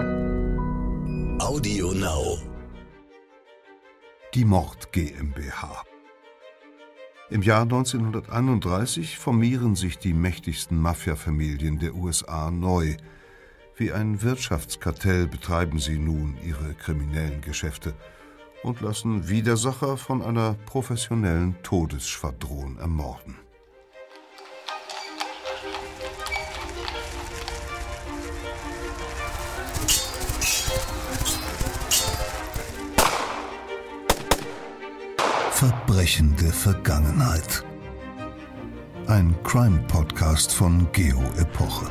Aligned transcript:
Audio 0.00 1.92
Now. 1.92 2.38
Die 4.34 4.44
Mord 4.44 4.92
GmbH. 4.92 5.84
Im 7.28 7.42
Jahr 7.42 7.62
1931 7.62 9.18
formieren 9.18 9.74
sich 9.74 9.98
die 9.98 10.14
mächtigsten 10.14 10.80
Mafia-Familien 10.80 11.78
der 11.78 11.94
USA 11.94 12.50
neu. 12.50 12.96
Wie 13.76 13.92
ein 13.92 14.22
Wirtschaftskartell 14.22 15.26
betreiben 15.26 15.78
sie 15.78 15.98
nun 15.98 16.38
ihre 16.46 16.74
kriminellen 16.74 17.40
Geschäfte 17.40 17.94
und 18.62 18.80
lassen 18.80 19.28
Widersacher 19.28 19.96
von 19.96 20.22
einer 20.22 20.54
professionellen 20.66 21.56
Todesschwadron 21.62 22.78
ermorden. 22.78 23.36
Verbrechende 35.60 36.46
Vergangenheit. 36.46 37.62
Ein 39.08 39.36
Crime-Podcast 39.42 40.54
von 40.54 40.90
Geo 40.92 41.20
Epoche. 41.36 41.86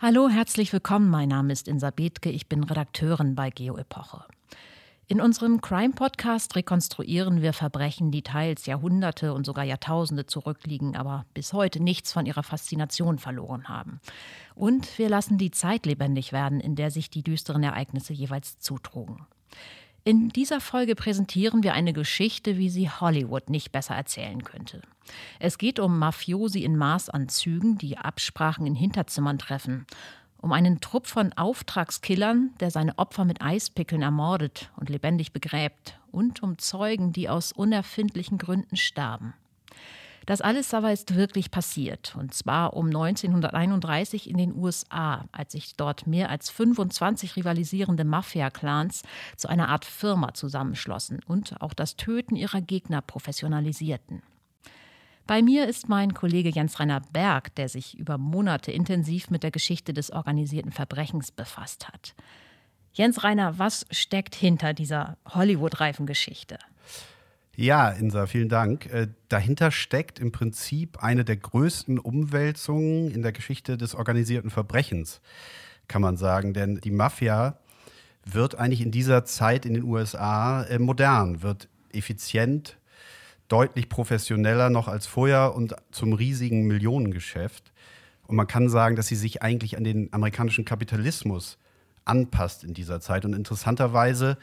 Hallo, 0.00 0.28
herzlich 0.28 0.72
willkommen. 0.72 1.08
Mein 1.08 1.28
Name 1.28 1.52
ist 1.52 1.68
Insa 1.68 1.90
Bethke. 1.90 2.28
Ich 2.28 2.48
bin 2.48 2.64
Redakteurin 2.64 3.36
bei 3.36 3.50
Geo 3.50 3.76
Epoche. 3.76 4.24
In 5.06 5.20
unserem 5.20 5.60
Crime-Podcast 5.60 6.56
rekonstruieren 6.56 7.42
wir 7.42 7.52
Verbrechen, 7.52 8.10
die 8.10 8.22
teils 8.22 8.64
Jahrhunderte 8.64 9.34
und 9.34 9.44
sogar 9.44 9.64
Jahrtausende 9.64 10.24
zurückliegen, 10.24 10.96
aber 10.96 11.26
bis 11.34 11.52
heute 11.52 11.82
nichts 11.82 12.10
von 12.10 12.24
ihrer 12.24 12.42
Faszination 12.42 13.18
verloren 13.18 13.68
haben. 13.68 14.00
Und 14.54 14.98
wir 14.98 15.10
lassen 15.10 15.36
die 15.36 15.50
Zeit 15.50 15.84
lebendig 15.84 16.32
werden, 16.32 16.58
in 16.58 16.74
der 16.74 16.90
sich 16.90 17.10
die 17.10 17.22
düsteren 17.22 17.62
Ereignisse 17.62 18.14
jeweils 18.14 18.58
zutrugen. 18.60 19.26
In 20.06 20.30
dieser 20.30 20.60
Folge 20.60 20.94
präsentieren 20.94 21.62
wir 21.62 21.74
eine 21.74 21.92
Geschichte, 21.92 22.56
wie 22.56 22.70
sie 22.70 22.88
Hollywood 22.88 23.50
nicht 23.50 23.72
besser 23.72 23.94
erzählen 23.94 24.42
könnte. 24.42 24.82
Es 25.38 25.58
geht 25.58 25.78
um 25.78 25.98
Mafiosi 25.98 26.62
in 26.62 26.76
Maßanzügen, 26.76 27.76
die 27.76 27.98
Absprachen 27.98 28.66
in 28.66 28.74
Hinterzimmern 28.74 29.38
treffen. 29.38 29.86
Um 30.44 30.52
einen 30.52 30.82
Trupp 30.82 31.06
von 31.06 31.32
Auftragskillern, 31.32 32.50
der 32.60 32.70
seine 32.70 32.98
Opfer 32.98 33.24
mit 33.24 33.40
Eispickeln 33.40 34.02
ermordet 34.02 34.70
und 34.76 34.90
lebendig 34.90 35.32
begräbt. 35.32 35.98
Und 36.12 36.42
um 36.42 36.58
Zeugen, 36.58 37.14
die 37.14 37.30
aus 37.30 37.50
unerfindlichen 37.50 38.36
Gründen 38.36 38.76
starben. 38.76 39.32
Das 40.26 40.42
alles 40.42 40.74
aber 40.74 40.92
ist 40.92 41.14
wirklich 41.14 41.50
passiert, 41.50 42.14
und 42.18 42.34
zwar 42.34 42.74
um 42.74 42.88
1931 42.88 44.28
in 44.28 44.36
den 44.36 44.54
USA, 44.54 45.24
als 45.32 45.52
sich 45.52 45.76
dort 45.76 46.06
mehr 46.06 46.28
als 46.28 46.50
25 46.50 47.36
rivalisierende 47.36 48.04
Mafia-Clans 48.04 49.00
zu 49.38 49.48
einer 49.48 49.70
Art 49.70 49.86
Firma 49.86 50.34
zusammenschlossen 50.34 51.20
und 51.26 51.58
auch 51.62 51.72
das 51.72 51.96
Töten 51.96 52.36
ihrer 52.36 52.60
Gegner 52.60 53.00
professionalisierten. 53.00 54.20
Bei 55.26 55.40
mir 55.40 55.66
ist 55.66 55.88
mein 55.88 56.12
Kollege 56.12 56.50
Jens-Rainer 56.50 57.00
Berg, 57.12 57.54
der 57.54 57.70
sich 57.70 57.98
über 57.98 58.18
Monate 58.18 58.72
intensiv 58.72 59.30
mit 59.30 59.42
der 59.42 59.50
Geschichte 59.50 59.94
des 59.94 60.10
organisierten 60.10 60.70
Verbrechens 60.70 61.32
befasst 61.32 61.88
hat. 61.88 62.14
Jens 62.92 63.24
Rainer, 63.24 63.58
was 63.58 63.86
steckt 63.90 64.34
hinter 64.34 64.74
dieser 64.74 65.16
Hollywood-reifen 65.26 66.06
Geschichte? 66.06 66.58
Ja, 67.56 67.88
Insa, 67.88 68.26
vielen 68.26 68.48
Dank. 68.48 68.86
Äh, 68.86 69.08
dahinter 69.28 69.70
steckt 69.70 70.18
im 70.18 70.30
Prinzip 70.30 71.02
eine 71.02 71.24
der 71.24 71.36
größten 71.36 71.98
Umwälzungen 71.98 73.10
in 73.10 73.22
der 73.22 73.32
Geschichte 73.32 73.78
des 73.78 73.94
organisierten 73.94 74.50
Verbrechens, 74.50 75.20
kann 75.88 76.02
man 76.02 76.16
sagen. 76.16 76.52
Denn 76.52 76.80
die 76.80 76.90
Mafia 76.90 77.58
wird 78.24 78.56
eigentlich 78.56 78.80
in 78.80 78.90
dieser 78.90 79.24
Zeit 79.24 79.64
in 79.66 79.74
den 79.74 79.84
USA 79.84 80.64
äh, 80.64 80.78
modern, 80.78 81.42
wird 81.42 81.68
effizient, 81.92 82.76
deutlich 83.48 83.88
professioneller 83.88 84.70
noch 84.70 84.88
als 84.88 85.06
vorher 85.06 85.54
und 85.54 85.74
zum 85.90 86.12
riesigen 86.12 86.66
Millionengeschäft. 86.66 87.72
Und 88.26 88.36
man 88.36 88.46
kann 88.46 88.68
sagen, 88.68 88.96
dass 88.96 89.06
sie 89.06 89.16
sich 89.16 89.42
eigentlich 89.42 89.76
an 89.76 89.84
den 89.84 90.12
amerikanischen 90.12 90.64
Kapitalismus 90.64 91.58
anpasst 92.04 92.64
in 92.64 92.74
dieser 92.74 93.00
Zeit. 93.00 93.24
Und 93.24 93.34
interessanterweise 93.34 94.38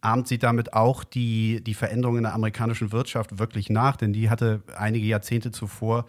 ahmt 0.00 0.28
sie 0.28 0.38
damit 0.38 0.74
auch 0.74 1.04
die, 1.04 1.62
die 1.62 1.74
Veränderungen 1.74 2.18
in 2.18 2.24
der 2.24 2.34
amerikanischen 2.34 2.92
Wirtschaft 2.92 3.38
wirklich 3.38 3.70
nach, 3.70 3.96
denn 3.96 4.12
die 4.12 4.28
hatte 4.28 4.62
einige 4.76 5.06
Jahrzehnte 5.06 5.50
zuvor 5.52 6.06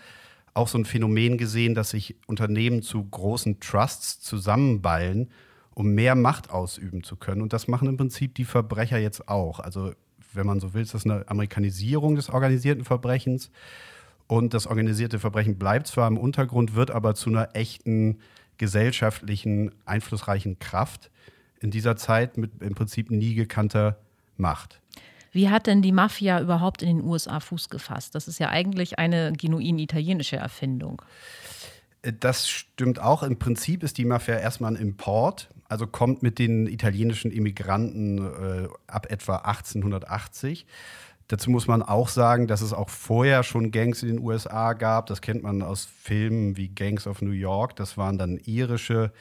auch 0.54 0.68
so 0.68 0.78
ein 0.78 0.86
Phänomen 0.86 1.38
gesehen, 1.38 1.76
dass 1.76 1.92
sich 1.92 2.16
Unternehmen 2.28 2.82
zu 2.82 3.04
großen 3.04 3.60
Trusts 3.60 4.20
zusammenballen, 4.20 5.30
um 5.74 5.94
mehr 5.94 6.16
Macht 6.16 6.52
ausüben 6.52 7.04
zu 7.04 7.16
können. 7.16 7.42
Und 7.42 7.54
das 7.54 7.68
machen 7.68 7.88
im 7.88 7.98
Prinzip 7.98 8.36
die 8.36 8.46
Verbrecher 8.46 8.98
jetzt 8.98 9.28
auch. 9.28 9.60
Also, 9.60 9.94
wenn 10.36 10.46
man 10.46 10.60
so 10.60 10.74
will, 10.74 10.82
ist 10.82 10.94
das 10.94 11.06
eine 11.06 11.28
Amerikanisierung 11.28 12.16
des 12.16 12.30
organisierten 12.30 12.86
Verbrechens. 12.86 13.52
Und 14.28 14.54
das 14.54 14.68
organisierte 14.68 15.20
Verbrechen 15.20 15.58
bleibt 15.58 15.88
zwar 15.88 16.08
im 16.08 16.18
Untergrund, 16.18 16.76
wird 16.76 16.92
aber 16.92 17.14
zu 17.16 17.30
einer 17.30 17.56
echten 17.56 18.20
gesellschaftlichen, 18.58 19.72
einflussreichen 19.86 20.60
Kraft 20.60 21.12
in 21.60 21.72
dieser 21.72 21.96
Zeit 21.96 22.38
mit 22.38 22.62
im 22.62 22.76
Prinzip 22.76 23.12
nie 23.12 23.36
gekannter 23.36 23.98
Macht. 24.38 24.82
Wie 25.32 25.50
hat 25.50 25.68
denn 25.68 25.82
die 25.82 25.92
Mafia 25.92 26.40
überhaupt 26.40 26.84
in 26.84 26.98
den 26.98 27.06
USA 27.08 27.40
Fuß 27.40 27.70
gefasst? 27.70 28.14
Das 28.16 28.28
ist 28.28 28.40
ja 28.40 28.50
eigentlich 28.50 29.00
eine 29.00 29.34
genuin 29.34 29.80
italienische 29.80 30.36
Erfindung. 30.36 31.02
Das 32.20 32.50
stimmt 32.50 33.00
auch. 33.00 33.24
Im 33.24 33.40
Prinzip 33.40 33.82
ist 33.82 33.98
die 33.98 34.06
Mafia 34.06 34.38
erstmal 34.38 34.74
ein 34.74 34.82
Import, 34.82 35.50
also 35.74 35.88
kommt 35.88 36.22
mit 36.22 36.38
den 36.38 36.68
italienischen 36.68 37.32
Immigranten 37.32 38.20
äh, 38.20 38.68
ab 38.86 39.08
etwa 39.10 39.38
1880. 39.38 40.68
Dazu 41.28 41.50
muss 41.50 41.66
man 41.68 41.82
auch 41.82 42.10
sagen, 42.10 42.46
dass 42.46 42.62
es 42.62 42.74
auch 42.74 42.90
vorher 42.90 43.42
schon 43.42 43.72
Gangs 43.72 44.04
in 44.04 44.10
den 44.10 44.20
USA 44.20 44.74
gab. 44.74 45.08
Das 45.08 45.22
kennt 45.22 45.42
man 45.42 45.64
aus 45.64 45.86
Filmen 45.86 46.58
wie 46.58 46.70
Gangs 46.70 47.08
of 47.08 47.24
New 47.24 47.32
York. 47.32 47.76
Das 47.76 47.98
waren 47.98 48.20
dann 48.20 48.38
irische 48.38 49.12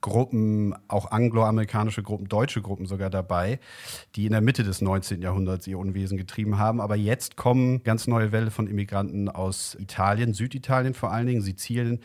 Gruppen, 0.00 0.74
auch 0.88 1.12
angloamerikanische 1.12 2.02
Gruppen, 2.02 2.26
deutsche 2.26 2.62
Gruppen 2.62 2.86
sogar 2.86 3.10
dabei, 3.10 3.60
die 4.16 4.26
in 4.26 4.32
der 4.32 4.40
Mitte 4.40 4.64
des 4.64 4.80
19. 4.80 5.22
Jahrhunderts 5.22 5.68
ihr 5.68 5.78
Unwesen 5.78 6.18
getrieben 6.18 6.58
haben. 6.58 6.80
Aber 6.80 6.96
jetzt 6.96 7.36
kommen 7.36 7.84
ganz 7.84 8.08
neue 8.08 8.32
Welle 8.32 8.50
von 8.50 8.66
Immigranten 8.66 9.28
aus 9.28 9.76
Italien, 9.78 10.34
Süditalien 10.34 10.94
vor 10.94 11.12
allen 11.12 11.28
Dingen, 11.28 11.42
Sizilien, 11.42 12.00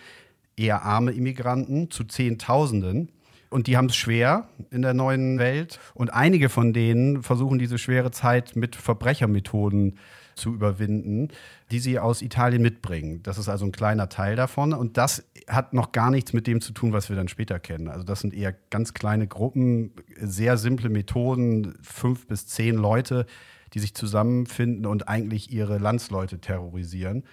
eher 0.56 0.84
arme 0.84 1.14
Immigranten 1.14 1.90
zu 1.90 2.04
Zehntausenden. 2.04 3.10
Und 3.50 3.68
die 3.68 3.78
haben 3.78 3.88
es 3.88 3.96
schwer 3.96 4.50
in 4.72 4.82
der 4.82 4.94
neuen 4.94 5.40
Welt. 5.40 5.80
Und 5.94 6.14
einige 6.14 6.50
von 6.50 6.74
denen 6.74 7.24
versuchen 7.24 7.60
diese 7.60 7.78
schwere 7.78 8.12
Zeit 8.12 8.56
mit 8.56 8.76
Verbrechermethoden 8.76 9.98
zu 10.36 10.54
überwinden, 10.54 11.30
die 11.72 11.80
sie 11.80 12.00
aus 12.00 12.22
Italien 12.22 12.62
mitbringen. 12.62 13.24
Das 13.24 13.38
ist 13.38 13.50
also 13.50 13.66
ein 13.66 13.72
kleiner 13.72 14.10
Teil 14.10 14.36
davon. 14.36 14.74
Und 14.74 14.98
das 14.98 15.24
hat 15.48 15.74
noch 15.74 15.92
gar 15.92 16.12
nichts 16.12 16.34
mit 16.34 16.46
dem 16.48 16.62
zu 16.62 16.74
tun, 16.74 16.94
was 16.94 17.10
wir 17.10 17.16
dann 17.16 17.28
später 17.28 17.60
kennen. 17.60 17.88
Also 17.88 18.04
das 18.04 18.20
sind 18.20 18.34
eher 18.34 18.54
ganz 18.70 18.94
kleine 18.94 19.28
Gruppen, 19.28 19.92
sehr 20.20 20.58
simple 20.58 20.90
Methoden, 20.90 21.76
fünf 21.82 22.28
bis 22.28 22.48
zehn 22.48 22.76
Leute, 22.76 23.26
die 23.74 23.80
sich 23.80 23.94
zusammenfinden 23.96 24.86
und 24.86 25.08
eigentlich 25.08 25.52
ihre 25.52 25.78
Landsleute 25.78 26.40
terrorisieren. 26.40 27.24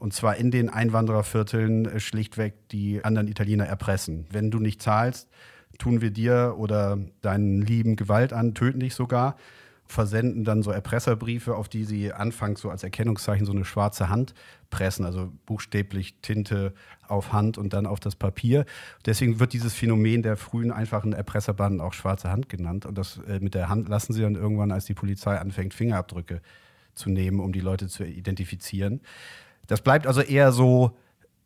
Und 0.00 0.14
zwar 0.14 0.36
in 0.36 0.50
den 0.50 0.70
Einwanderervierteln 0.70 1.84
äh, 1.86 2.00
schlichtweg 2.00 2.68
die 2.70 3.04
anderen 3.04 3.28
Italiener 3.28 3.66
erpressen. 3.66 4.26
Wenn 4.30 4.50
du 4.50 4.58
nicht 4.58 4.80
zahlst, 4.80 5.28
tun 5.80 6.00
wir 6.00 6.10
dir 6.10 6.54
oder 6.56 6.98
deinen 7.22 7.62
Lieben 7.62 7.96
Gewalt 7.96 8.32
an, 8.32 8.54
töten 8.54 8.80
dich 8.80 8.94
sogar 8.94 9.36
versenden 9.90 10.44
dann 10.44 10.62
so 10.62 10.70
Erpresserbriefe, 10.70 11.56
auf 11.56 11.68
die 11.68 11.84
sie 11.84 12.12
anfangs 12.12 12.60
so 12.60 12.70
als 12.70 12.84
Erkennungszeichen 12.84 13.44
so 13.44 13.52
eine 13.52 13.64
schwarze 13.64 14.08
Hand 14.08 14.34
pressen, 14.70 15.04
also 15.04 15.32
buchstäblich 15.46 16.14
Tinte 16.22 16.72
auf 17.06 17.32
Hand 17.32 17.58
und 17.58 17.72
dann 17.72 17.86
auf 17.86 18.00
das 18.00 18.14
Papier. 18.14 18.64
Deswegen 19.04 19.40
wird 19.40 19.52
dieses 19.52 19.74
Phänomen 19.74 20.22
der 20.22 20.36
frühen 20.36 20.70
einfachen 20.70 21.12
Erpresserbanden 21.12 21.80
auch 21.80 21.92
schwarze 21.92 22.30
Hand 22.30 22.48
genannt. 22.48 22.86
Und 22.86 22.96
das 22.96 23.20
äh, 23.28 23.40
mit 23.40 23.54
der 23.54 23.68
Hand 23.68 23.88
lassen 23.88 24.12
sie 24.12 24.22
dann 24.22 24.36
irgendwann, 24.36 24.70
als 24.70 24.84
die 24.84 24.94
Polizei 24.94 25.36
anfängt, 25.36 25.74
Fingerabdrücke 25.74 26.40
zu 26.94 27.10
nehmen, 27.10 27.40
um 27.40 27.52
die 27.52 27.60
Leute 27.60 27.88
zu 27.88 28.04
identifizieren. 28.04 29.00
Das 29.66 29.82
bleibt 29.82 30.06
also 30.06 30.20
eher 30.20 30.52
so 30.52 30.96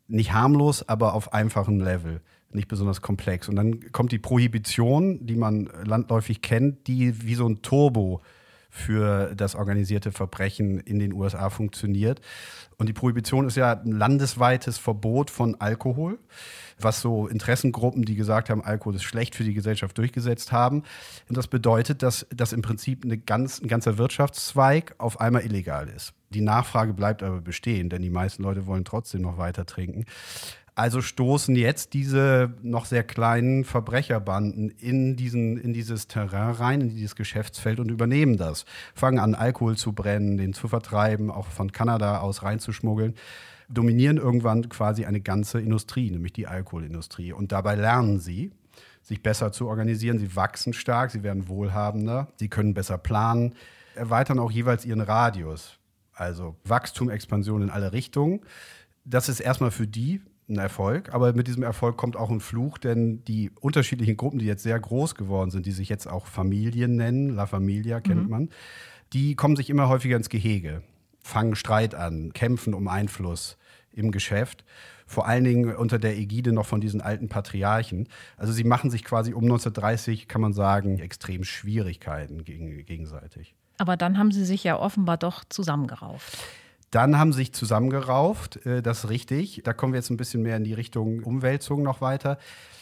nicht 0.07 0.33
harmlos, 0.33 0.87
aber 0.87 1.13
auf 1.15 1.33
einfachem 1.33 1.79
Level 1.79 2.21
nicht 2.55 2.67
besonders 2.67 3.01
komplex. 3.01 3.47
Und 3.49 3.55
dann 3.55 3.91
kommt 3.91 4.11
die 4.11 4.19
Prohibition, 4.19 5.25
die 5.25 5.35
man 5.35 5.69
landläufig 5.83 6.41
kennt, 6.41 6.87
die 6.87 7.25
wie 7.25 7.35
so 7.35 7.47
ein 7.47 7.61
Turbo 7.61 8.21
für 8.75 9.33
das 9.35 9.55
organisierte 9.55 10.11
Verbrechen 10.11 10.81
in 10.81 10.99
den 10.99 11.13
USA 11.13 11.49
funktioniert. 11.49 12.19
Und 12.77 12.89
die 12.89 12.93
Prohibition 12.93 13.47
ist 13.47 13.55
ja 13.55 13.71
ein 13.71 13.93
landesweites 13.93 14.77
Verbot 14.77 15.31
von 15.31 15.55
Alkohol. 15.61 16.19
was 16.77 16.99
so 16.99 17.27
Interessengruppen, 17.27 18.03
die 18.03 18.15
gesagt 18.15 18.49
haben, 18.49 18.61
Alkohol 18.61 18.95
ist 18.95 19.03
schlecht 19.03 19.33
für 19.33 19.45
die 19.45 19.53
Gesellschaft, 19.53 19.97
durchgesetzt 19.97 20.51
haben. 20.51 20.83
Und 21.29 21.37
das 21.37 21.47
bedeutet, 21.47 22.03
dass, 22.03 22.27
dass 22.35 22.51
im 22.51 22.61
Prinzip 22.61 23.05
eine 23.05 23.17
ganz, 23.17 23.61
ein 23.61 23.69
ganzer 23.69 23.97
Wirtschaftszweig 23.97 24.93
auf 24.97 25.21
einmal 25.21 25.45
illegal 25.45 25.87
ist. 25.87 26.13
Die 26.31 26.41
Nachfrage 26.41 26.93
bleibt 26.93 27.23
aber 27.23 27.39
bestehen, 27.39 27.89
denn 27.89 28.01
die 28.01 28.09
meisten 28.09 28.43
Leute 28.43 28.65
wollen 28.65 28.83
trotzdem 28.83 29.21
noch 29.21 29.37
weiter 29.37 29.65
trinken. 29.65 30.03
Also 30.75 31.01
stoßen 31.01 31.55
jetzt 31.55 31.93
diese 31.93 32.53
noch 32.61 32.85
sehr 32.85 33.03
kleinen 33.03 33.63
Verbrecherbanden 33.63 34.69
in, 34.69 35.15
diesen, 35.15 35.57
in 35.57 35.71
dieses 35.71 36.07
Terrain 36.07 36.51
rein, 36.51 36.81
in 36.81 36.89
dieses 36.89 37.15
Geschäftsfeld 37.15 37.79
und 37.79 37.89
übernehmen 37.89 38.35
das. 38.35 38.65
Fangen 38.93 39.19
an, 39.19 39.35
Alkohol 39.35 39.77
zu 39.77 39.93
brennen, 39.93 40.35
den 40.35 40.53
zu 40.53 40.67
vertreiben, 40.67 41.31
auch 41.31 41.47
von 41.47 41.71
Kanada 41.71 42.19
aus 42.19 42.43
reinzuschmuggeln 42.43 43.15
dominieren 43.69 44.17
irgendwann 44.17 44.69
quasi 44.69 45.05
eine 45.05 45.21
ganze 45.21 45.59
Industrie, 45.59 46.11
nämlich 46.11 46.33
die 46.33 46.47
Alkoholindustrie. 46.47 47.33
Und 47.33 47.51
dabei 47.51 47.75
lernen 47.75 48.19
sie, 48.19 48.51
sich 49.01 49.21
besser 49.21 49.51
zu 49.51 49.67
organisieren. 49.67 50.19
Sie 50.19 50.35
wachsen 50.35 50.73
stark, 50.73 51.11
sie 51.11 51.23
werden 51.23 51.47
wohlhabender, 51.47 52.27
sie 52.37 52.49
können 52.49 52.73
besser 52.73 52.97
planen, 52.97 53.55
erweitern 53.95 54.39
auch 54.39 54.51
jeweils 54.51 54.85
ihren 54.85 55.01
Radius. 55.01 55.77
Also 56.13 56.55
Wachstum, 56.63 57.09
Expansion 57.09 57.61
in 57.61 57.69
alle 57.69 57.93
Richtungen. 57.93 58.41
Das 59.03 59.29
ist 59.29 59.39
erstmal 59.39 59.71
für 59.71 59.87
die 59.87 60.21
ein 60.47 60.57
Erfolg, 60.57 61.13
aber 61.13 61.33
mit 61.33 61.47
diesem 61.47 61.63
Erfolg 61.63 61.97
kommt 61.97 62.15
auch 62.15 62.29
ein 62.29 62.39
Fluch, 62.39 62.77
denn 62.77 63.23
die 63.25 63.51
unterschiedlichen 63.61 64.17
Gruppen, 64.17 64.39
die 64.39 64.45
jetzt 64.45 64.63
sehr 64.63 64.79
groß 64.79 65.15
geworden 65.15 65.49
sind, 65.49 65.65
die 65.65 65.71
sich 65.71 65.89
jetzt 65.89 66.07
auch 66.07 66.27
Familien 66.27 66.95
nennen, 66.95 67.29
La 67.29 67.45
Familia 67.45 67.99
kennt 67.99 68.23
mhm. 68.23 68.29
man, 68.29 68.49
die 69.13 69.35
kommen 69.35 69.55
sich 69.55 69.69
immer 69.69 69.89
häufiger 69.89 70.17
ins 70.17 70.29
Gehege, 70.29 70.83
fangen 71.19 71.55
Streit 71.55 71.95
an, 71.95 72.33
kämpfen 72.33 72.73
um 72.73 72.87
Einfluss 72.87 73.57
im 73.91 74.11
Geschäft, 74.11 74.63
vor 75.07 75.27
allen 75.27 75.43
Dingen 75.43 75.75
unter 75.75 75.99
der 75.99 76.17
Ägide 76.17 76.51
noch 76.51 76.65
von 76.65 76.81
diesen 76.81 77.01
alten 77.01 77.29
Patriarchen. 77.29 78.07
Also 78.37 78.53
sie 78.53 78.63
machen 78.63 78.89
sich 78.89 79.03
quasi 79.03 79.33
um 79.33 79.43
1930, 79.43 80.27
kann 80.27 80.41
man 80.41 80.53
sagen, 80.53 80.99
extrem 80.99 81.43
Schwierigkeiten 81.43 82.43
gegen, 82.43 82.85
gegenseitig. 82.85 83.55
Aber 83.77 83.97
dann 83.97 84.17
haben 84.17 84.31
sie 84.31 84.45
sich 84.45 84.63
ja 84.63 84.79
offenbar 84.79 85.17
doch 85.17 85.43
zusammengerauft. 85.45 86.37
Dann 86.95 87.19
haben 87.19 87.33
sich 87.33 87.51
zusammengerauft, 87.51 88.65
äh, 88.65 88.81
das 88.81 89.03
ist 89.03 89.09
richtig. 89.09 89.59
Da 89.65 89.73
kommen 89.73 89.91
wir 89.91 89.97
jetzt 89.97 90.11
ein 90.11 90.15
bisschen 90.15 90.43
mehr 90.43 90.55
in 90.55 90.63
die 90.63 90.73
Richtung 90.73 91.23
Umwälzung 91.23 91.83
noch 91.83 91.99
weiter. 91.99 92.37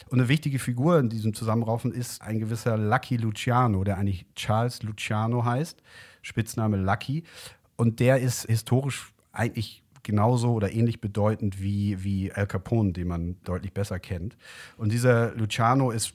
Und 0.08 0.20
eine 0.20 0.28
wichtige 0.28 0.60
Figur 0.60 1.00
in 1.00 1.08
diesem 1.08 1.34
Zusammenraufen 1.34 1.90
ist 1.90 2.22
ein 2.22 2.38
gewisser 2.38 2.76
Lucky 2.76 3.16
Luciano, 3.16 3.82
der 3.82 3.98
eigentlich 3.98 4.24
Charles 4.36 4.84
Luciano 4.84 5.44
heißt, 5.44 5.82
Spitzname 6.22 6.76
Lucky. 6.76 7.24
Und 7.74 7.98
der 7.98 8.20
ist 8.20 8.46
historisch 8.46 9.12
eigentlich 9.32 9.82
genauso 10.04 10.52
oder 10.52 10.72
ähnlich 10.72 11.00
bedeutend 11.00 11.60
wie, 11.60 12.04
wie 12.04 12.30
Al 12.32 12.46
Capone, 12.46 12.92
den 12.92 13.08
man 13.08 13.36
deutlich 13.42 13.72
besser 13.72 13.98
kennt. 13.98 14.36
Und 14.76 14.92
dieser 14.92 15.34
Luciano 15.34 15.90
ist 15.90 16.14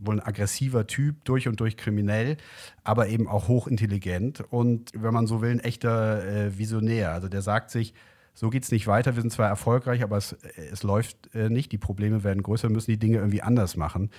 wohl 0.00 0.20
ein 0.20 0.26
aggressiver 0.26 0.86
Typ, 0.86 1.24
durch 1.24 1.48
und 1.48 1.58
durch 1.58 1.76
kriminell, 1.76 2.36
aber 2.84 3.08
eben 3.08 3.26
auch 3.26 3.48
hochintelligent 3.48 4.40
und, 4.52 4.92
wenn 4.94 5.14
man 5.14 5.26
so 5.26 5.42
will, 5.42 5.50
ein 5.50 5.60
echter 5.60 6.24
äh, 6.24 6.58
Visionär. 6.58 7.12
Also 7.12 7.28
der 7.28 7.42
sagt 7.42 7.70
sich, 7.70 7.94
so 8.34 8.50
geht 8.50 8.62
es 8.62 8.70
nicht 8.70 8.86
weiter. 8.86 9.14
Wir 9.14 9.22
sind 9.22 9.32
zwar 9.32 9.48
erfolgreich, 9.48 10.02
aber 10.02 10.16
es, 10.16 10.36
es 10.72 10.82
läuft 10.82 11.34
äh, 11.34 11.50
nicht. 11.50 11.72
Die 11.72 11.78
Probleme 11.78 12.24
werden 12.24 12.42
größer, 12.42 12.68
wir 12.68 12.74
müssen 12.74 12.90
die 12.90 12.98
Dinge 12.98 13.18
irgendwie 13.18 13.42
anders 13.42 13.76
machen. 13.76 14.10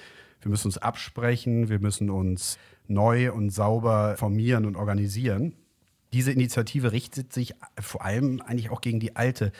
Wir 0.41 0.49
müssen 0.49 0.67
uns 0.67 0.77
absprechen, 0.77 1.69
wir 1.69 1.79
müssen 1.79 2.09
uns 2.09 2.57
neu 2.87 3.31
und 3.31 3.49
sauber 3.49 4.15
formieren 4.17 4.65
und 4.65 4.75
organisieren 4.75 5.55
diese 6.13 6.31
Initiative 6.31 6.91
richtet 6.91 7.33
sich 7.33 7.55
vor 7.79 8.03
allem 8.03 8.41
eigentlich 8.41 8.69
auch 8.69 8.81
gegen 8.81 8.99
die 8.99 9.15
alte 9.15 9.51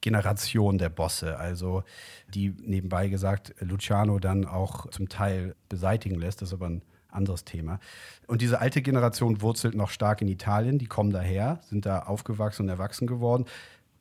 Generation 0.00 0.76
der 0.76 0.90
Bosse, 0.90 1.38
also 1.38 1.82
die 2.28 2.54
nebenbei 2.60 3.08
gesagt 3.08 3.54
Luciano 3.60 4.18
dann 4.18 4.44
auch 4.44 4.90
zum 4.90 5.08
Teil 5.08 5.54
beseitigen 5.70 6.16
lässt, 6.16 6.42
das 6.42 6.50
ist 6.50 6.54
aber 6.54 6.66
ein 6.66 6.82
anderes 7.08 7.44
Thema. 7.44 7.78
Und 8.26 8.42
diese 8.42 8.60
alte 8.60 8.82
Generation 8.82 9.40
wurzelt 9.40 9.74
noch 9.74 9.88
stark 9.88 10.20
in 10.20 10.28
Italien, 10.28 10.78
die 10.78 10.86
kommen 10.86 11.10
daher, 11.10 11.60
sind 11.62 11.86
da 11.86 12.00
aufgewachsen 12.00 12.64
und 12.64 12.68
erwachsen 12.68 13.06
geworden. 13.06 13.46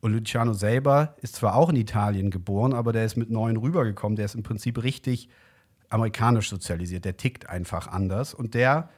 Und 0.01 0.11
Luciano 0.11 0.51
selber 0.51 1.15
ist 1.21 1.35
zwar 1.35 1.55
auch 1.55 1.69
in 1.69 1.77
Italien 1.77 2.31
geboren, 2.31 2.73
aber 2.73 2.91
der 2.91 3.05
ist 3.05 3.15
mit 3.15 3.29
neun 3.29 3.55
rübergekommen, 3.55 4.17
der 4.17 4.25
ist 4.25 4.35
im 4.35 4.43
Prinzip 4.43 4.83
richtig 4.83 5.29
amerikanisch 5.87 6.49
sozialisiert, 6.49 7.05
der 7.05 7.15
tickt 7.15 7.47
einfach 7.47 7.87
anders 7.87 8.33
und 8.33 8.55
der 8.55 8.89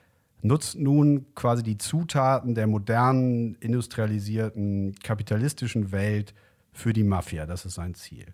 nutzt 0.46 0.78
nun 0.78 1.26
quasi 1.34 1.64
die 1.64 1.78
Zutaten 1.78 2.56
der 2.56 2.68
modernen, 2.68 3.56
industrialisierten, 3.56 4.96
kapitalistischen 5.04 5.92
Welt 5.92 6.34
für 6.72 6.94
die 6.94 7.04
Mafia. 7.04 7.46
Das 7.46 7.66
ist 7.66 7.76
sein 7.76 7.96
Ziel. 7.96 8.28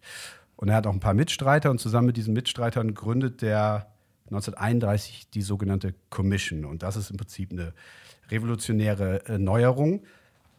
Und 0.55 0.69
er 0.69 0.75
hat 0.75 0.87
auch 0.87 0.93
ein 0.93 0.99
paar 0.99 1.13
Mitstreiter 1.13 1.71
und 1.71 1.79
zusammen 1.79 2.07
mit 2.07 2.17
diesen 2.17 2.33
Mitstreitern 2.33 2.93
gründet 2.93 3.41
der 3.41 3.87
1931 4.25 5.29
die 5.29 5.41
sogenannte 5.41 5.93
Commission. 6.09 6.65
Und 6.65 6.83
das 6.83 6.95
ist 6.95 7.11
im 7.11 7.17
Prinzip 7.17 7.51
eine 7.51 7.73
revolutionäre 8.29 9.25
äh, 9.25 9.37
Neuerung. 9.37 10.03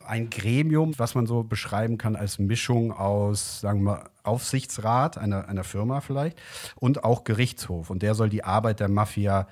Ein 0.04 0.30
Gremium, 0.30 0.98
was 0.98 1.14
man 1.14 1.26
so 1.26 1.44
beschreiben 1.44 1.96
kann 1.96 2.16
als 2.16 2.38
Mischung 2.38 2.92
aus, 2.92 3.60
sagen 3.60 3.80
wir 3.80 3.92
mal, 3.92 4.10
Aufsichtsrat 4.24 5.16
einer, 5.16 5.48
einer 5.48 5.64
Firma 5.64 6.00
vielleicht 6.00 6.40
und 6.76 7.04
auch 7.04 7.24
Gerichtshof. 7.24 7.90
Und 7.90 8.02
der 8.02 8.14
soll 8.14 8.28
die 8.28 8.42
Arbeit 8.42 8.80
der 8.80 8.88
Mafia 8.88 9.46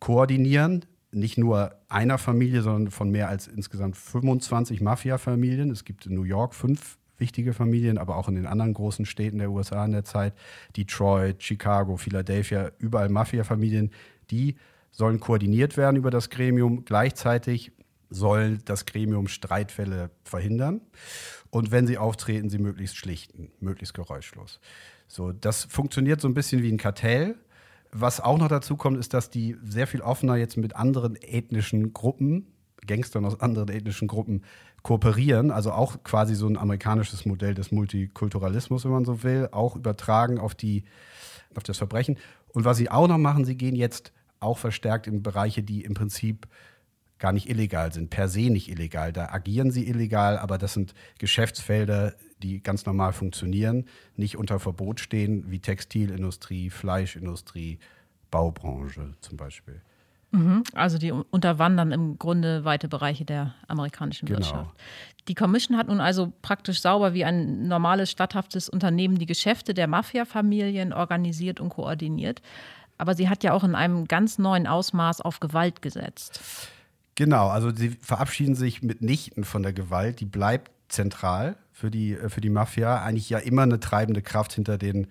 koordinieren, 0.00 0.84
nicht 1.12 1.38
nur 1.38 1.74
einer 1.88 2.18
Familie, 2.18 2.62
sondern 2.62 2.90
von 2.90 3.10
mehr 3.10 3.28
als 3.28 3.46
insgesamt 3.46 3.96
25 3.96 4.80
Mafia-Familien. 4.80 5.70
Es 5.70 5.84
gibt 5.84 6.06
in 6.06 6.14
New 6.14 6.24
York 6.24 6.54
fünf 6.54 6.98
wichtige 7.18 7.54
Familien, 7.54 7.98
aber 7.98 8.16
auch 8.16 8.28
in 8.28 8.34
den 8.34 8.46
anderen 8.46 8.74
großen 8.74 9.06
Städten 9.06 9.38
der 9.38 9.50
USA 9.50 9.84
in 9.84 9.92
der 9.92 10.04
Zeit, 10.04 10.34
Detroit, 10.76 11.42
Chicago, 11.42 11.96
Philadelphia, 11.96 12.70
überall 12.78 13.08
Mafia-Familien, 13.08 13.90
die 14.30 14.56
sollen 14.90 15.20
koordiniert 15.20 15.76
werden 15.76 15.96
über 15.96 16.10
das 16.10 16.30
Gremium. 16.30 16.84
Gleichzeitig 16.84 17.72
soll 18.10 18.58
das 18.64 18.86
Gremium 18.86 19.28
Streitfälle 19.28 20.10
verhindern 20.24 20.80
und 21.50 21.70
wenn 21.70 21.86
sie 21.86 21.98
auftreten, 21.98 22.50
sie 22.50 22.58
möglichst 22.58 22.96
schlichten, 22.96 23.50
möglichst 23.60 23.94
geräuschlos. 23.94 24.60
So, 25.08 25.32
das 25.32 25.64
funktioniert 25.64 26.20
so 26.20 26.28
ein 26.28 26.34
bisschen 26.34 26.62
wie 26.62 26.72
ein 26.72 26.78
Kartell, 26.78 27.36
was 28.00 28.20
auch 28.20 28.38
noch 28.38 28.48
dazu 28.48 28.76
kommt, 28.76 28.98
ist, 28.98 29.14
dass 29.14 29.30
die 29.30 29.56
sehr 29.62 29.86
viel 29.86 30.00
offener 30.00 30.36
jetzt 30.36 30.56
mit 30.56 30.76
anderen 30.76 31.16
ethnischen 31.16 31.92
Gruppen, 31.92 32.46
Gangstern 32.86 33.24
aus 33.24 33.40
anderen 33.40 33.68
ethnischen 33.68 34.08
Gruppen, 34.08 34.42
kooperieren. 34.82 35.50
Also 35.50 35.72
auch 35.72 36.02
quasi 36.04 36.34
so 36.34 36.46
ein 36.46 36.56
amerikanisches 36.56 37.26
Modell 37.26 37.54
des 37.54 37.72
Multikulturalismus, 37.72 38.84
wenn 38.84 38.92
man 38.92 39.04
so 39.04 39.22
will, 39.22 39.48
auch 39.50 39.76
übertragen 39.76 40.38
auf, 40.38 40.54
die, 40.54 40.84
auf 41.54 41.64
das 41.64 41.78
Verbrechen. 41.78 42.18
Und 42.48 42.64
was 42.64 42.76
sie 42.76 42.90
auch 42.90 43.08
noch 43.08 43.18
machen, 43.18 43.44
sie 43.44 43.56
gehen 43.56 43.74
jetzt 43.74 44.12
auch 44.38 44.58
verstärkt 44.58 45.06
in 45.06 45.22
Bereiche, 45.22 45.62
die 45.62 45.82
im 45.82 45.94
Prinzip 45.94 46.46
gar 47.18 47.32
nicht 47.32 47.48
illegal 47.48 47.92
sind, 47.92 48.10
per 48.10 48.28
se 48.28 48.50
nicht 48.50 48.68
illegal. 48.68 49.12
Da 49.12 49.30
agieren 49.30 49.70
sie 49.70 49.88
illegal, 49.88 50.38
aber 50.38 50.58
das 50.58 50.74
sind 50.74 50.94
Geschäftsfelder, 51.18 52.14
die 52.42 52.62
ganz 52.62 52.86
normal 52.86 53.12
funktionieren, 53.12 53.86
nicht 54.16 54.36
unter 54.36 54.58
Verbot 54.58 55.00
stehen, 55.00 55.50
wie 55.50 55.58
Textilindustrie, 55.58 56.70
Fleischindustrie, 56.70 57.78
Baubranche 58.30 59.14
zum 59.20 59.36
Beispiel. 59.36 59.80
Mhm. 60.32 60.64
Also 60.74 60.98
die 60.98 61.12
unterwandern 61.12 61.92
im 61.92 62.18
Grunde 62.18 62.64
weite 62.64 62.88
Bereiche 62.88 63.24
der 63.24 63.54
amerikanischen 63.68 64.26
genau. 64.26 64.40
Wirtschaft. 64.40 64.74
Die 65.28 65.34
Commission 65.34 65.76
hat 65.76 65.88
nun 65.88 66.00
also 66.00 66.32
praktisch 66.42 66.80
sauber 66.80 67.14
wie 67.14 67.24
ein 67.24 67.68
normales 67.68 68.10
statthaftes 68.10 68.68
Unternehmen 68.68 69.18
die 69.18 69.26
Geschäfte 69.26 69.74
der 69.74 69.86
Mafia-Familien 69.86 70.92
organisiert 70.92 71.60
und 71.60 71.70
koordiniert. 71.70 72.42
Aber 72.98 73.14
sie 73.14 73.28
hat 73.28 73.44
ja 73.44 73.52
auch 73.52 73.64
in 73.64 73.74
einem 73.74 74.06
ganz 74.06 74.38
neuen 74.38 74.66
Ausmaß 74.66 75.20
auf 75.20 75.40
Gewalt 75.40 75.82
gesetzt. 75.82 76.40
Genau, 77.14 77.48
also 77.48 77.74
sie 77.74 77.90
verabschieden 77.90 78.54
sich 78.54 78.82
mitnichten 78.82 79.44
von 79.44 79.62
der 79.62 79.72
Gewalt, 79.72 80.20
die 80.20 80.26
bleibt 80.26 80.70
zentral 80.88 81.56
für 81.76 81.90
die, 81.90 82.14
äh, 82.14 82.30
für 82.30 82.40
die 82.40 82.48
Mafia, 82.48 83.02
eigentlich 83.02 83.28
ja 83.28 83.38
immer 83.38 83.62
eine 83.62 83.78
treibende 83.78 84.22
Kraft 84.22 84.54
hinter 84.54 84.78
den 84.78 85.08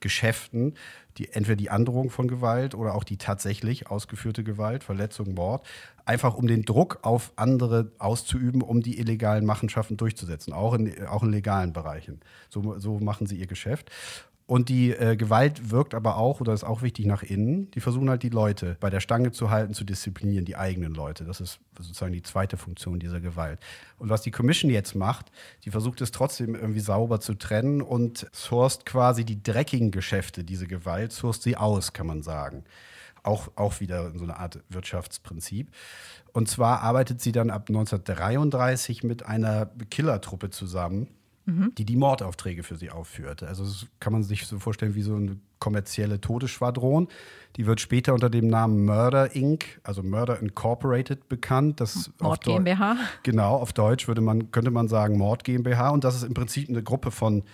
Geschäften, 0.00 0.74
die 1.18 1.32
entweder 1.32 1.56
die 1.56 1.70
Androhung 1.70 2.10
von 2.10 2.26
Gewalt 2.26 2.74
oder 2.74 2.94
auch 2.94 3.04
die 3.04 3.18
tatsächlich 3.18 3.90
ausgeführte 3.90 4.42
Gewalt, 4.42 4.82
Verletzung, 4.82 5.34
Mord, 5.34 5.66
einfach 6.06 6.34
um 6.34 6.46
den 6.46 6.62
Druck 6.62 7.00
auf 7.02 7.32
andere 7.36 7.92
auszuüben, 7.98 8.62
um 8.62 8.82
die 8.82 8.98
illegalen 8.98 9.44
Machenschaften 9.44 9.96
durchzusetzen, 9.96 10.52
auch 10.52 10.74
in, 10.74 11.06
auch 11.06 11.22
in 11.22 11.30
legalen 11.30 11.72
Bereichen. 11.72 12.20
So, 12.48 12.78
so 12.78 12.98
machen 12.98 13.26
sie 13.26 13.36
ihr 13.36 13.46
Geschäft. 13.46 13.90
Und 14.46 14.68
die 14.68 14.92
äh, 14.92 15.16
Gewalt 15.16 15.72
wirkt 15.72 15.92
aber 15.92 16.16
auch, 16.16 16.40
oder 16.40 16.52
ist 16.52 16.62
auch 16.62 16.80
wichtig, 16.80 17.04
nach 17.04 17.24
innen. 17.24 17.68
Die 17.72 17.80
versuchen 17.80 18.08
halt 18.08 18.22
die 18.22 18.28
Leute 18.28 18.76
bei 18.78 18.90
der 18.90 19.00
Stange 19.00 19.32
zu 19.32 19.50
halten, 19.50 19.74
zu 19.74 19.82
disziplinieren, 19.82 20.44
die 20.44 20.56
eigenen 20.56 20.94
Leute. 20.94 21.24
Das 21.24 21.40
ist 21.40 21.58
sozusagen 21.76 22.12
die 22.12 22.22
zweite 22.22 22.56
Funktion 22.56 23.00
dieser 23.00 23.20
Gewalt. 23.20 23.58
Und 23.98 24.08
was 24.08 24.22
die 24.22 24.30
Commission 24.30 24.70
jetzt 24.70 24.94
macht, 24.94 25.32
die 25.64 25.70
versucht 25.70 26.00
es 26.00 26.12
trotzdem 26.12 26.54
irgendwie 26.54 26.80
sauber 26.80 27.18
zu 27.20 27.34
trennen 27.34 27.82
und 27.82 28.28
sourced 28.32 28.86
quasi 28.86 29.24
die 29.24 29.42
dreckigen 29.42 29.90
Geschäfte, 29.90 30.44
diese 30.44 30.68
Gewalt, 30.68 31.12
sourced 31.12 31.42
sie 31.42 31.56
aus, 31.56 31.92
kann 31.92 32.06
man 32.06 32.22
sagen. 32.22 32.62
Auch, 33.24 33.50
auch 33.56 33.80
wieder 33.80 34.16
so 34.16 34.22
eine 34.22 34.36
Art 34.38 34.60
Wirtschaftsprinzip. 34.68 35.74
Und 36.32 36.48
zwar 36.48 36.82
arbeitet 36.82 37.20
sie 37.20 37.32
dann 37.32 37.50
ab 37.50 37.68
1933 37.68 39.02
mit 39.02 39.26
einer 39.26 39.70
Killertruppe 39.90 40.50
zusammen, 40.50 41.08
mhm. 41.46 41.72
die 41.78 41.84
die 41.84 41.96
Mordaufträge 41.96 42.62
für 42.62 42.76
sie 42.76 42.90
aufführte. 42.90 43.48
Also 43.48 43.64
das 43.64 43.86
kann 44.00 44.12
man 44.12 44.22
sich 44.22 44.46
so 44.46 44.58
vorstellen 44.58 44.94
wie 44.94 45.02
so 45.02 45.16
eine 45.16 45.38
kommerzielle 45.58 46.20
Todesschwadron. 46.20 47.08
Die 47.56 47.66
wird 47.66 47.80
später 47.80 48.12
unter 48.12 48.28
dem 48.28 48.48
Namen 48.48 48.84
Murder 48.84 49.34
Inc., 49.34 49.80
also 49.82 50.02
Murder 50.02 50.40
Incorporated 50.40 51.28
bekannt. 51.28 51.80
Das 51.80 52.10
Mord 52.20 52.44
GmbH. 52.44 52.96
Genau, 53.22 53.56
auf 53.56 53.72
Deutsch 53.72 54.08
würde 54.08 54.20
man, 54.20 54.50
könnte 54.50 54.70
man 54.70 54.88
sagen 54.88 55.16
Mord 55.16 55.44
GmbH. 55.44 55.90
Und 55.90 56.04
das 56.04 56.16
ist 56.16 56.24
im 56.24 56.34
Prinzip 56.34 56.68
eine 56.68 56.82
Gruppe 56.82 57.10
von 57.10 57.44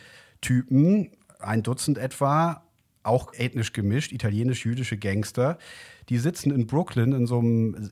Typen, 0.40 1.10
ein 1.38 1.62
Dutzend 1.62 1.98
etwa, 1.98 2.62
auch 3.04 3.32
ethnisch 3.34 3.72
gemischt, 3.72 4.12
italienisch-jüdische 4.12 4.96
Gangster. 4.96 5.58
Die 6.08 6.18
sitzen 6.18 6.52
in 6.52 6.66
Brooklyn 6.66 7.12
in 7.12 7.26
so 7.26 7.38
einem 7.38 7.74
äh, 7.74 7.88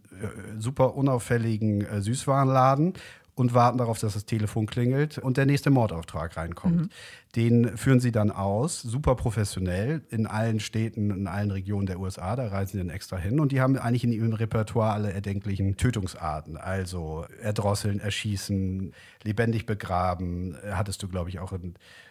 super 0.58 0.94
unauffälligen 0.96 1.82
äh, 1.82 2.02
Süßwarenladen 2.02 2.94
und 3.40 3.54
warten 3.54 3.78
darauf, 3.78 3.98
dass 3.98 4.12
das 4.12 4.26
Telefon 4.26 4.66
klingelt 4.66 5.16
und 5.16 5.38
der 5.38 5.46
nächste 5.46 5.70
Mordauftrag 5.70 6.36
reinkommt. 6.36 6.76
Mhm. 6.76 6.90
Den 7.36 7.76
führen 7.78 7.98
sie 7.98 8.12
dann 8.12 8.30
aus, 8.30 8.82
super 8.82 9.14
professionell, 9.14 10.02
in 10.10 10.26
allen 10.26 10.60
Städten, 10.60 11.10
in 11.10 11.26
allen 11.26 11.50
Regionen 11.50 11.86
der 11.86 11.98
USA. 11.98 12.36
Da 12.36 12.48
reisen 12.48 12.72
sie 12.72 12.78
dann 12.78 12.90
extra 12.90 13.16
hin 13.16 13.40
und 13.40 13.50
die 13.50 13.62
haben 13.62 13.78
eigentlich 13.78 14.04
in 14.04 14.12
ihrem 14.12 14.34
Repertoire 14.34 14.92
alle 14.92 15.12
erdenklichen 15.12 15.78
Tötungsarten. 15.78 16.58
Also 16.58 17.24
erdrosseln, 17.40 17.98
erschießen, 17.98 18.92
lebendig 19.22 19.64
begraben, 19.64 20.54
hattest 20.70 21.02
du, 21.02 21.08
glaube 21.08 21.30
ich, 21.30 21.38
auch 21.38 21.54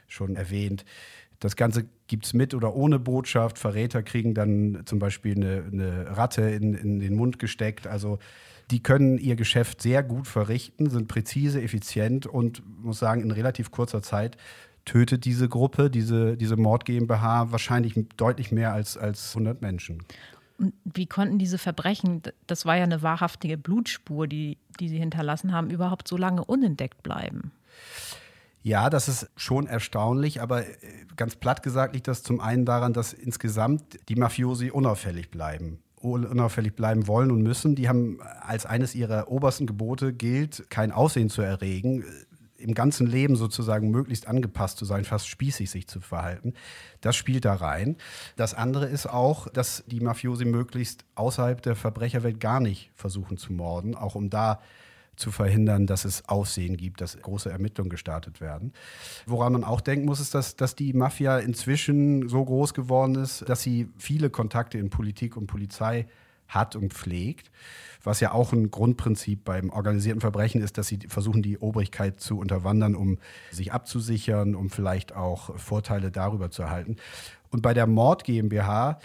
schon 0.08 0.36
erwähnt. 0.36 0.84
Das 1.40 1.56
Ganze 1.56 1.86
gibt 2.08 2.26
es 2.26 2.34
mit 2.34 2.56
oder 2.56 2.76
ohne 2.76 2.98
Botschaft. 2.98 3.60
Verräter 3.60 4.02
kriegen 4.02 4.34
dann 4.34 4.82
zum 4.86 4.98
Beispiel 4.98 5.36
eine, 5.36 5.64
eine 5.72 6.18
Ratte 6.18 6.42
in, 6.42 6.74
in 6.74 7.00
den 7.00 7.16
Mund 7.16 7.38
gesteckt. 7.38 7.86
Also 7.86 8.18
die 8.72 8.84
können 8.84 9.18
ihr 9.18 9.36
Geschäft 9.36 9.82
sehr 9.82 10.04
gut 10.04 10.28
verrichten, 10.28 10.90
sind 10.90 11.08
präzise, 11.08 11.62
effizient 11.62 12.28
und 12.28 12.62
muss 12.84 13.00
sagen, 13.00 13.22
in 13.22 13.32
relativ 13.32 13.72
kurzer 13.72 14.02
Zeit 14.02 14.38
tötet 14.86 15.26
diese 15.26 15.50
Gruppe, 15.50 15.90
diese, 15.90 16.38
diese 16.38 16.56
Mord 16.56 16.86
GmbH 16.86 17.52
wahrscheinlich 17.52 17.96
deutlich 18.18 18.52
mehr 18.52 18.74
als, 18.74 18.98
als 18.98 19.36
100 19.36 19.62
Menschen. 19.62 20.04
Und 20.58 20.74
wie 20.84 21.06
konnten 21.06 21.40
diese 21.40 21.58
Verbrechen, 21.58 22.22
das 22.48 22.66
war 22.66 22.76
ja 22.76 22.84
eine 22.84 23.02
wahrhaftige 23.02 23.58
Blutspur, 23.58 24.28
die, 24.28 24.58
die 24.80 24.90
sie 24.90 25.00
hinterlassen 25.00 25.54
haben, 25.54 25.70
überhaupt 25.70 26.08
so 26.08 26.18
lange 26.18 26.44
unentdeckt 26.44 27.02
bleiben? 27.02 27.52
Ja, 28.62 28.90
das 28.90 29.08
ist 29.08 29.30
schon 29.38 29.68
erstaunlich, 29.68 30.42
aber 30.42 30.66
äh, 30.66 30.74
ganz 31.16 31.38
platt 31.38 31.64
gesagt 31.64 31.94
liegt 31.94 32.08
das 32.10 32.24
zum 32.24 32.42
einen 32.42 32.66
daran, 32.66 32.92
dass 32.94 33.14
insgesamt 33.14 34.00
die 34.10 34.16
Mafiosi 34.16 34.70
unauffällig 34.70 35.32
bleiben 35.32 35.80
unauffällig 36.01 36.75
bleiben 36.75 37.08
wollen 37.08 37.32
und 37.32 37.41
müssen. 37.41 37.75
Die 37.75 37.89
haben 37.89 38.20
als 38.41 38.65
eines 38.65 38.96
ihrer 38.96 39.29
obersten 39.29 39.68
Gebote 39.68 40.13
gilt, 40.13 40.70
kein 40.70 40.91
Aussehen 40.91 41.29
zu 41.29 41.41
erregen, 41.41 42.01
äh, 42.01 42.06
im 42.60 42.74
ganzen 42.74 43.08
Leben 43.08 43.38
sozusagen 43.38 43.89
möglichst 43.89 44.27
angepasst 44.27 44.77
zu 44.77 44.86
sein, 44.86 45.06
fast 45.06 45.27
spießig 45.27 45.70
sich 45.70 45.88
zu 45.88 46.01
verhalten. 46.01 46.53
Das 47.00 47.15
spielt 47.15 47.46
da 47.46 47.53
rein. 47.53 47.96
Das 48.36 48.53
andere 48.53 48.86
ist 48.86 49.08
auch, 49.08 49.48
dass 49.48 49.84
die 49.88 50.01
Mafiosi 50.01 50.44
möglichst 50.44 51.06
außerhalb 51.15 51.62
der 51.62 51.75
Verbrecherwelt 51.75 52.39
gar 52.39 52.60
nicht 52.60 52.91
versuchen 52.96 53.38
zu 53.38 53.53
morden, 53.53 53.96
auch 53.96 54.15
um 54.15 54.29
da 54.29 54.60
zu 55.20 55.32
verhindern, 55.32 55.86
dass 55.86 56.06
es 56.06 56.28
Aufsehen 56.28 56.78
gibt, 56.78 57.02
dass 57.02 57.20
große 57.22 57.52
Ermittlungen 57.52 57.90
gestartet 57.90 58.42
werden. 58.42 58.74
Woran 59.26 59.54
man 59.54 59.64
auch 59.64 59.82
denken 59.82 60.06
muss, 60.06 60.20
ist, 60.20 60.34
dass, 60.34 60.56
dass 60.56 60.76
die 60.76 60.94
Mafia 60.94 61.38
inzwischen 61.40 62.30
so 62.30 62.44
groß 62.44 62.74
geworden 62.74 63.16
ist, 63.16 63.48
dass 63.48 63.62
sie 63.62 63.90
viele 63.98 64.30
Kontakte 64.30 64.78
in 64.78 64.90
Politik 64.90 65.38
und 65.38 65.48
Polizei 65.48 66.08
hat 66.48 66.76
und 66.76 66.94
pflegt, 66.94 67.52
was 68.04 68.20
ja 68.20 68.32
auch 68.32 68.54
ein 68.54 68.72
Grundprinzip 68.72 69.44
beim 69.46 69.70
organisierten 69.70 70.22
Verbrechen 70.22 70.62
ist, 70.62 70.78
dass 70.78 70.88
sie 70.88 71.00
versuchen, 71.08 71.42
die 71.42 71.60
Obrigkeit 71.60 72.20
zu 72.20 72.40
unterwandern, 72.40 72.96
um 72.96 73.20
sich 73.52 73.72
abzusichern, 73.72 74.56
um 74.56 74.70
vielleicht 74.70 75.16
auch 75.16 75.56
Vorteile 75.58 76.12
darüber 76.12 76.50
zu 76.50 76.64
erhalten. 76.64 76.96
Und 77.52 77.62
bei 77.62 77.74
der 77.74 77.88
Mord 77.88 78.24
GmbH 78.24 79.00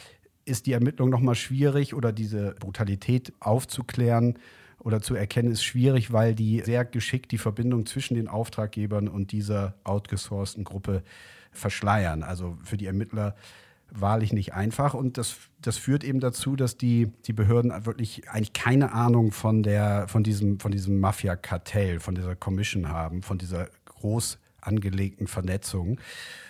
ist 0.45 0.67
die 0.67 0.73
Ermittlung 0.73 1.11
nochmal 1.11 1.35
schwierig 1.35 1.95
oder 1.95 2.13
diese 2.13 2.55
Brutalität 2.59 3.33
aufzuklären, 3.41 4.39
oder 4.85 5.01
zu 5.01 5.15
erkennen 5.15 5.51
ist 5.51 5.65
schwierig, 5.65 6.13
weil 6.13 6.35
die 6.35 6.61
sehr 6.61 6.85
geschickt 6.85 7.33
die 7.33 7.39
Verbindung 7.39 7.87
zwischen 7.87 8.15
den 8.15 8.29
Auftraggebern 8.29 9.09
und 9.09 9.33
dieser 9.33 9.75
outgesourcten 9.83 10.63
Gruppe 10.63 11.03
verschleiern. 11.51 12.23
Also 12.23 12.59
für 12.63 12.77
die 12.77 12.87
Ermittler 12.87 13.35
wahrlich 13.91 14.33
nicht 14.33 14.53
einfach. 14.53 14.93
Und 14.95 15.17
das, 15.17 15.37
das 15.61 15.79
führt 15.79 16.05
eben 16.05 16.21
dazu, 16.21 16.55
dass 16.55 16.77
die, 16.77 17.13
die 17.27 17.33
Behörden 17.33 17.87
wirklich 17.87 18.29
eigentlich 18.29 18.53
keine 18.53 18.93
Ahnung 18.93 19.33
von, 19.33 19.63
der, 19.63 20.07
von 20.09 20.23
diesem, 20.23 20.61
von 20.61 20.71
diesem 20.71 21.01
Mafia-Kartell, 21.01 22.01
von 22.01 22.15
dieser 22.15 22.37
Commission 22.37 22.89
haben, 22.89 23.23
von 23.23 23.39
dieser 23.39 23.69
groß 23.87 24.39
angelegten 24.61 25.27
Vernetzung 25.27 25.99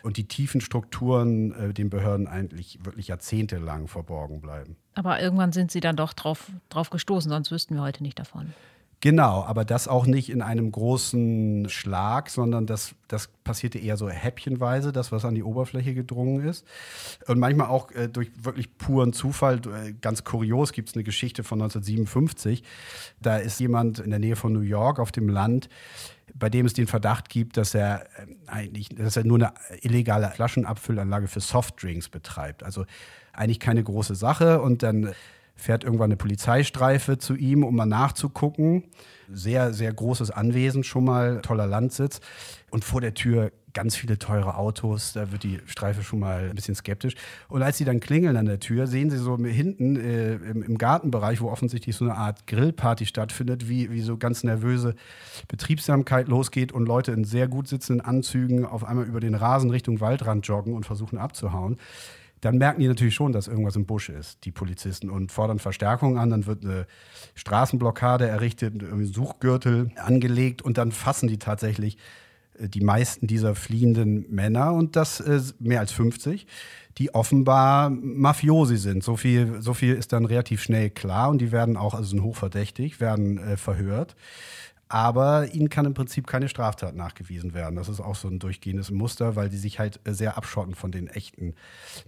und 0.02 0.16
die 0.16 0.28
tiefen 0.28 0.60
Strukturen 0.60 1.52
äh, 1.52 1.74
den 1.74 1.90
Behörden 1.90 2.28
eigentlich 2.28 2.78
wirklich 2.84 3.08
jahrzehntelang 3.08 3.88
verborgen 3.88 4.40
bleiben. 4.40 4.76
Aber 4.94 5.20
irgendwann 5.20 5.52
sind 5.52 5.70
sie 5.70 5.80
dann 5.80 5.96
doch 5.96 6.12
drauf, 6.12 6.50
drauf 6.68 6.90
gestoßen, 6.90 7.30
sonst 7.30 7.50
wüssten 7.50 7.74
wir 7.74 7.82
heute 7.82 8.02
nicht 8.02 8.18
davon. 8.18 8.52
Genau, 9.04 9.44
aber 9.44 9.66
das 9.66 9.86
auch 9.86 10.06
nicht 10.06 10.30
in 10.30 10.40
einem 10.40 10.72
großen 10.72 11.68
Schlag, 11.68 12.30
sondern 12.30 12.64
das, 12.64 12.94
das 13.06 13.28
passierte 13.28 13.78
eher 13.78 13.98
so 13.98 14.08
häppchenweise, 14.08 14.92
das, 14.92 15.12
was 15.12 15.26
an 15.26 15.34
die 15.34 15.42
Oberfläche 15.42 15.92
gedrungen 15.92 16.42
ist. 16.42 16.64
Und 17.26 17.38
manchmal 17.38 17.66
auch 17.66 17.90
äh, 17.90 18.08
durch 18.08 18.30
wirklich 18.42 18.78
puren 18.78 19.12
Zufall. 19.12 19.56
Äh, 19.56 19.92
ganz 20.00 20.24
kurios 20.24 20.72
gibt 20.72 20.88
es 20.88 20.94
eine 20.94 21.04
Geschichte 21.04 21.44
von 21.44 21.60
1957. 21.60 22.62
Da 23.20 23.36
ist 23.36 23.60
jemand 23.60 23.98
in 23.98 24.08
der 24.08 24.20
Nähe 24.20 24.36
von 24.36 24.54
New 24.54 24.60
York 24.60 24.98
auf 24.98 25.12
dem 25.12 25.28
Land, 25.28 25.68
bei 26.34 26.48
dem 26.48 26.64
es 26.64 26.72
den 26.72 26.86
Verdacht 26.86 27.28
gibt, 27.28 27.58
dass 27.58 27.74
er 27.74 28.04
äh, 28.04 28.26
eigentlich, 28.46 28.88
dass 28.88 29.18
er 29.18 29.24
nur 29.24 29.36
eine 29.36 29.52
illegale 29.82 30.30
Flaschenabfüllanlage 30.30 31.28
für 31.28 31.40
Softdrinks 31.40 32.08
betreibt. 32.08 32.62
Also 32.62 32.86
eigentlich 33.36 33.60
keine 33.60 33.82
große 33.82 34.14
Sache. 34.14 34.60
Und 34.60 34.82
dann 34.82 35.12
fährt 35.56 35.84
irgendwann 35.84 36.06
eine 36.06 36.16
Polizeistreife 36.16 37.18
zu 37.18 37.34
ihm, 37.36 37.64
um 37.64 37.76
mal 37.76 37.86
nachzugucken. 37.86 38.84
Sehr, 39.32 39.72
sehr 39.72 39.92
großes 39.92 40.30
Anwesen 40.30 40.84
schon 40.84 41.04
mal, 41.04 41.40
toller 41.40 41.66
Landsitz. 41.66 42.20
Und 42.70 42.84
vor 42.84 43.00
der 43.00 43.14
Tür 43.14 43.52
ganz 43.74 43.96
viele 43.96 44.18
teure 44.18 44.56
Autos. 44.56 45.12
Da 45.12 45.32
wird 45.32 45.42
die 45.42 45.58
Streife 45.66 46.02
schon 46.02 46.20
mal 46.20 46.48
ein 46.48 46.54
bisschen 46.54 46.74
skeptisch. 46.74 47.14
Und 47.48 47.62
als 47.62 47.76
sie 47.76 47.84
dann 47.84 48.00
klingeln 48.00 48.36
an 48.36 48.46
der 48.46 48.60
Tür, 48.60 48.86
sehen 48.86 49.10
sie 49.10 49.18
so 49.18 49.36
hinten 49.36 49.96
äh, 49.96 50.34
im, 50.34 50.62
im, 50.62 50.78
Gartenbereich, 50.78 51.40
wo 51.40 51.50
offensichtlich 51.50 51.94
so 51.96 52.04
eine 52.04 52.16
Art 52.16 52.46
Grillparty 52.46 53.04
stattfindet, 53.04 53.68
wie, 53.68 53.90
wie 53.90 54.00
so 54.00 54.16
ganz 54.16 54.44
nervöse 54.44 54.94
Betriebsamkeit 55.48 56.28
losgeht 56.28 56.72
und 56.72 56.86
Leute 56.86 57.12
in 57.12 57.24
sehr 57.24 57.48
gut 57.48 57.68
sitzenden 57.68 58.06
Anzügen 58.06 58.64
auf 58.64 58.84
einmal 58.84 59.04
über 59.04 59.20
den 59.20 59.34
Rasen 59.34 59.70
Richtung 59.70 60.00
Waldrand 60.00 60.46
joggen 60.46 60.72
und 60.72 60.86
versuchen 60.86 61.18
abzuhauen 61.18 61.76
dann 62.44 62.58
merken 62.58 62.80
die 62.80 62.88
natürlich 62.88 63.14
schon, 63.14 63.32
dass 63.32 63.48
irgendwas 63.48 63.76
im 63.76 63.86
Busch 63.86 64.10
ist, 64.10 64.44
die 64.44 64.52
Polizisten, 64.52 65.08
und 65.08 65.32
fordern 65.32 65.58
Verstärkung 65.58 66.18
an. 66.18 66.30
Dann 66.30 66.46
wird 66.46 66.64
eine 66.64 66.86
Straßenblockade 67.34 68.28
errichtet, 68.28 68.82
ein 68.82 69.06
Suchgürtel 69.06 69.90
angelegt 69.96 70.60
und 70.60 70.76
dann 70.76 70.92
fassen 70.92 71.28
die 71.28 71.38
tatsächlich 71.38 71.96
äh, 72.58 72.68
die 72.68 72.82
meisten 72.82 73.26
dieser 73.26 73.54
fliehenden 73.54 74.26
Männer 74.30 74.74
und 74.74 74.94
das 74.96 75.24
mehr 75.58 75.80
als 75.80 75.92
50, 75.92 76.46
die 76.98 77.14
offenbar 77.14 77.88
Mafiosi 77.88 78.76
sind. 78.76 79.02
So 79.02 79.16
viel, 79.16 79.62
so 79.62 79.72
viel 79.72 79.94
ist 79.94 80.12
dann 80.12 80.26
relativ 80.26 80.62
schnell 80.62 80.90
klar 80.90 81.30
und 81.30 81.38
die 81.40 81.50
werden 81.50 81.78
auch, 81.78 81.94
also 81.94 82.10
sind 82.10 82.22
hochverdächtig, 82.22 83.00
werden 83.00 83.38
äh, 83.38 83.56
verhört 83.56 84.16
aber 84.88 85.52
ihnen 85.54 85.70
kann 85.70 85.86
im 85.86 85.94
Prinzip 85.94 86.26
keine 86.26 86.48
Straftat 86.48 86.94
nachgewiesen 86.94 87.54
werden. 87.54 87.76
Das 87.76 87.88
ist 87.88 88.00
auch 88.00 88.14
so 88.14 88.28
ein 88.28 88.38
durchgehendes 88.38 88.90
Muster, 88.90 89.34
weil 89.36 89.48
die 89.48 89.56
sich 89.56 89.78
halt 89.78 90.00
äh, 90.04 90.12
sehr 90.12 90.36
abschotten 90.36 90.74
von 90.74 90.92
den 90.92 91.08
echten 91.08 91.54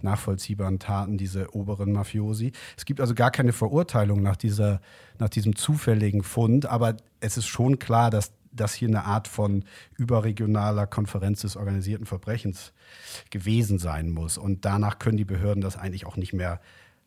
nachvollziehbaren 0.01 0.79
Taten, 0.79 1.17
diese 1.17 1.55
oberen 1.55 1.91
Mafiosi. 1.91 2.51
Es 2.77 2.85
gibt 2.85 3.01
also 3.01 3.15
gar 3.15 3.31
keine 3.31 3.53
Verurteilung 3.53 4.21
nach, 4.21 4.35
dieser, 4.35 4.81
nach 5.19 5.29
diesem 5.29 5.55
zufälligen 5.55 6.23
Fund, 6.23 6.65
aber 6.65 6.97
es 7.19 7.37
ist 7.37 7.47
schon 7.47 7.79
klar, 7.79 8.09
dass 8.09 8.31
das 8.51 8.73
hier 8.73 8.87
eine 8.87 9.05
Art 9.05 9.27
von 9.27 9.63
überregionaler 9.97 10.87
Konferenz 10.87 11.41
des 11.41 11.55
organisierten 11.55 12.05
Verbrechens 12.05 12.73
gewesen 13.29 13.79
sein 13.79 14.09
muss. 14.09 14.37
Und 14.37 14.65
danach 14.65 14.99
können 14.99 15.17
die 15.17 15.25
Behörden 15.25 15.61
das 15.61 15.77
eigentlich 15.77 16.05
auch 16.05 16.17
nicht 16.17 16.33
mehr 16.33 16.59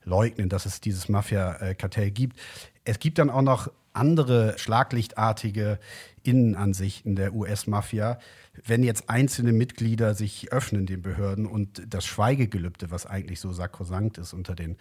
leugnen, 0.04 0.48
dass 0.48 0.66
es 0.66 0.80
dieses 0.80 1.08
Mafia-Kartell 1.08 2.10
gibt. 2.10 2.38
Es 2.84 2.98
gibt 2.98 3.18
dann 3.18 3.30
auch 3.30 3.42
noch 3.42 3.70
andere 3.92 4.54
schlaglichtartige 4.58 5.78
Innenansichten 6.22 7.16
der 7.16 7.34
US-Mafia, 7.34 8.18
wenn 8.64 8.82
jetzt 8.82 9.08
einzelne 9.08 9.52
Mitglieder 9.52 10.14
sich 10.14 10.52
öffnen 10.52 10.86
den 10.86 11.02
Behörden 11.02 11.46
und 11.46 11.82
das 11.88 12.04
Schweigegelübde, 12.04 12.90
was 12.90 13.06
eigentlich 13.06 13.40
so 13.40 13.52
sakrosankt 13.52 14.18
ist 14.18 14.32
unter 14.32 14.54
den 14.54 14.76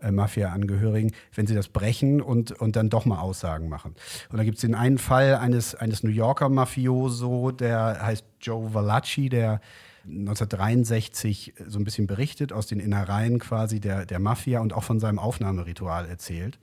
äh, 0.00 0.10
Mafia-Angehörigen, 0.10 1.12
wenn 1.34 1.46
sie 1.46 1.54
das 1.54 1.68
brechen 1.68 2.20
und, 2.20 2.52
und 2.52 2.76
dann 2.76 2.90
doch 2.90 3.04
mal 3.04 3.20
Aussagen 3.20 3.68
machen. 3.68 3.94
Und 4.30 4.38
da 4.38 4.44
gibt 4.44 4.56
es 4.56 4.62
den 4.62 4.74
einen 4.74 4.98
Fall 4.98 5.36
eines, 5.36 5.74
eines 5.74 6.02
New 6.02 6.10
Yorker 6.10 6.48
Mafioso, 6.48 7.52
der 7.52 8.04
heißt 8.04 8.24
Joe 8.40 8.74
Valacci, 8.74 9.28
der 9.28 9.60
1963 10.04 11.54
so 11.68 11.78
ein 11.78 11.84
bisschen 11.84 12.08
berichtet 12.08 12.52
aus 12.52 12.66
den 12.66 12.80
Innereien 12.80 13.38
quasi 13.38 13.78
der, 13.78 14.04
der 14.04 14.18
Mafia 14.18 14.60
und 14.60 14.72
auch 14.72 14.82
von 14.82 14.98
seinem 14.98 15.20
Aufnahmeritual 15.20 16.08
erzählt 16.08 16.58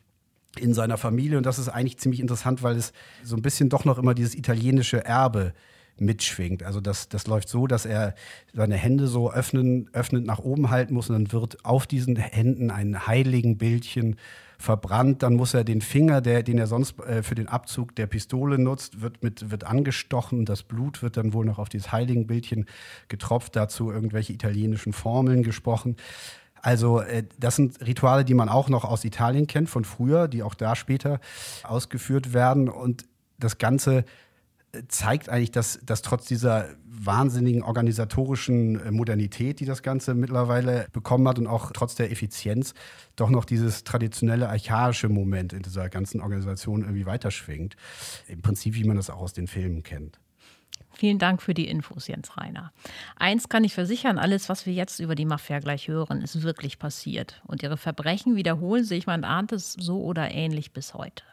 in 0.58 0.74
seiner 0.74 0.98
Familie. 0.98 1.38
Und 1.38 1.46
das 1.46 1.60
ist 1.60 1.70
eigentlich 1.70 1.98
ziemlich 1.98 2.20
interessant, 2.20 2.63
weil 2.63 2.75
es 2.75 2.94
so 3.24 3.36
ein 3.36 3.41
bisschen 3.41 3.70
doch 3.70 3.86
noch 3.86 3.98
immer 3.98 4.13
dieses 4.13 4.36
italienische 4.36 5.06
Erbe 5.06 5.53
mitschwingt. 6.01 6.63
Also 6.63 6.82
das, 6.82 7.10
das 7.10 7.27
läuft 7.27 7.50
so, 7.50 7.68
dass 7.68 7.86
er 7.86 8.15
seine 8.53 8.75
Hände 8.75 9.08
so 9.08 9.32
öffnen, 9.32 9.89
öffnend 9.94 10.25
nach 10.25 10.39
oben 10.39 10.70
halten 10.70 10.94
muss 10.94 11.10
und 11.10 11.15
dann 11.15 11.32
wird 11.32 11.65
auf 11.65 11.88
diesen 11.88 12.15
Händen 12.15 12.72
ein 12.72 13.08
heiligen 13.08 13.58
Bildchen 13.58 14.15
verbrannt. 14.58 15.24
Dann 15.24 15.36
muss 15.36 15.53
er 15.53 15.63
den 15.63 15.82
Finger, 15.82 16.22
der, 16.22 16.44
den 16.44 16.58
er 16.58 16.68
sonst 16.68 17.00
äh, 17.00 17.24
für 17.24 17.36
den 17.36 17.48
Abzug 17.48 17.96
der 17.96 18.08
Pistole 18.08 18.60
nutzt, 18.60 19.01
wird, 19.01 19.24
mit, 19.24 19.51
wird 19.51 19.63
angestochen. 19.63 20.46
Das 20.46 20.63
Blut 20.63 21.01
wird 21.01 21.18
dann 21.18 21.34
wohl 21.34 21.46
noch 21.46 21.60
auf 21.60 21.70
dieses 21.70 21.91
Heiligenbildchen 21.91 22.65
getropft. 23.08 23.56
Dazu 23.56 23.91
irgendwelche 23.91 24.34
italienischen 24.34 24.94
Formeln 24.94 25.44
gesprochen. 25.44 25.96
Also 26.62 27.01
äh, 27.01 27.24
das 27.39 27.56
sind 27.56 27.82
Rituale, 27.86 28.25
die 28.25 28.34
man 28.34 28.50
auch 28.50 28.70
noch 28.70 28.86
aus 28.86 29.06
Italien 29.06 29.48
kennt 29.48 29.70
von 29.70 29.86
früher, 29.86 30.28
die 30.28 30.44
auch 30.44 30.56
da 30.56 30.75
später 30.75 31.20
ausgeführt 31.63 32.34
werden. 32.34 32.70
Und 32.70 33.06
das 33.38 33.58
Ganze 33.58 34.06
zeigt 34.88 35.30
eigentlich, 35.30 35.51
dass, 35.51 35.80
dass 35.84 36.01
trotz 36.01 36.25
dieser 36.25 36.68
wahnsinnigen 36.86 37.63
organisatorischen 37.63 38.80
äh, 38.80 38.92
Modernität, 38.92 39.60
die 39.60 39.66
das 39.66 39.82
Ganze 39.84 40.13
mittlerweile 40.13 40.88
bekommen 40.92 41.28
hat 41.28 41.39
und 41.39 41.48
auch 41.48 41.72
trotz 41.72 41.96
der 41.96 42.12
Effizienz, 42.12 42.74
doch 43.16 43.30
noch 43.30 43.46
dieses 43.46 43.84
traditionelle 43.84 44.50
archaische 44.50 45.10
Moment 45.10 45.54
in 45.54 45.62
dieser 45.62 45.89
ganzen 45.89 46.22
Organisation 46.22 46.82
irgendwie 46.82 47.06
weiterschwingt. 47.06 47.75
Im 48.28 48.42
Prinzip, 48.42 48.75
wie 48.75 48.84
man 48.84 48.98
das 48.98 49.10
auch 49.10 49.22
aus 49.22 49.34
den 49.34 49.48
Filmen 49.48 49.84
kennt. 49.84 50.20
Vielen 51.00 51.18
Dank 51.18 51.41
für 51.41 51.53
die 51.53 51.70
Infos, 51.70 52.08
Jens 52.08 52.36
Reiner. 52.36 52.74
Eins 53.15 53.48
kann 53.48 53.63
ich 53.63 53.74
versichern, 53.74 54.18
alles, 54.18 54.50
was 54.50 54.65
wir 54.65 54.74
jetzt 54.74 55.00
über 55.00 55.15
die 55.15 55.24
Mafia 55.24 55.60
gleich 55.60 55.88
hören, 55.88 56.22
ist 56.22 56.41
wirklich 56.41 56.77
passiert. 56.77 57.41
Und 57.48 57.63
ihre 57.63 57.77
Verbrechen 57.77 58.36
wiederholen 58.36 58.84
sich, 58.84 59.08
man 59.08 59.24
ahnt 59.24 59.53
es 59.53 59.72
so 59.72 60.03
oder 60.03 60.29
ähnlich 60.29 60.74
bis 60.74 60.94
heute. 60.94 61.24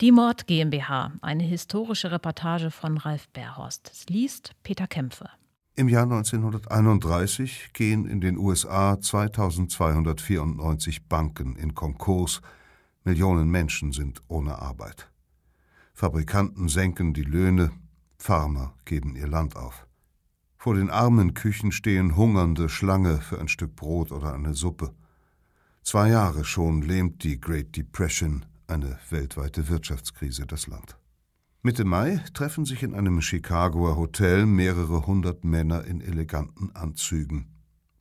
Die 0.00 0.12
Mord 0.12 0.46
GmbH, 0.46 1.10
eine 1.22 1.42
historische 1.42 2.12
Reportage 2.12 2.70
von 2.70 2.98
Ralf 2.98 3.28
Berhorst. 3.30 3.90
Es 3.92 4.06
liest 4.06 4.52
Peter 4.62 4.86
Kämpfe. 4.86 5.28
Im 5.74 5.88
Jahr 5.88 6.04
1931 6.04 7.70
gehen 7.72 8.06
in 8.06 8.20
den 8.20 8.38
USA 8.38 9.00
2294 9.00 11.08
Banken 11.08 11.56
in 11.56 11.74
Konkurs. 11.74 12.42
Millionen 13.02 13.50
Menschen 13.50 13.90
sind 13.90 14.22
ohne 14.28 14.62
Arbeit. 14.62 15.10
Fabrikanten 15.94 16.68
senken 16.68 17.12
die 17.12 17.24
Löhne, 17.24 17.72
Farmer 18.18 18.74
geben 18.84 19.16
ihr 19.16 19.28
Land 19.28 19.56
auf. 19.56 19.86
Vor 20.56 20.74
den 20.74 20.90
armen 20.90 21.34
Küchen 21.34 21.72
stehen 21.72 22.16
Hungernde 22.16 22.68
Schlange 22.68 23.20
für 23.20 23.40
ein 23.40 23.48
Stück 23.48 23.76
Brot 23.76 24.12
oder 24.12 24.34
eine 24.34 24.54
Suppe. 24.54 24.92
Zwei 25.82 26.10
Jahre 26.10 26.44
schon 26.44 26.82
lähmt 26.82 27.22
die 27.24 27.40
Great 27.40 27.76
Depression 27.76 28.44
eine 28.66 28.98
weltweite 29.08 29.68
Wirtschaftskrise 29.68 30.46
das 30.46 30.66
Land. 30.66 30.98
Mitte 31.62 31.84
Mai 31.84 32.22
treffen 32.34 32.64
sich 32.64 32.82
in 32.82 32.94
einem 32.94 33.20
Chicagoer 33.20 33.96
Hotel 33.96 34.46
mehrere 34.46 35.06
hundert 35.06 35.44
Männer 35.44 35.84
in 35.84 36.00
eleganten 36.00 36.74
Anzügen. 36.74 37.48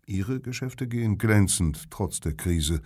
Ihre 0.06 0.40
Geschäfte 0.40 0.88
gehen 0.88 1.18
glänzend 1.18 1.90
trotz 1.90 2.20
der 2.20 2.34
Krise. 2.34 2.82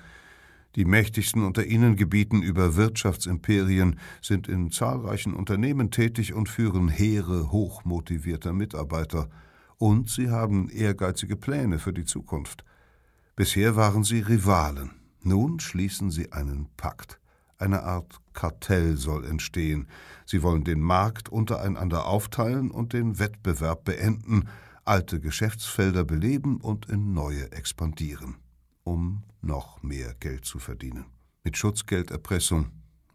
Die 0.76 0.86
mächtigsten 0.86 1.44
unter 1.44 1.66
ihnen 1.66 1.96
gebieten 1.98 2.42
über 2.42 2.76
Wirtschaftsimperien, 2.76 4.00
sind 4.22 4.48
in 4.48 4.72
zahlreichen 4.72 5.34
Unternehmen 5.34 5.92
tätig 5.92 6.34
und 6.34 6.48
führen 6.48 6.88
Heere 6.88 7.52
hochmotivierter 7.52 8.54
Mitarbeiter. 8.54 9.30
Und 9.78 10.10
sie 10.10 10.30
haben 10.30 10.70
ehrgeizige 10.70 11.36
Pläne 11.36 11.80
für 11.80 11.92
die 11.92 12.06
Zukunft. 12.06 12.64
Bisher 13.36 13.76
waren 13.76 14.04
sie 14.04 14.22
Rivalen. 14.22 14.92
Nun 15.24 15.60
schließen 15.60 16.10
sie 16.10 16.32
einen 16.32 16.68
Pakt. 16.78 17.20
Eine 17.58 17.84
Art 17.84 18.20
Kartell 18.34 18.98
soll 18.98 19.26
entstehen. 19.26 19.88
Sie 20.26 20.42
wollen 20.42 20.64
den 20.64 20.80
Markt 20.80 21.30
untereinander 21.30 22.08
aufteilen 22.08 22.72
und 22.72 22.94
den 22.94 23.20
Wettbewerb 23.20 23.84
beenden, 23.84 24.48
alte 24.84 25.20
Geschäftsfelder 25.20 26.04
beleben 26.04 26.58
und 26.58 26.90
in 26.90 27.14
neue 27.14 27.52
expandieren, 27.52 28.38
um 28.84 29.24
noch 29.42 29.82
mehr 29.84 30.14
Geld 30.16 30.46
zu 30.46 30.60
verdienen. 30.60 31.06
Mit 31.44 31.58
Schutzgelderpressung, 31.58 32.72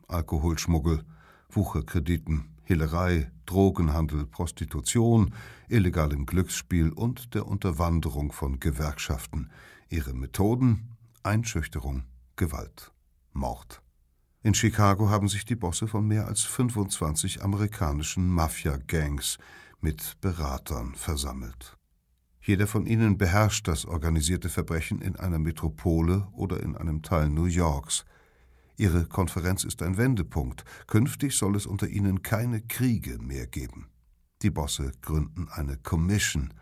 Alkoholschmuggel, 0.08 1.04
Wucherkrediten, 1.50 2.56
Hehlerei, 2.64 3.30
Drogenhandel, 3.46 4.26
Prostitution, 4.26 5.32
illegalem 5.68 6.26
Glücksspiel 6.26 6.90
und 6.90 7.34
der 7.34 7.46
Unterwanderung 7.46 8.32
von 8.32 8.58
Gewerkschaften. 8.58 9.50
Ihre 9.88 10.12
Methoden 10.12 10.96
Einschüchterung, 11.26 12.04
Gewalt, 12.36 12.92
Mord. 13.32 13.82
In 14.42 14.54
Chicago 14.54 15.10
haben 15.10 15.28
sich 15.28 15.44
die 15.44 15.56
Bosse 15.56 15.88
von 15.88 16.06
mehr 16.06 16.28
als 16.28 16.42
25 16.42 17.42
amerikanischen 17.42 18.28
Mafia-Gangs 18.28 19.38
mit 19.80 20.20
Beratern 20.20 20.94
versammelt. 20.94 21.75
Jeder 22.46 22.68
von 22.68 22.86
ihnen 22.86 23.18
beherrscht 23.18 23.66
das 23.66 23.84
organisierte 23.86 24.48
Verbrechen 24.48 25.00
in 25.00 25.16
einer 25.16 25.40
Metropole 25.40 26.28
oder 26.30 26.62
in 26.62 26.76
einem 26.76 27.02
Teil 27.02 27.28
New 27.28 27.46
Yorks. 27.46 28.04
Ihre 28.76 29.04
Konferenz 29.06 29.64
ist 29.64 29.82
ein 29.82 29.96
Wendepunkt. 29.96 30.64
Künftig 30.86 31.36
soll 31.36 31.56
es 31.56 31.66
unter 31.66 31.88
ihnen 31.88 32.22
keine 32.22 32.60
Kriege 32.60 33.18
mehr 33.18 33.48
geben. 33.48 33.88
Die 34.42 34.50
Bosse 34.50 34.92
gründen 35.02 35.48
eine 35.48 35.76
Commission, 35.76 36.54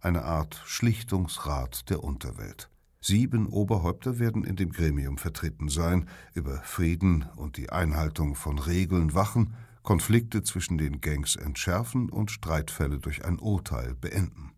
eine 0.00 0.22
Art 0.22 0.62
Schlichtungsrat 0.64 1.90
der 1.90 2.04
Unterwelt. 2.04 2.70
Sieben 3.00 3.48
Oberhäupter 3.48 4.20
werden 4.20 4.44
in 4.44 4.54
dem 4.54 4.70
Gremium 4.70 5.18
vertreten 5.18 5.68
sein, 5.68 6.08
über 6.34 6.58
Frieden 6.62 7.26
und 7.34 7.56
die 7.56 7.70
Einhaltung 7.70 8.36
von 8.36 8.60
Regeln 8.60 9.12
wachen, 9.12 9.54
Konflikte 9.82 10.44
zwischen 10.44 10.78
den 10.78 11.00
Gangs 11.00 11.34
entschärfen 11.34 12.10
und 12.10 12.30
Streitfälle 12.30 13.00
durch 13.00 13.24
ein 13.24 13.40
Urteil 13.40 13.96
beenden. 13.96 14.51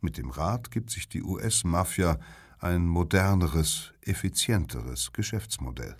Mit 0.00 0.16
dem 0.16 0.30
Rat 0.30 0.70
gibt 0.70 0.90
sich 0.90 1.08
die 1.08 1.22
US-Mafia 1.22 2.18
ein 2.58 2.86
moderneres, 2.86 3.92
effizienteres 4.02 5.12
Geschäftsmodell. 5.12 5.96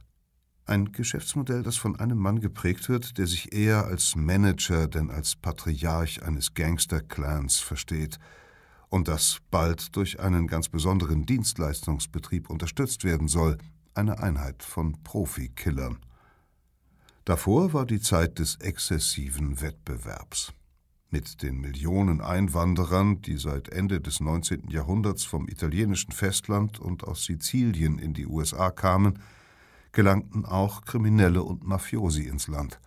Ein 0.67 0.93
Geschäftsmodell, 0.93 1.63
das 1.63 1.77
von 1.77 1.99
einem 1.99 2.19
Mann 2.19 2.41
geprägt 2.41 2.89
wird, 2.89 3.19
der 3.19 3.27
sich 3.27 3.53
eher 3.53 3.87
als 3.87 4.17
Manager 4.17 4.87
denn 4.87 5.11
als 5.11 5.37
Patriarch 5.37 6.23
eines 6.23 6.55
Gangster-Clans 6.55 7.59
versteht– 7.59 8.19
und 8.89 9.09
das 9.09 9.39
bald 9.51 9.95
durch 9.97 10.21
einen 10.21 10.47
ganz 10.47 10.69
besonderen 10.69 11.27
Dienstleistungsbetrieb 11.27 12.49
unterstützt 12.51 13.05
werden 13.05 13.29
soll, 13.29 13.59
eine 13.95 14.21
Einheit 14.21 14.63
von 14.63 15.03
Profikillern. 15.03 15.99
Davor 17.25 17.73
war 17.73 17.85
die 17.85 18.01
Zeit 18.01 18.39
des 18.39 18.57
exzessiven 18.57 19.61
Wettbewerbs. 19.61 20.53
Mit 21.11 21.43
den 21.43 21.59
Millionen 21.59 22.21
Einwanderern, 22.21 23.23
die 23.23 23.39
seit 23.39 23.71
Ende 23.71 23.99
des 23.99 24.21
19. 24.21 24.69
Jahrhunderts 24.69 25.25
vom 25.25 25.49
italienischen 25.49 26.13
Festland 26.13 26.79
und 26.79 27.03
aus 27.05 27.25
Sizilien 27.25 27.99
in 27.99 28.13
die 28.13 28.27
USA 28.27 28.71
kamen, 28.71 29.19
gelangten 29.93 30.45
auch 30.45 30.85
Kriminelle 30.85 31.43
und 31.43 31.65
Mafiosi 31.67 32.25
ins 32.25 32.47
Land. 32.47 32.79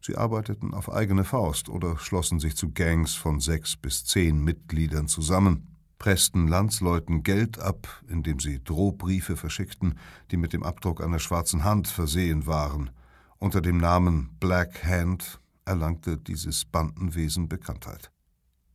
Sie 0.00 0.16
arbeiteten 0.16 0.74
auf 0.74 0.90
eigene 0.90 1.22
Faust 1.22 1.68
oder 1.68 1.96
schlossen 1.98 2.40
sich 2.40 2.56
zu 2.56 2.72
Gangs 2.72 3.14
von 3.14 3.38
sechs 3.38 3.76
bis 3.76 4.04
zehn 4.04 4.42
Mitgliedern 4.42 5.06
zusammen, 5.06 5.68
pressten 5.98 6.48
Landsleuten 6.48 7.22
Geld 7.22 7.60
ab, 7.60 8.02
indem 8.08 8.40
sie 8.40 8.60
Drohbriefe 8.64 9.36
verschickten, 9.36 9.94
die 10.32 10.36
mit 10.36 10.52
dem 10.52 10.64
Abdruck 10.64 11.00
einer 11.00 11.20
schwarzen 11.20 11.62
Hand 11.62 11.86
versehen 11.86 12.44
waren. 12.48 12.90
Unter 13.38 13.60
dem 13.60 13.76
Namen 13.78 14.30
Black 14.40 14.84
Hand 14.84 15.38
erlangte 15.64 16.16
dieses 16.16 16.64
Bandenwesen 16.64 17.48
Bekanntheit. 17.48 18.10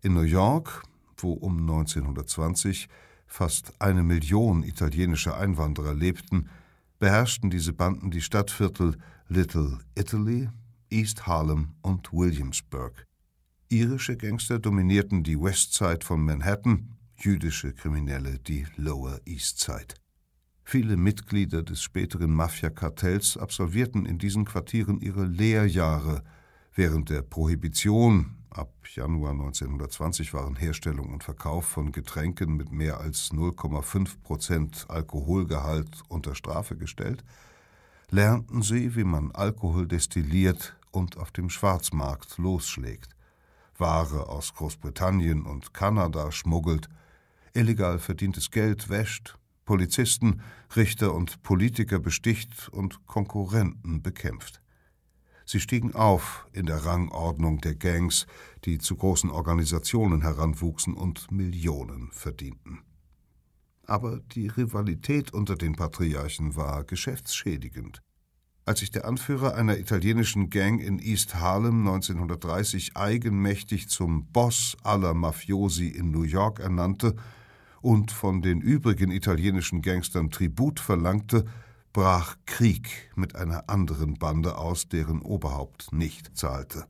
In 0.02 0.14
New 0.14 0.22
York, 0.22 0.84
wo 1.18 1.34
um 1.34 1.60
1920 1.60 2.88
fast 3.26 3.74
eine 3.80 4.04
Million 4.04 4.64
italienische 4.64 5.36
Einwanderer 5.36 5.94
lebten, 5.94 6.50
beherrschten 7.00 7.50
diese 7.50 7.74
Banden 7.74 8.12
die 8.12 8.22
Stadtviertel 8.22 8.98
Little 9.28 9.80
Italy, 9.96 10.50
East 10.90 11.28
Harlem 11.28 11.76
und 11.82 12.14
Williamsburg. 12.14 13.06
Irische 13.70 14.16
Gangster 14.16 14.60
dominierten 14.60 15.24
die 15.24 15.40
Westside 15.40 16.06
von 16.06 16.24
Manhattan, 16.24 16.98
jüdische 17.18 17.74
Kriminelle 17.74 18.40
die 18.40 18.66
Lower 18.78 19.20
East 19.26 19.60
Side. 19.60 19.96
Viele 20.64 20.98
Mitglieder 20.98 21.64
des 21.64 21.82
späteren 21.82 22.32
Mafia-Kartells 22.32 23.38
absolvierten 23.38 24.06
in 24.06 24.18
diesen 24.18 24.46
Quartieren 24.46 25.00
ihre 25.00 25.26
Lehrjahre. 25.26 26.24
Während 26.78 27.10
der 27.10 27.24
Prohibition 27.24 28.36
ab 28.52 28.72
Januar 28.94 29.32
1920 29.32 30.36
waren 30.36 30.56
Herstellung 30.56 31.12
und 31.12 31.24
Verkauf 31.24 31.66
von 31.66 31.92
Getränken 31.92 32.56
mit 32.56 32.72
mehr 32.72 33.00
als 33.00 33.32
0,5 33.32 34.22
Prozent 34.22 34.86
Alkoholgehalt 34.88 36.04
unter 36.08 36.36
Strafe 36.36 36.78
gestellt, 36.78 37.24
lernten 38.12 38.62
sie, 38.62 38.96
wie 38.96 39.06
man 39.06 39.32
Alkohol 39.32 39.88
destilliert 39.88 40.78
und 40.92 41.18
auf 41.18 41.32
dem 41.32 41.50
Schwarzmarkt 41.50 42.38
losschlägt, 42.38 43.16
Ware 43.80 44.30
aus 44.30 44.54
Großbritannien 44.54 45.48
und 45.48 45.74
Kanada 45.74 46.32
schmuggelt, 46.32 46.90
illegal 47.56 47.98
verdientes 47.98 48.52
Geld 48.52 48.88
wäscht, 48.88 49.40
Polizisten, 49.66 50.44
Richter 50.76 51.16
und 51.16 51.42
Politiker 51.42 51.98
besticht 51.98 52.70
und 52.70 53.04
Konkurrenten 53.08 54.04
bekämpft. 54.04 54.62
Sie 55.50 55.62
stiegen 55.62 55.96
auf 55.96 56.46
in 56.52 56.66
der 56.66 56.86
Rangordnung 56.86 57.62
der 57.62 57.74
Gangs, 57.74 58.28
die 58.66 58.80
zu 58.80 58.98
großen 58.98 59.30
Organisationen 59.30 60.22
heranwuchsen 60.22 60.94
und 60.94 61.32
Millionen 61.32 62.12
verdienten. 62.12 62.80
Aber 63.86 64.20
die 64.34 64.48
Rivalität 64.48 65.34
unter 65.34 65.56
den 65.56 65.78
Patriarchen 65.78 66.58
war 66.58 66.84
geschäftsschädigend. 66.84 68.02
Als 68.66 68.80
sich 68.80 68.92
der 68.92 69.06
Anführer 69.06 69.56
einer 69.56 69.78
italienischen 69.78 70.50
Gang 70.50 70.82
in 70.82 71.00
East 71.00 71.36
Harlem 71.36 71.88
1930 71.88 72.98
eigenmächtig 72.98 73.88
zum 73.88 74.26
Boss 74.26 74.76
aller 74.84 75.14
Mafiosi 75.14 75.88
in 75.88 76.12
New 76.12 76.24
York 76.24 76.60
ernannte 76.60 77.16
und 77.80 78.12
von 78.12 78.42
den 78.42 78.60
übrigen 78.60 79.12
italienischen 79.12 79.82
Gangstern 79.82 80.30
Tribut 80.30 80.82
verlangte, 80.82 81.46
brach 81.98 82.36
Krieg 82.46 83.10
mit 83.16 83.36
einer 83.36 83.72
anderen 83.72 84.20
Bande 84.20 84.60
aus, 84.60 84.88
deren 84.88 85.20
Oberhaupt 85.24 85.92
nicht 85.92 86.38
zahlte. 86.38 86.86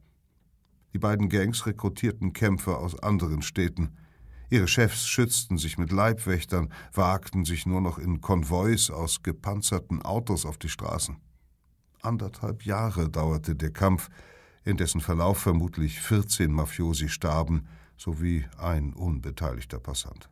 Die 0.92 1.00
beiden 1.00 1.30
Gangs 1.30 1.66
rekrutierten 1.66 2.34
Kämpfer 2.34 2.80
aus 2.80 3.00
anderen 3.00 3.42
Städten. 3.42 3.96
Ihre 4.50 4.68
Chefs 4.68 5.08
schützten 5.08 5.58
sich 5.58 5.78
mit 5.78 5.94
Leibwächtern, 5.94 6.74
wagten 6.92 7.46
sich 7.46 7.66
nur 7.66 7.80
noch 7.80 8.00
in 8.00 8.20
Konvois 8.20 8.92
aus 8.92 9.24
gepanzerten 9.24 10.02
Autos 10.02 10.46
auf 10.46 10.58
die 10.58 10.68
Straßen. 10.68 11.16
Anderthalb 12.02 12.66
Jahre 12.66 13.10
dauerte 13.10 13.56
der 13.56 13.72
Kampf, 13.72 14.10
in 14.66 14.76
dessen 14.76 15.00
Verlauf 15.00 15.38
vermutlich 15.38 16.02
14 16.02 16.52
Mafiosi 16.52 17.08
starben, 17.08 17.70
sowie 17.96 18.46
ein 18.58 18.92
unbeteiligter 18.92 19.80
Passant. 19.80 20.30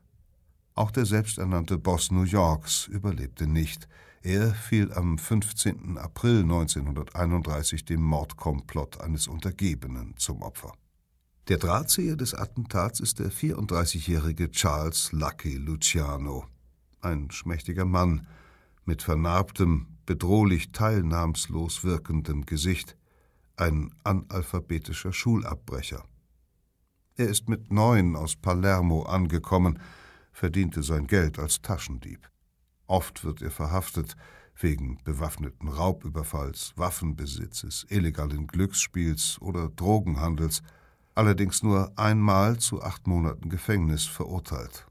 Auch 0.73 0.91
der 0.91 1.05
selbsternannte 1.05 1.77
Boss 1.77 2.11
New 2.11 2.23
Yorks 2.23 2.87
überlebte 2.87 3.47
nicht. 3.47 3.87
Er 4.25 4.55
fiel 4.55 4.91
am 4.91 5.19
15. 5.19 5.99
April 5.99 6.41
1931 6.41 7.85
dem 7.85 8.01
Mordkomplott 8.01 8.99
eines 8.99 9.27
Untergebenen 9.27 10.15
zum 10.17 10.41
Opfer. 10.41 10.73
Der 11.47 11.59
Drahtzieher 11.59 12.15
des 12.15 12.33
Attentats 12.33 12.99
ist 12.99 13.19
der 13.19 13.31
34-jährige 13.31 14.49
Charles 14.49 15.11
Lucky 15.11 15.57
Luciano, 15.57 16.47
ein 17.01 17.29
schmächtiger 17.29 17.85
Mann 17.85 18.25
mit 18.83 19.03
vernarbtem, 19.03 19.85
bedrohlich 20.07 20.71
teilnahmslos 20.71 21.83
wirkendem 21.83 22.47
Gesicht, 22.47 22.97
ein 23.57 23.93
analphabetischer 24.03 25.13
Schulabbrecher. 25.13 26.03
Er 27.15 27.27
ist 27.27 27.47
mit 27.47 27.71
neun 27.71 28.15
aus 28.15 28.35
Palermo 28.35 29.03
angekommen, 29.03 29.77
verdiente 30.31 30.81
sein 30.81 31.05
Geld 31.05 31.37
als 31.37 31.61
Taschendieb. 31.61 32.27
Oft 32.87 33.23
wird 33.23 33.41
er 33.41 33.51
verhaftet 33.51 34.15
wegen 34.57 34.99
bewaffneten 35.03 35.67
Raubüberfalls, 35.67 36.73
Waffenbesitzes, 36.75 37.85
illegalen 37.89 38.47
Glücksspiels 38.47 39.37
oder 39.41 39.69
Drogenhandels, 39.69 40.61
allerdings 41.13 41.63
nur 41.63 41.97
einmal 41.97 42.57
zu 42.57 42.81
acht 42.81 43.07
Monaten 43.07 43.49
Gefängnis 43.49 44.05
verurteilt. 44.05 44.87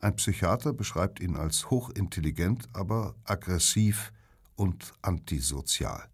Ein 0.00 0.16
Psychiater 0.16 0.72
beschreibt 0.72 1.20
ihn 1.20 1.36
als 1.36 1.70
hochintelligent, 1.70 2.68
aber 2.72 3.14
aggressiv 3.24 4.12
und 4.56 4.92
antisozial. 5.02 6.08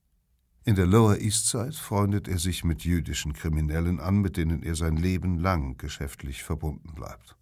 In 0.64 0.74
der 0.74 0.86
Lower 0.86 1.18
East 1.18 1.46
Side 1.46 1.74
freundet 1.74 2.26
er 2.26 2.38
sich 2.38 2.64
mit 2.64 2.84
jüdischen 2.84 3.32
Kriminellen 3.32 4.00
an, 4.00 4.16
mit 4.16 4.36
denen 4.36 4.64
er 4.64 4.74
sein 4.74 4.96
Leben 4.96 5.38
lang 5.38 5.78
geschäftlich 5.78 6.42
verbunden 6.42 6.92
bleibt. 6.94 7.36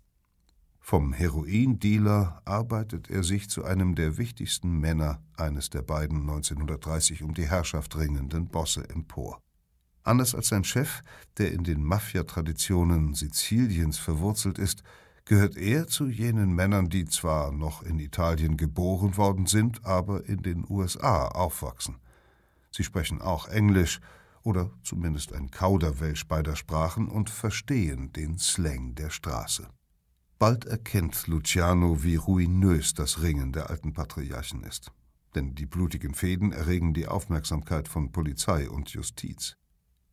Vom 0.86 1.14
Heroindealer 1.14 2.42
arbeitet 2.44 3.08
er 3.08 3.22
sich 3.22 3.48
zu 3.48 3.64
einem 3.64 3.94
der 3.94 4.18
wichtigsten 4.18 4.80
Männer 4.80 5.22
eines 5.34 5.70
der 5.70 5.80
beiden 5.80 6.20
1930 6.20 7.22
um 7.22 7.32
die 7.32 7.48
Herrschaft 7.48 7.96
ringenden 7.96 8.48
Bosse 8.48 8.86
empor. 8.90 9.40
Anders 10.02 10.34
als 10.34 10.48
sein 10.48 10.62
Chef, 10.62 11.00
der 11.38 11.52
in 11.52 11.64
den 11.64 11.82
Mafia-Traditionen 11.82 13.14
Siziliens 13.14 13.96
verwurzelt 13.96 14.58
ist, 14.58 14.82
gehört 15.24 15.56
er 15.56 15.86
zu 15.86 16.06
jenen 16.06 16.54
Männern, 16.54 16.90
die 16.90 17.06
zwar 17.06 17.50
noch 17.50 17.82
in 17.82 17.98
Italien 17.98 18.58
geboren 18.58 19.16
worden 19.16 19.46
sind, 19.46 19.86
aber 19.86 20.28
in 20.28 20.42
den 20.42 20.66
USA 20.68 21.28
aufwachsen. 21.28 21.96
Sie 22.70 22.84
sprechen 22.84 23.22
auch 23.22 23.48
Englisch 23.48 24.00
oder 24.42 24.70
zumindest 24.82 25.32
ein 25.32 25.50
Kauderwelsch 25.50 26.28
beider 26.28 26.56
Sprachen 26.56 27.08
und 27.08 27.30
verstehen 27.30 28.12
den 28.12 28.36
Slang 28.36 28.94
der 28.96 29.08
Straße. 29.08 29.66
Bald 30.38 30.64
erkennt 30.64 31.26
Luciano, 31.26 32.02
wie 32.02 32.16
ruinös 32.16 32.94
das 32.94 33.22
Ringen 33.22 33.52
der 33.52 33.70
alten 33.70 33.92
Patriarchen 33.92 34.62
ist. 34.64 34.90
Denn 35.34 35.54
die 35.54 35.66
blutigen 35.66 36.14
Fäden 36.14 36.52
erregen 36.52 36.94
die 36.94 37.08
Aufmerksamkeit 37.08 37.88
von 37.88 38.12
Polizei 38.12 38.68
und 38.68 38.90
Justiz. 38.90 39.56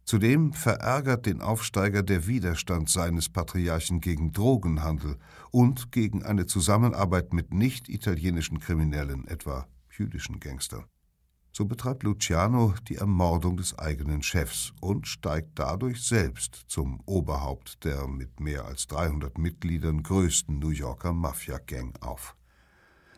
Zudem 0.04 0.54
verärgert 0.54 1.26
den 1.26 1.42
Aufsteiger 1.42 2.04
der 2.04 2.28
Widerstand 2.28 2.90
seines 2.90 3.30
Patriarchen 3.30 4.02
gegen 4.02 4.32
Drogenhandel 4.32 5.18
und 5.52 5.92
gegen 5.92 6.24
eine 6.24 6.46
Zusammenarbeit 6.46 7.34
mit 7.34 7.54
nicht-italienischen 7.54 8.60
Kriminellen, 8.60 9.28
etwa 9.28 9.68
jüdischen 9.90 10.40
Gangstern. 10.40 10.86
So 11.54 11.66
betreibt 11.66 12.04
Luciano 12.04 12.74
die 12.88 12.96
Ermordung 12.96 13.58
des 13.58 13.78
eigenen 13.78 14.24
Chefs 14.24 14.72
und 14.80 15.06
steigt 15.06 15.60
dadurch 15.60 16.02
selbst 16.02 16.64
zum 16.68 17.02
Oberhaupt 17.06 17.84
der 17.84 18.08
mit 18.08 18.40
mehr 18.40 18.66
als 18.66 18.88
300 18.88 19.38
Mitgliedern 19.38 20.02
größten 20.02 20.60
New 20.60 20.70
Yorker 20.70 21.12
Mafia-Gang 21.12 22.02
auf. 22.02 22.36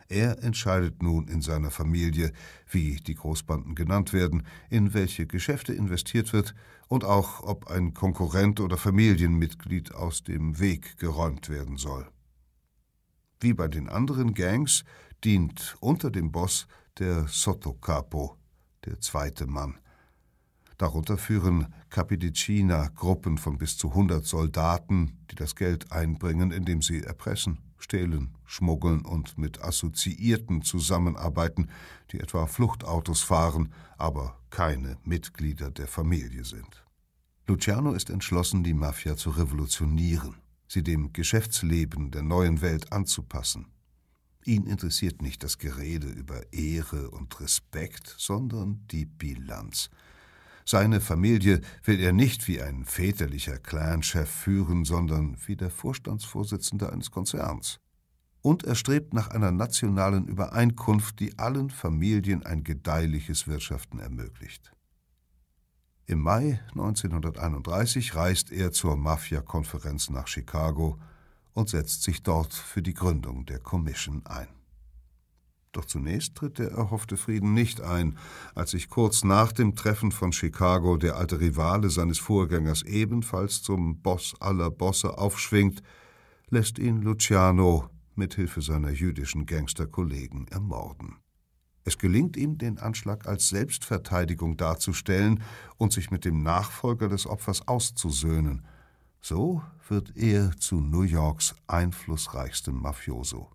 Er 0.08 0.42
entscheidet 0.42 1.02
nun 1.02 1.28
in 1.28 1.40
seiner 1.40 1.70
Familie, 1.70 2.32
wie 2.70 2.96
die 2.96 3.14
Großbanden 3.14 3.74
genannt 3.74 4.12
werden, 4.12 4.44
in 4.68 4.94
welche 4.94 5.26
Geschäfte 5.26 5.72
investiert 5.72 6.32
wird 6.32 6.54
und 6.88 7.04
auch, 7.04 7.42
ob 7.42 7.68
ein 7.68 7.94
Konkurrent 7.94 8.60
oder 8.60 8.76
Familienmitglied 8.76 9.94
aus 9.94 10.22
dem 10.22 10.58
Weg 10.58 10.98
geräumt 10.98 11.48
werden 11.48 11.76
soll. 11.76 12.06
Wie 13.40 13.54
bei 13.54 13.68
den 13.68 13.88
anderen 13.88 14.34
Gangs 14.34 14.84
dient 15.22 15.76
unter 15.80 16.10
dem 16.10 16.32
Boss 16.32 16.66
der 16.98 17.26
Sottocapo, 17.28 18.36
der 18.84 19.00
zweite 19.00 19.46
Mann. 19.46 19.78
Darunter 20.78 21.16
führen 21.16 21.72
Capidicina 21.88 22.88
Gruppen 22.88 23.38
von 23.38 23.58
bis 23.58 23.78
zu 23.78 23.90
100 23.90 24.24
Soldaten, 24.26 25.18
die 25.30 25.36
das 25.36 25.54
Geld 25.54 25.92
einbringen, 25.92 26.50
indem 26.50 26.82
sie 26.82 27.02
erpressen, 27.02 27.58
stehlen, 27.78 28.36
schmuggeln 28.44 29.04
und 29.04 29.38
mit 29.38 29.62
Assoziierten 29.62 30.62
zusammenarbeiten, 30.62 31.70
die 32.10 32.18
etwa 32.18 32.46
Fluchtautos 32.46 33.22
fahren, 33.22 33.72
aber 33.98 34.38
keine 34.50 34.98
Mitglieder 35.04 35.70
der 35.70 35.86
Familie 35.86 36.44
sind. 36.44 36.84
Luciano 37.46 37.92
ist 37.92 38.10
entschlossen, 38.10 38.64
die 38.64 38.74
Mafia 38.74 39.16
zu 39.16 39.30
revolutionieren, 39.30 40.36
sie 40.68 40.82
dem 40.82 41.12
Geschäftsleben 41.12 42.10
der 42.10 42.22
neuen 42.22 42.60
Welt 42.60 42.92
anzupassen. 42.92 43.66
Ihn 44.44 44.66
interessiert 44.66 45.22
nicht 45.22 45.42
das 45.42 45.58
Gerede 45.58 46.08
über 46.08 46.52
Ehre 46.52 47.10
und 47.10 47.40
Respekt, 47.40 48.14
sondern 48.18 48.86
die 48.90 49.06
Bilanz. 49.06 49.88
Seine 50.66 51.00
Familie 51.00 51.60
will 51.84 52.00
er 52.00 52.12
nicht 52.12 52.48
wie 52.48 52.60
ein 52.60 52.84
väterlicher 52.84 53.58
Clanchef 53.58 54.28
führen, 54.28 54.84
sondern 54.84 55.36
wie 55.46 55.56
der 55.56 55.70
Vorstandsvorsitzende 55.70 56.92
eines 56.92 57.10
Konzerns. 57.10 57.80
Und 58.40 58.64
er 58.64 58.74
strebt 58.74 59.14
nach 59.14 59.28
einer 59.28 59.50
nationalen 59.50 60.26
Übereinkunft, 60.26 61.20
die 61.20 61.38
allen 61.38 61.70
Familien 61.70 62.44
ein 62.44 62.64
gedeihliches 62.64 63.46
Wirtschaften 63.46 63.98
ermöglicht. 63.98 64.73
Im 66.06 66.20
Mai 66.20 66.60
1931 66.72 68.14
reist 68.14 68.52
er 68.52 68.72
zur 68.72 68.94
Mafia-Konferenz 68.96 70.10
nach 70.10 70.26
Chicago 70.26 70.98
und 71.54 71.70
setzt 71.70 72.02
sich 72.02 72.22
dort 72.22 72.52
für 72.52 72.82
die 72.82 72.92
Gründung 72.92 73.46
der 73.46 73.58
Commission 73.58 74.20
ein. 74.26 74.48
Doch 75.72 75.86
zunächst 75.86 76.34
tritt 76.34 76.58
der 76.58 76.72
erhoffte 76.72 77.16
Frieden 77.16 77.54
nicht 77.54 77.80
ein, 77.80 78.18
als 78.54 78.72
sich 78.72 78.90
kurz 78.90 79.24
nach 79.24 79.50
dem 79.50 79.76
Treffen 79.76 80.12
von 80.12 80.32
Chicago 80.32 80.98
der 80.98 81.16
alte 81.16 81.40
Rivale 81.40 81.88
seines 81.88 82.18
Vorgängers 82.18 82.82
ebenfalls 82.82 83.62
zum 83.62 84.02
Boss 84.02 84.34
aller 84.40 84.70
Bosse 84.70 85.16
aufschwingt, 85.16 85.82
lässt 86.50 86.78
ihn 86.78 87.00
Luciano 87.00 87.88
mit 88.14 88.34
Hilfe 88.34 88.60
seiner 88.60 88.90
jüdischen 88.90 89.46
Gangsterkollegen 89.46 90.48
ermorden. 90.48 91.16
Es 91.84 91.98
gelingt 91.98 92.36
ihm, 92.36 92.56
den 92.56 92.78
Anschlag 92.78 93.26
als 93.26 93.50
Selbstverteidigung 93.50 94.56
darzustellen 94.56 95.42
und 95.76 95.92
sich 95.92 96.10
mit 96.10 96.24
dem 96.24 96.42
Nachfolger 96.42 97.08
des 97.08 97.26
Opfers 97.26 97.68
auszusöhnen. 97.68 98.64
So 99.20 99.62
wird 99.88 100.16
er 100.16 100.56
zu 100.56 100.80
New 100.80 101.02
Yorks 101.02 101.54
einflussreichstem 101.66 102.74
Mafioso. 102.74 103.50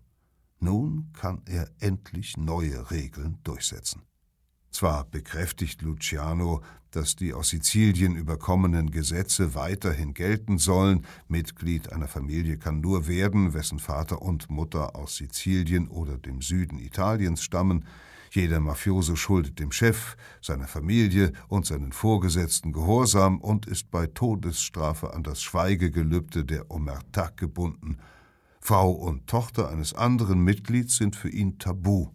Nun 0.60 1.10
kann 1.12 1.42
er 1.46 1.70
endlich 1.80 2.36
neue 2.36 2.90
Regeln 2.90 3.38
durchsetzen. 3.42 4.02
Zwar 4.70 5.04
bekräftigt 5.04 5.82
Luciano, 5.82 6.62
dass 6.92 7.16
die 7.16 7.34
aus 7.34 7.48
Sizilien 7.48 8.14
überkommenen 8.14 8.90
Gesetze 8.90 9.54
weiterhin 9.54 10.14
gelten 10.14 10.58
sollen, 10.58 11.06
Mitglied 11.28 11.92
einer 11.92 12.08
Familie 12.08 12.58
kann 12.58 12.80
nur 12.80 13.08
werden, 13.08 13.52
wessen 13.52 13.78
Vater 13.78 14.22
und 14.22 14.50
Mutter 14.50 14.94
aus 14.94 15.16
Sizilien 15.16 15.88
oder 15.88 16.18
dem 16.18 16.40
Süden 16.40 16.78
Italiens 16.78 17.42
stammen, 17.42 17.84
Jeder 18.32 18.60
Mafiose 18.60 19.16
schuldet 19.16 19.58
dem 19.58 19.72
Chef, 19.72 20.16
seiner 20.40 20.68
Familie 20.68 21.32
und 21.48 21.66
seinen 21.66 21.90
Vorgesetzten 21.90 22.72
Gehorsam 22.72 23.40
und 23.40 23.66
ist 23.66 23.90
bei 23.90 24.06
Todesstrafe 24.06 25.12
an 25.12 25.24
das 25.24 25.42
Schweigegelübde 25.42 26.44
der 26.44 26.70
Omerta 26.70 27.30
gebunden. 27.34 27.98
Frau 28.60 28.92
und 28.92 29.26
Tochter 29.26 29.68
eines 29.68 29.94
anderen 29.94 30.44
Mitglieds 30.44 30.96
sind 30.96 31.16
für 31.16 31.28
ihn 31.28 31.58
tabu. 31.58 32.10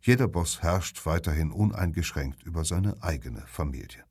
Jeder 0.00 0.28
Boss 0.28 0.62
herrscht 0.62 1.04
weiterhin 1.04 1.50
uneingeschränkt 1.50 2.42
über 2.42 2.64
seine 2.64 3.02
eigene 3.02 3.42
Familie. 3.46 4.04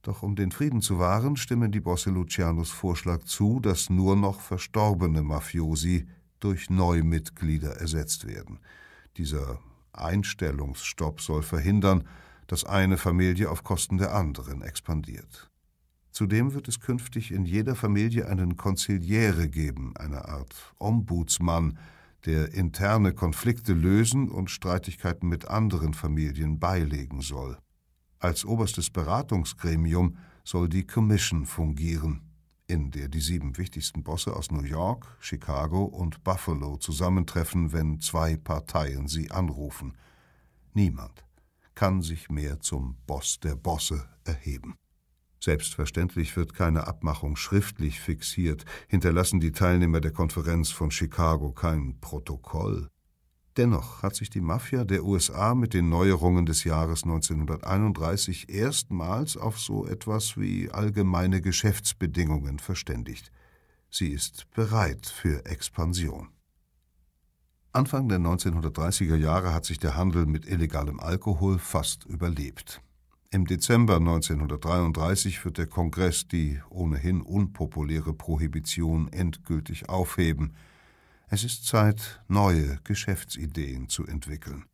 Doch 0.00 0.22
um 0.22 0.36
den 0.36 0.52
Frieden 0.52 0.80
zu 0.80 0.98
wahren, 0.98 1.36
stimmen 1.36 1.70
die 1.70 1.80
Bosse 1.80 2.08
Lucianos 2.08 2.70
Vorschlag 2.70 3.24
zu, 3.24 3.60
dass 3.60 3.90
nur 3.90 4.16
noch 4.16 4.40
verstorbene 4.40 5.22
Mafiosi 5.22 6.06
durch 6.40 6.70
Neumitglieder 6.70 7.76
ersetzt 7.76 8.26
werden. 8.26 8.60
Dieser 9.18 9.60
Einstellungsstopp 9.98 11.20
soll 11.20 11.42
verhindern, 11.42 12.04
dass 12.46 12.64
eine 12.64 12.96
Familie 12.96 13.50
auf 13.50 13.64
Kosten 13.64 13.98
der 13.98 14.14
anderen 14.14 14.62
expandiert. 14.62 15.50
Zudem 16.10 16.54
wird 16.54 16.68
es 16.68 16.80
künftig 16.80 17.32
in 17.32 17.44
jeder 17.44 17.74
Familie 17.74 18.28
einen 18.28 18.56
Konziliere 18.56 19.48
geben, 19.48 19.96
eine 19.96 20.26
Art 20.26 20.54
Ombudsmann, 20.78 21.78
der 22.24 22.54
interne 22.54 23.12
Konflikte 23.12 23.72
lösen 23.72 24.30
und 24.30 24.50
Streitigkeiten 24.50 25.28
mit 25.28 25.48
anderen 25.48 25.92
Familien 25.92 26.58
beilegen 26.60 27.20
soll. 27.20 27.58
Als 28.18 28.44
oberstes 28.44 28.90
Beratungsgremium 28.90 30.16
soll 30.44 30.68
die 30.68 30.86
Commission 30.86 31.46
fungieren, 31.46 32.22
in 32.66 32.90
der 32.90 33.08
die 33.08 33.20
sieben 33.20 33.58
wichtigsten 33.58 34.02
Bosse 34.02 34.34
aus 34.34 34.50
New 34.50 34.62
York, 34.62 35.06
Chicago 35.20 35.84
und 35.84 36.24
Buffalo 36.24 36.76
zusammentreffen, 36.76 37.72
wenn 37.72 38.00
zwei 38.00 38.36
Parteien 38.36 39.08
sie 39.08 39.30
anrufen. 39.30 39.96
Niemand 40.72 41.24
kann 41.74 42.02
sich 42.02 42.30
mehr 42.30 42.60
zum 42.60 42.96
Boss 43.06 43.40
der 43.40 43.56
Bosse 43.56 44.08
erheben. 44.24 44.76
Selbstverständlich 45.40 46.36
wird 46.36 46.54
keine 46.54 46.86
Abmachung 46.86 47.36
schriftlich 47.36 48.00
fixiert, 48.00 48.64
hinterlassen 48.88 49.40
die 49.40 49.52
Teilnehmer 49.52 50.00
der 50.00 50.12
Konferenz 50.12 50.70
von 50.70 50.90
Chicago 50.90 51.52
kein 51.52 52.00
Protokoll. 52.00 52.88
Dennoch 53.56 54.02
hat 54.02 54.16
sich 54.16 54.30
die 54.30 54.40
Mafia 54.40 54.84
der 54.84 55.04
USA 55.04 55.54
mit 55.54 55.74
den 55.74 55.88
Neuerungen 55.88 56.44
des 56.44 56.64
Jahres 56.64 57.04
1931 57.04 58.48
erstmals 58.48 59.36
auf 59.36 59.60
so 59.60 59.86
etwas 59.86 60.36
wie 60.36 60.70
allgemeine 60.70 61.40
Geschäftsbedingungen 61.40 62.58
verständigt. 62.58 63.30
Sie 63.90 64.08
ist 64.08 64.50
bereit 64.50 65.06
für 65.06 65.46
Expansion. 65.46 66.30
Anfang 67.72 68.08
der 68.08 68.18
1930er 68.18 69.16
Jahre 69.16 69.54
hat 69.54 69.64
sich 69.64 69.78
der 69.78 69.96
Handel 69.96 70.26
mit 70.26 70.46
illegalem 70.46 70.98
Alkohol 70.98 71.58
fast 71.58 72.04
überlebt. 72.06 72.80
Im 73.30 73.46
Dezember 73.46 73.96
1933 73.96 75.44
wird 75.44 75.58
der 75.58 75.66
Kongress 75.66 76.26
die 76.26 76.60
ohnehin 76.70 77.20
unpopuläre 77.20 78.14
Prohibition 78.14 79.12
endgültig 79.12 79.88
aufheben– 79.88 80.56
es 81.34 81.42
ist 81.42 81.66
Zeit, 81.66 82.22
neue 82.28 82.78
Geschäftsideen 82.84 83.88
zu 83.88 84.06
entwickeln. 84.06 84.66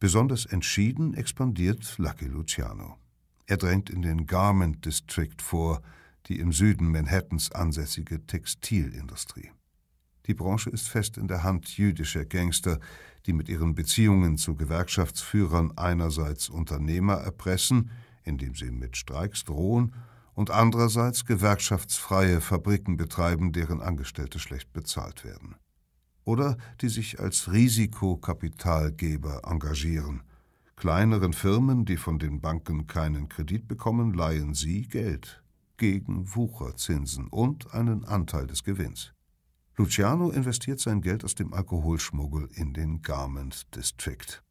Besonders 0.00 0.46
entschieden 0.46 1.14
expandiert 1.14 1.96
Lucky 1.96 2.24
Luciano. 2.24 2.98
Er 3.46 3.56
drängt 3.56 3.88
in 3.88 4.02
den 4.02 4.26
Garment 4.26 4.84
District 4.84 5.40
vor, 5.40 5.80
die 6.26 6.40
im 6.40 6.50
Süden 6.50 6.90
Manhattans 6.90 7.52
ansässige 7.52 8.26
Textilindustrie. 8.26 9.52
Die 10.26 10.34
Branche 10.34 10.70
ist 10.70 10.88
fest 10.88 11.18
in 11.18 11.28
der 11.28 11.44
Hand 11.44 11.68
jüdischer 11.78 12.24
Gangster, 12.24 12.80
die 13.26 13.32
mit 13.32 13.48
ihren 13.48 13.76
Beziehungen 13.76 14.38
zu 14.38 14.56
Gewerkschaftsführern 14.56 15.78
einerseits 15.78 16.48
Unternehmer 16.48 17.18
erpressen, 17.18 17.92
indem 18.24 18.56
sie 18.56 18.72
mit 18.72 18.96
Streiks 18.96 19.44
drohen, 19.44 19.94
und 20.34 20.50
andererseits 20.50 21.26
gewerkschaftsfreie 21.26 22.40
Fabriken 22.40 22.96
betreiben, 22.96 23.52
deren 23.52 23.80
Angestellte 23.80 24.40
schlecht 24.40 24.72
bezahlt 24.72 25.24
werden 25.24 25.54
oder 26.24 26.56
die 26.80 26.88
sich 26.88 27.20
als 27.20 27.50
Risikokapitalgeber 27.50 29.42
engagieren. 29.44 30.22
Kleineren 30.76 31.32
Firmen, 31.32 31.84
die 31.84 31.96
von 31.96 32.18
den 32.18 32.40
Banken 32.40 32.86
keinen 32.86 33.28
Kredit 33.28 33.68
bekommen, 33.68 34.14
leihen 34.14 34.54
sie 34.54 34.82
Geld 34.82 35.42
gegen 35.76 36.34
Wucherzinsen 36.34 37.28
und 37.28 37.72
einen 37.74 38.04
Anteil 38.04 38.46
des 38.46 38.64
Gewinns. 38.64 39.12
Luciano 39.76 40.30
investiert 40.30 40.80
sein 40.80 41.00
Geld 41.00 41.24
aus 41.24 41.34
dem 41.34 41.52
Alkoholschmuggel 41.52 42.48
in 42.54 42.74
den 42.74 43.02
Garment 43.02 43.74
District. 43.74 44.42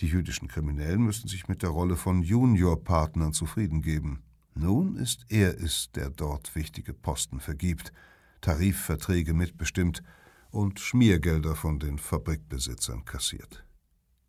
Die 0.00 0.06
jüdischen 0.06 0.48
Kriminellen 0.48 1.02
müssen 1.02 1.28
sich 1.28 1.48
mit 1.48 1.62
der 1.62 1.70
Rolle 1.70 1.96
von 1.96 2.22
Juniorpartnern 2.22 3.32
zufrieden 3.32 3.82
geben. 3.82 4.22
Nun 4.54 4.96
ist 4.96 5.26
er 5.28 5.60
es, 5.60 5.90
der 5.92 6.10
dort 6.10 6.54
wichtige 6.54 6.92
Posten 6.92 7.40
vergibt, 7.40 7.92
Tarifverträge 8.40 9.34
mitbestimmt 9.34 10.02
und 10.52 10.78
Schmiergelder 10.78 11.56
von 11.56 11.78
den 11.78 11.98
Fabrikbesitzern 11.98 13.04
kassiert. 13.04 13.64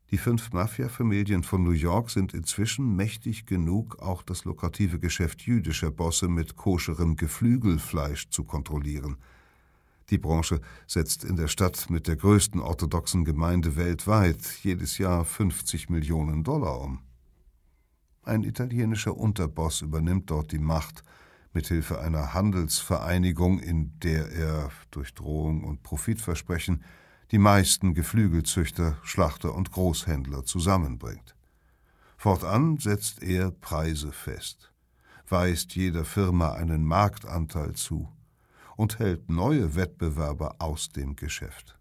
Die 0.09 0.17
fünf 0.17 0.51
Mafia-Familien 0.51 1.43
von 1.43 1.63
New 1.63 1.71
York 1.71 2.09
sind 2.09 2.33
inzwischen 2.33 2.95
mächtig 2.95 3.45
genug, 3.45 3.99
auch 3.99 4.23
das 4.23 4.45
lukrative 4.45 4.99
Geschäft 4.99 5.41
jüdischer 5.41 5.91
Bosse 5.91 6.27
mit 6.27 6.55
koscherem 6.55 7.15
Geflügelfleisch 7.15 8.29
zu 8.29 8.43
kontrollieren. 8.43 9.17
Die 10.09 10.17
Branche 10.17 10.61
setzt 10.85 11.23
in 11.23 11.35
der 11.35 11.47
Stadt 11.47 11.89
mit 11.89 12.07
der 12.07 12.15
größten 12.15 12.61
orthodoxen 12.61 13.25
Gemeinde 13.25 13.75
weltweit 13.75 14.41
jedes 14.61 14.97
Jahr 14.97 15.25
50 15.25 15.89
Millionen 15.89 16.43
Dollar 16.43 16.79
um. 16.81 16.99
Ein 18.21 18.43
italienischer 18.43 19.17
Unterboss 19.17 19.81
übernimmt 19.81 20.29
dort 20.29 20.51
die 20.51 20.59
Macht 20.59 21.03
mithilfe 21.53 21.99
einer 21.99 22.33
Handelsvereinigung, 22.33 23.59
in 23.59 23.97
der 23.99 24.31
er 24.31 24.69
durch 24.91 25.13
Drohung 25.13 25.63
und 25.63 25.83
Profitversprechen 25.83 26.83
die 27.31 27.37
meisten 27.37 27.93
Geflügelzüchter, 27.93 28.97
Schlachter 29.03 29.55
und 29.55 29.71
Großhändler 29.71 30.45
zusammenbringt. 30.45 31.35
Fortan 32.17 32.77
setzt 32.77 33.21
er 33.21 33.51
Preise 33.51 34.11
fest, 34.11 34.71
weist 35.27 35.75
jeder 35.75 36.05
Firma 36.05 36.53
einen 36.53 36.85
Marktanteil 36.85 37.73
zu 37.73 38.07
und 38.75 38.99
hält 38.99 39.29
neue 39.29 39.75
Wettbewerber 39.75 40.55
aus 40.59 40.89
dem 40.89 41.15
Geschäft. 41.15 41.77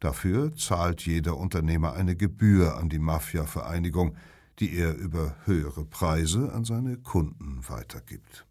Dafür 0.00 0.54
zahlt 0.54 1.06
jeder 1.06 1.36
Unternehmer 1.36 1.94
eine 1.94 2.14
Gebühr 2.14 2.76
an 2.76 2.88
die 2.88 2.98
Mafia-Vereinigung, 2.98 4.16
die 4.58 4.76
er 4.76 4.94
über 4.96 5.34
höhere 5.44 5.84
Preise 5.84 6.52
an 6.52 6.64
seine 6.64 6.98
Kunden 6.98 7.66
weitergibt. 7.68 8.43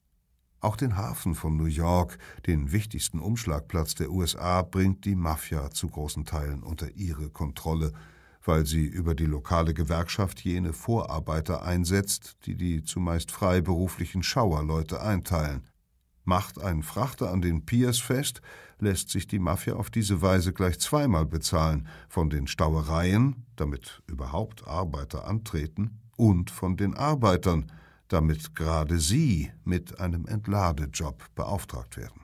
Auch 0.64 0.78
den 0.78 0.96
Hafen 0.96 1.36
von 1.36 1.58
New 1.58 1.66
York, 1.66 2.18
den 2.48 2.72
wichtigsten 2.72 3.20
Umschlagplatz 3.20 3.96
der 3.96 4.10
USA, 4.10 4.62
bringt 4.62 5.04
die 5.04 5.14
Mafia 5.14 5.72
zu 5.72 5.90
großen 5.90 6.24
Teilen 6.24 6.64
unter 6.64 6.90
ihre 6.96 7.30
Kontrolle, 7.30 7.92
weil 8.42 8.66
sie 8.66 8.86
über 8.86 9.14
die 9.14 9.26
lokale 9.26 9.74
Gewerkschaft 9.74 10.40
jene 10.40 10.72
Vorarbeiter 10.72 11.66
einsetzt, 11.66 12.38
die 12.46 12.56
die 12.56 12.82
zumeist 12.82 13.30
freiberuflichen 13.30 14.24
Schauerleute 14.24 15.02
einteilen. 15.02 15.68
Macht 16.24 16.62
ein 16.62 16.82
Frachter 16.82 17.30
an 17.30 17.42
den 17.42 17.66
Piers 17.66 18.00
fest, 18.00 18.42
lässt 18.80 19.10
sich 19.10 19.28
die 19.28 19.40
Mafia 19.40 19.74
auf 19.74 19.90
diese 19.90 20.22
Weise 20.22 20.54
gleich 20.54 20.80
zweimal 20.80 21.26
bezahlen, 21.26 21.90
von 22.08 22.30
den 22.30 22.48
Stauereien, 22.48 23.46
damit 23.58 24.02
überhaupt 24.08 24.66
Arbeiter 24.66 25.28
antreten, 25.28 26.00
und 26.16 26.52
von 26.52 26.78
den 26.78 26.94
Arbeitern, 26.94 27.70
damit 28.08 28.56
gerade 28.56 29.00
Sie 29.00 29.52
mit 29.64 30.00
einem 30.00 30.26
Entladejob 30.26 31.24
beauftragt 31.36 31.98
werden. 31.98 32.22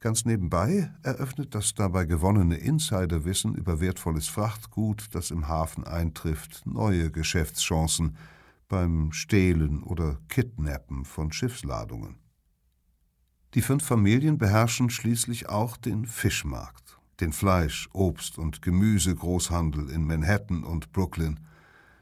Ganz 0.00 0.24
nebenbei 0.24 0.92
eröffnet 1.02 1.54
das 1.54 1.74
dabei 1.74 2.04
gewonnene 2.04 2.56
Insiderwissen 2.56 3.54
über 3.54 3.80
wertvolles 3.80 4.28
Frachtgut, 4.28 5.08
das 5.12 5.30
im 5.30 5.48
Hafen 5.48 5.84
eintrifft, 5.84 6.64
neue 6.66 7.10
Geschäftschancen 7.10 8.16
beim 8.68 9.12
Stehlen 9.12 9.82
oder 9.82 10.18
Kidnappen 10.28 11.04
von 11.04 11.32
Schiffsladungen. 11.32 12.18
Die 13.54 13.62
fünf 13.62 13.84
Familien 13.84 14.38
beherrschen 14.38 14.90
schließlich 14.90 15.48
auch 15.48 15.76
den 15.76 16.04
Fischmarkt, 16.04 16.98
den 17.20 17.32
Fleisch-, 17.32 17.88
Obst- 17.92 18.38
und 18.38 18.60
Gemüsegroßhandel 18.60 19.88
in 19.90 20.06
Manhattan 20.06 20.62
und 20.62 20.92
Brooklyn. 20.92 21.40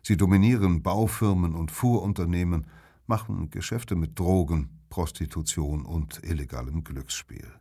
Sie 0.03 0.17
dominieren 0.17 0.83
Baufirmen 0.83 1.55
und 1.55 1.71
Fuhrunternehmen 1.71 2.67
machen 3.07 3.51
Geschäfte 3.51 3.97
mit 3.97 4.19
Drogen, 4.19 4.81
Prostitution 4.89 5.85
und 5.85 6.23
illegalem 6.23 6.85
Glücksspiel. 6.85 7.53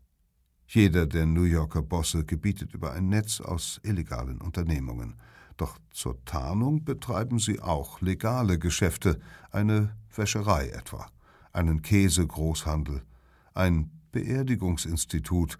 Jeder 0.67 1.05
der 1.05 1.25
New 1.25 1.43
Yorker 1.43 1.81
Bosse 1.81 2.25
gebietet 2.25 2.73
über 2.73 2.93
ein 2.93 3.09
Netz 3.09 3.41
aus 3.41 3.79
illegalen 3.83 4.41
Unternehmungen. 4.41 5.15
Doch 5.57 5.77
zur 5.91 6.23
Tarnung 6.25 6.83
betreiben 6.83 7.37
sie 7.37 7.59
auch 7.59 8.01
legale 8.01 8.57
Geschäfte, 8.57 9.19
eine 9.51 9.95
Wäscherei 10.15 10.69
etwa, 10.69 11.07
einen 11.51 11.81
Käsegroßhandel, 11.81 13.03
ein 13.53 13.91
Beerdigungsinstitut, 14.11 15.57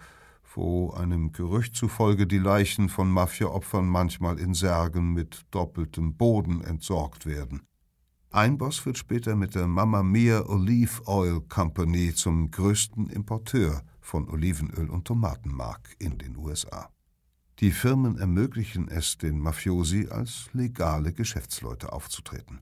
wo 0.56 0.92
einem 0.92 1.32
Gerücht 1.32 1.76
zufolge 1.76 2.28
die 2.28 2.40
Leichen 2.40 2.90
von 2.90 3.10
Mafiaopfern 3.10 3.88
manchmal 3.88 4.40
in 4.40 4.54
Särgen 4.54 5.14
mit 5.14 5.42
doppeltem 5.52 6.16
Boden 6.16 6.62
entsorgt 6.62 7.26
werden. 7.26 7.62
Ein 8.36 8.58
Boss 8.58 8.84
wird 8.88 8.98
später 8.98 9.36
mit 9.36 9.54
der 9.54 9.68
Mamma 9.68 10.02
Mia 10.02 10.48
Olive 10.48 11.04
Oil 11.06 11.40
Company 11.42 12.16
zum 12.16 12.50
größten 12.50 13.12
Importeur 13.12 13.84
von 14.02 14.28
Olivenöl 14.28 14.90
und 14.90 15.06
Tomatenmark 15.06 15.96
in 16.00 16.18
den 16.18 16.36
USA. 16.38 16.90
Die 17.60 17.70
Firmen 17.70 18.18
ermöglichen 18.18 18.88
es 18.88 19.20
den 19.20 19.38
Mafiosi, 19.38 20.08
als 20.10 20.50
legale 20.52 21.14
Geschäftsleute 21.14 21.94
aufzutreten 21.94 22.62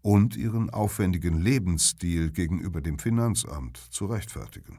und 0.00 0.36
ihren 0.36 0.70
aufwendigen 0.70 1.40
Lebensstil 1.40 2.30
gegenüber 2.30 2.80
dem 2.80 3.00
Finanzamt 3.00 3.78
zu 3.90 4.06
rechtfertigen. 4.06 4.78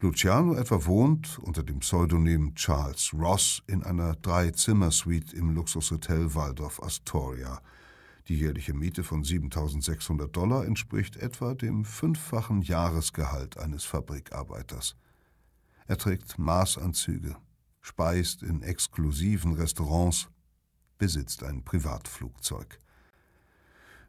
Luciano 0.00 0.54
etwa 0.54 0.84
wohnt 0.84 1.38
unter 1.38 1.62
dem 1.62 1.78
Pseudonym 1.78 2.54
Charles 2.56 3.14
Ross 3.14 3.62
in 3.66 3.82
einer 3.82 4.16
Drei-Zimmer-Suite 4.16 5.32
im 5.32 5.54
Luxushotel 5.54 6.34
Waldorf 6.34 6.82
Astoria. 6.82 7.62
Die 8.28 8.36
jährliche 8.36 8.74
Miete 8.74 9.04
von 9.04 9.22
7600 9.22 10.34
Dollar 10.34 10.64
entspricht 10.66 11.16
etwa 11.16 11.54
dem 11.54 11.84
fünffachen 11.84 12.62
Jahresgehalt 12.62 13.56
eines 13.56 13.84
Fabrikarbeiters. 13.84 14.96
Er 15.86 15.96
trägt 15.96 16.36
Maßanzüge, 16.36 17.36
speist 17.80 18.42
in 18.42 18.62
exklusiven 18.62 19.52
Restaurants, 19.52 20.28
besitzt 20.98 21.44
ein 21.44 21.62
Privatflugzeug. 21.62 22.80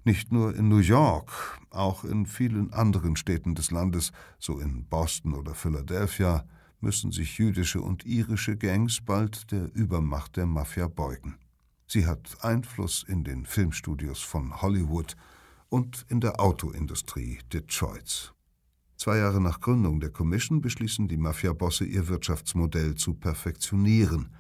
Nicht 0.03 0.31
nur 0.31 0.55
in 0.55 0.69
New 0.69 0.79
York, 0.79 1.59
auch 1.69 2.03
in 2.03 2.25
vielen 2.25 2.73
anderen 2.73 3.17
Städten 3.17 3.53
des 3.53 3.69
Landes, 3.69 4.11
so 4.39 4.59
in 4.59 4.85
Boston 4.85 5.35
oder 5.35 5.53
Philadelphia, 5.53 6.47
müssen 6.79 7.11
sich 7.11 7.37
jüdische 7.37 7.81
und 7.81 8.05
irische 8.05 8.57
Gangs 8.57 9.01
bald 9.01 9.51
der 9.51 9.71
Übermacht 9.75 10.37
der 10.37 10.45
Mafia 10.45 10.87
beugen. 10.87 11.37
Sie 11.87 12.05
hat 12.05 12.43
Einfluss 12.43 13.03
in 13.07 13.23
den 13.23 13.45
Filmstudios 13.45 14.21
von 14.21 14.61
Hollywood 14.61 15.15
und 15.69 16.05
in 16.09 16.19
der 16.19 16.39
Autoindustrie 16.39 17.39
Detroits. 17.51 18.33
Zwei 18.97 19.17
Jahre 19.17 19.41
nach 19.41 19.59
Gründung 19.59 19.99
der 19.99 20.09
Commission 20.09 20.61
beschließen 20.61 21.07
die 21.07 21.17
Mafiabosse, 21.17 21.85
ihr 21.85 22.07
Wirtschaftsmodell 22.07 22.95
zu 22.95 23.13
perfektionieren– 23.13 24.29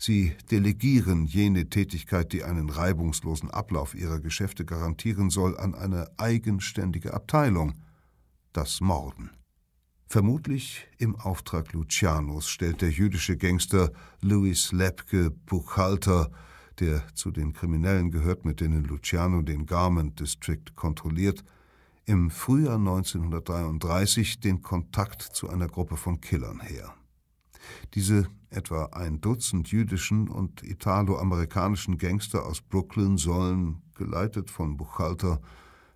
Sie 0.00 0.36
delegieren 0.52 1.26
jene 1.26 1.68
Tätigkeit, 1.68 2.32
die 2.32 2.44
einen 2.44 2.70
reibungslosen 2.70 3.50
Ablauf 3.50 3.96
ihrer 3.96 4.20
Geschäfte 4.20 4.64
garantieren 4.64 5.28
soll, 5.28 5.58
an 5.58 5.74
eine 5.74 6.08
eigenständige 6.18 7.14
Abteilung, 7.14 7.74
das 8.52 8.80
Morden. 8.80 9.30
Vermutlich 10.06 10.86
im 10.98 11.16
Auftrag 11.16 11.72
Lucianos 11.72 12.48
stellt 12.48 12.80
der 12.80 12.90
jüdische 12.90 13.36
Gangster 13.36 13.90
Louis 14.22 14.70
Lepke 14.70 15.30
Buchhalter, 15.30 16.30
der 16.80 17.02
zu 17.14 17.30
den 17.30 17.52
Kriminellen 17.52 18.10
gehört, 18.10 18.44
mit 18.44 18.60
denen 18.60 18.84
Luciano 18.84 19.42
den 19.42 19.66
Garment 19.66 20.18
District 20.20 20.64
kontrolliert, 20.74 21.44
im 22.04 22.30
Frühjahr 22.30 22.76
1933 22.76 24.40
den 24.40 24.62
Kontakt 24.62 25.22
zu 25.22 25.48
einer 25.48 25.68
Gruppe 25.68 25.96
von 25.96 26.20
Killern 26.20 26.60
her. 26.60 26.94
Diese 27.94 28.28
etwa 28.50 28.86
ein 28.92 29.20
Dutzend 29.20 29.70
jüdischen 29.70 30.28
und 30.28 30.62
italoamerikanischen 30.62 31.98
Gangster 31.98 32.46
aus 32.46 32.62
Brooklyn 32.62 33.18
sollen, 33.18 33.82
geleitet 33.94 34.50
von 34.50 34.76
Buchhalter, 34.76 35.40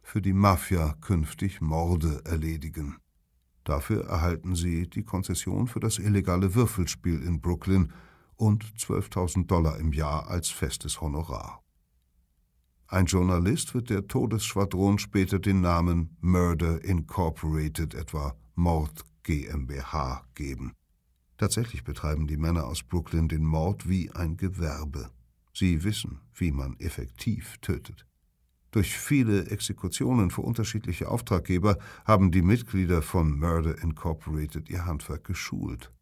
für 0.03 0.21
die 0.21 0.33
Mafia 0.33 0.95
künftig 1.01 1.61
Morde 1.61 2.21
erledigen. 2.25 2.97
Dafür 3.65 4.05
erhalten 4.07 4.57
sie 4.57 4.91
die 4.91 5.05
Konzession 5.05 5.69
für 5.69 5.81
das 5.81 5.99
illegale 5.99 6.55
Würfelspiel 6.55 7.23
in 7.23 7.41
Brooklyn 7.41 7.93
und 8.43 8.65
12.000 8.77 9.47
Dollar 9.47 9.79
im 9.79 9.93
Jahr 9.93 10.27
als 10.27 10.49
festes 10.49 11.01
Honorar. 11.01 11.63
Ein 12.89 13.07
Journalist 13.07 13.73
wird 13.73 13.89
der 13.89 14.09
Todesschwadron 14.09 14.99
später 14.99 15.39
den 15.39 15.61
Namen 15.61 16.17
Murder 16.21 16.83
Incorporated, 16.83 17.95
etwa 17.95 18.35
Mord 18.57 19.05
GmbH, 19.23 20.27
geben. 20.35 20.73
Tatsächlich 21.37 21.85
betreiben 21.85 22.27
die 22.27 22.37
Männer 22.37 22.67
aus 22.67 22.83
Brooklyn 22.83 23.29
den 23.29 23.45
Mord 23.45 23.89
wie 23.89 24.11
ein 24.11 24.37
Gewerbe. 24.37 25.11
Sie 25.55 25.85
wissen, 25.85 26.19
wie 26.35 26.51
man 26.51 26.75
effektiv 26.81 27.59
tötet. 27.59 28.09
Durch 28.73 28.99
viele 28.99 29.51
Exekutionen 29.51 30.31
für 30.31 30.41
unterschiedliche 30.41 31.09
Auftraggeber 31.09 31.79
haben 32.05 32.33
die 32.33 32.43
Mitglieder 32.43 33.03
von 33.03 33.39
Murder 33.39 33.81
Incorporated 33.81 34.69
ihr 34.69 34.85
Handwerk 34.85 35.23
geschult. 35.23 35.93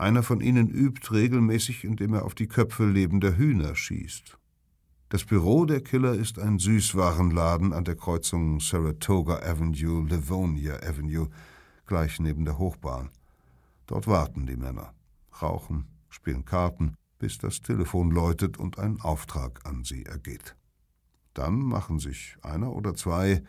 Einer 0.00 0.22
von 0.22 0.40
ihnen 0.40 0.70
übt 0.70 1.12
regelmäßig, 1.12 1.84
indem 1.84 2.14
er 2.14 2.24
auf 2.24 2.34
die 2.34 2.48
Köpfe 2.48 2.86
lebender 2.86 3.36
Hühner 3.36 3.76
schießt. 3.76 4.38
Das 5.10 5.26
Büro 5.26 5.66
der 5.66 5.82
Killer 5.82 6.14
ist 6.14 6.38
ein 6.38 6.58
Süßwarenladen 6.58 7.74
an 7.74 7.84
der 7.84 7.96
Kreuzung 7.96 8.60
Saratoga 8.60 9.40
Avenue, 9.40 10.06
Livonia 10.08 10.76
Avenue, 10.76 11.28
gleich 11.84 12.18
neben 12.18 12.46
der 12.46 12.56
Hochbahn. 12.56 13.10
Dort 13.86 14.06
warten 14.06 14.46
die 14.46 14.56
Männer, 14.56 14.94
rauchen, 15.42 15.84
spielen 16.08 16.46
Karten, 16.46 16.94
bis 17.18 17.36
das 17.36 17.60
Telefon 17.60 18.10
läutet 18.10 18.56
und 18.56 18.78
ein 18.78 19.02
Auftrag 19.02 19.60
an 19.66 19.84
sie 19.84 20.06
ergeht. 20.06 20.56
Dann 21.34 21.58
machen 21.58 21.98
sich 21.98 22.38
einer 22.40 22.72
oder 22.72 22.94
zwei 22.94 23.42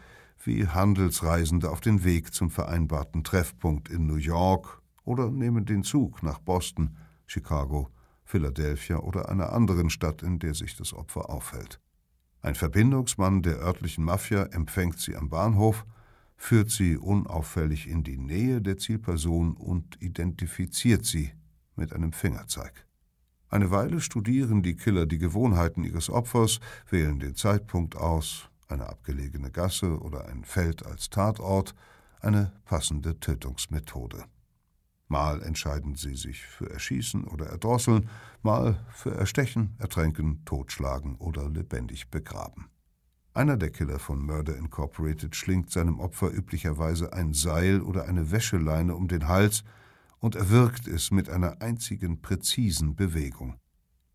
wie 0.44 0.68
Handelsreisende 0.68 1.70
auf 1.70 1.80
den 1.80 2.04
Weg 2.04 2.34
zum 2.34 2.50
vereinbarten 2.52 3.24
Treffpunkt 3.24 3.88
in 3.88 4.06
New 4.06 4.18
York 4.18 4.81
oder 5.04 5.30
nehmen 5.30 5.66
den 5.66 5.84
Zug 5.84 6.24
nach 6.24 6.40
Boston, 6.40 6.98
Chicago, 7.26 7.90
Philadelphia 8.24 8.98
oder 8.98 9.30
einer 9.30 9.54
anderen 9.54 9.90
Stadt, 9.90 10.24
in 10.24 10.40
der 10.40 10.54
sich 10.54 10.76
das 10.76 10.94
Opfer 10.94 11.30
aufhält. 11.30 11.80
Ein 12.42 12.56
Verbindungsmann 12.56 13.42
der 13.42 13.60
örtlichen 13.60 14.04
Mafia 14.04 14.44
empfängt 14.44 15.00
sie 15.00 15.16
am 15.16 15.30
Bahnhof 15.30 15.86
führt 16.42 16.72
sie 16.72 16.98
unauffällig 16.98 17.88
in 17.88 18.04
die 18.04 18.18
Nähe 18.18 18.62
der 18.62 18.78
Zielperson 18.78 19.54
und 19.54 20.02
identifiziert 20.02 21.06
sie 21.06 21.32
mit 21.76 21.94
einem 21.94 22.14
Fingerzeig. 22.14 22.88
Eine 23.48 23.70
Weile 23.70 24.02
studieren 24.02 24.64
die 24.64 24.76
Killer 24.76 25.06
die 25.06 25.20
Gewohnheiten 25.20 25.84
ihres 25.84 26.10
Opfers, 26.10 26.60
wählen 26.90 27.20
den 27.20 27.36
Zeitpunkt 27.36 27.96
aus, 27.96 28.50
eine 28.68 28.90
abgelegene 28.90 29.52
Gasse 29.52 30.00
oder 30.00 30.26
ein 30.26 30.44
Feld 30.44 30.84
als 30.84 31.12
Tatort, 31.12 31.76
eine 32.22 32.52
passende 32.66 33.20
Tötungsmethode. 33.20 34.26
Mal 35.12 35.44
entscheiden 35.44 35.96
sie 35.96 36.16
sich 36.16 36.46
für 36.46 36.70
Erschießen 36.70 37.26
oder 37.26 37.48
Erdrosseln, 37.48 38.08
mal 38.44 38.80
für 38.94 39.14
Erstechen, 39.14 39.76
Ertränken, 39.78 40.46
Totschlagen 40.46 41.18
oder 41.18 41.50
lebendig 41.50 42.10
begraben. 42.10 42.70
Einer 43.34 43.58
der 43.58 43.72
Killer 43.72 44.00
von 44.00 44.26
Murder 44.26 44.56
Incorporated 44.56 45.36
schlingt 45.36 45.70
seinem 45.70 46.00
Opfer 46.00 46.34
üblicherweise 46.34 47.12
ein 47.12 47.34
Seil 47.34 47.82
oder 47.82 48.06
eine 48.06 48.32
Wäscheleine 48.32 48.96
um 48.96 49.10
den 49.10 49.28
Hals 49.28 49.66
und 50.20 50.38
erwirkt 50.38 50.88
es 50.88 51.12
mit 51.12 51.30
einer 51.30 51.62
einzigen 51.62 52.22
präzisen 52.22 52.96
Bewegung. 52.96 53.58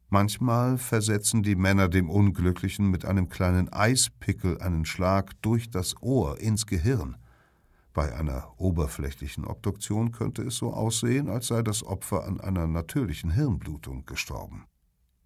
Manchmal 0.09 0.78
versetzen 0.78 1.42
die 1.42 1.56
Männer 1.56 1.90
dem 1.90 2.09
Unglücklichen 2.09 2.90
mit 2.90 3.04
einem 3.04 3.28
kleinen 3.28 3.70
Eispickel 3.70 4.62
einen 4.62 4.87
Schlag 4.87 5.32
durch 5.42 5.68
das 5.68 6.00
Ohr 6.00 6.40
ins 6.40 6.64
Gehirn. 6.64 7.18
Bei 7.96 8.14
einer 8.14 8.52
oberflächlichen 8.59 9.46
Obduktion 9.46 10.12
könnte 10.12 10.42
es 10.42 10.56
so 10.56 10.74
aussehen, 10.74 11.30
als 11.30 11.46
sei 11.46 11.62
das 11.62 11.82
Opfer 11.82 12.26
an 12.26 12.42
einer 12.42 12.66
natürlichen 12.66 13.30
Hirnblutung 13.30 14.04
gestorben. 14.04 14.66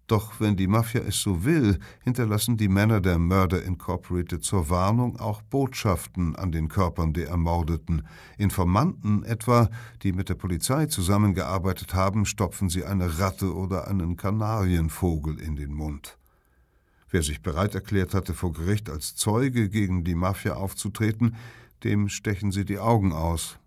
Doch 0.07 0.39
wenn 0.39 0.55
die 0.55 0.67
Mafia 0.67 1.01
es 1.01 1.19
so 1.19 1.43
will, 1.43 1.79
hinterlassen 2.01 2.55
die 2.55 2.69
Männer 2.69 3.01
der 3.01 3.19
Murder 3.19 3.61
Incorporated 3.61 4.45
zur 4.45 4.69
Warnung 4.69 5.19
auch 5.19 5.41
Botschaften 5.41 6.37
an 6.37 6.53
den 6.53 6.69
Körpern 6.69 7.11
der 7.11 7.27
Ermordeten. 7.27 8.07
Informanten 8.37 9.25
etwa, 9.25 9.69
die 10.03 10.13
mit 10.13 10.29
der 10.29 10.35
Polizei 10.35 10.85
zusammengearbeitet 10.85 11.93
haben, 11.93 12.25
stopfen 12.25 12.69
sie 12.69 12.85
eine 12.85 13.19
Ratte 13.19 13.53
oder 13.53 13.89
einen 13.89 14.15
Kanarienvogel 14.15 15.41
in 15.41 15.57
den 15.57 15.73
Mund. 15.73 16.17
Wer 17.09 17.23
sich 17.23 17.41
bereit 17.41 17.75
erklärt 17.75 18.13
hatte, 18.13 18.33
vor 18.33 18.53
Gericht 18.53 18.89
als 18.89 19.17
Zeuge 19.17 19.67
gegen 19.67 20.05
die 20.05 20.15
Mafia 20.15 20.53
aufzutreten, 20.53 21.35
dem 21.83 22.09
stechen 22.09 22.51
sie 22.51 22.65
die 22.65 22.79
Augen 22.79 23.13
aus. 23.13 23.59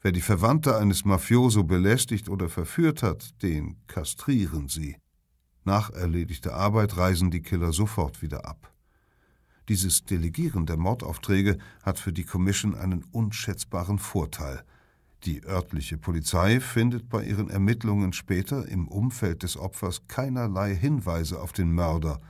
Wer 0.00 0.12
die 0.12 0.20
Verwandte 0.20 0.76
eines 0.76 1.04
Mafioso 1.04 1.64
belästigt 1.64 2.28
oder 2.28 2.48
verführt 2.48 3.02
hat, 3.02 3.42
den 3.42 3.76
kastrieren 3.86 4.68
sie. 4.68 4.96
Nach 5.64 5.90
erledigter 5.90 6.54
Arbeit 6.54 6.96
reisen 6.96 7.30
die 7.30 7.42
Killer 7.42 7.72
sofort 7.72 8.20
wieder 8.20 8.46
ab. 8.46 8.72
Dieses 9.68 10.04
Delegieren 10.04 10.66
der 10.66 10.76
Mordaufträge 10.76 11.58
hat 11.82 12.00
für 12.00 12.12
die 12.12 12.24
Commission 12.24 12.74
einen 12.74 13.04
unschätzbaren 13.12 13.98
Vorteil. 13.98 14.64
Die 15.24 15.44
örtliche 15.44 15.98
Polizei 15.98 16.58
findet 16.58 17.08
bei 17.08 17.22
ihren 17.24 17.48
Ermittlungen 17.48 18.12
später 18.12 18.66
im 18.66 18.88
Umfeld 18.88 19.44
des 19.44 19.56
Opfers 19.56 20.08
keinerlei 20.08 20.74
Hinweise 20.74 21.40
auf 21.40 21.52
den 21.52 21.72
Mörder 21.72 22.20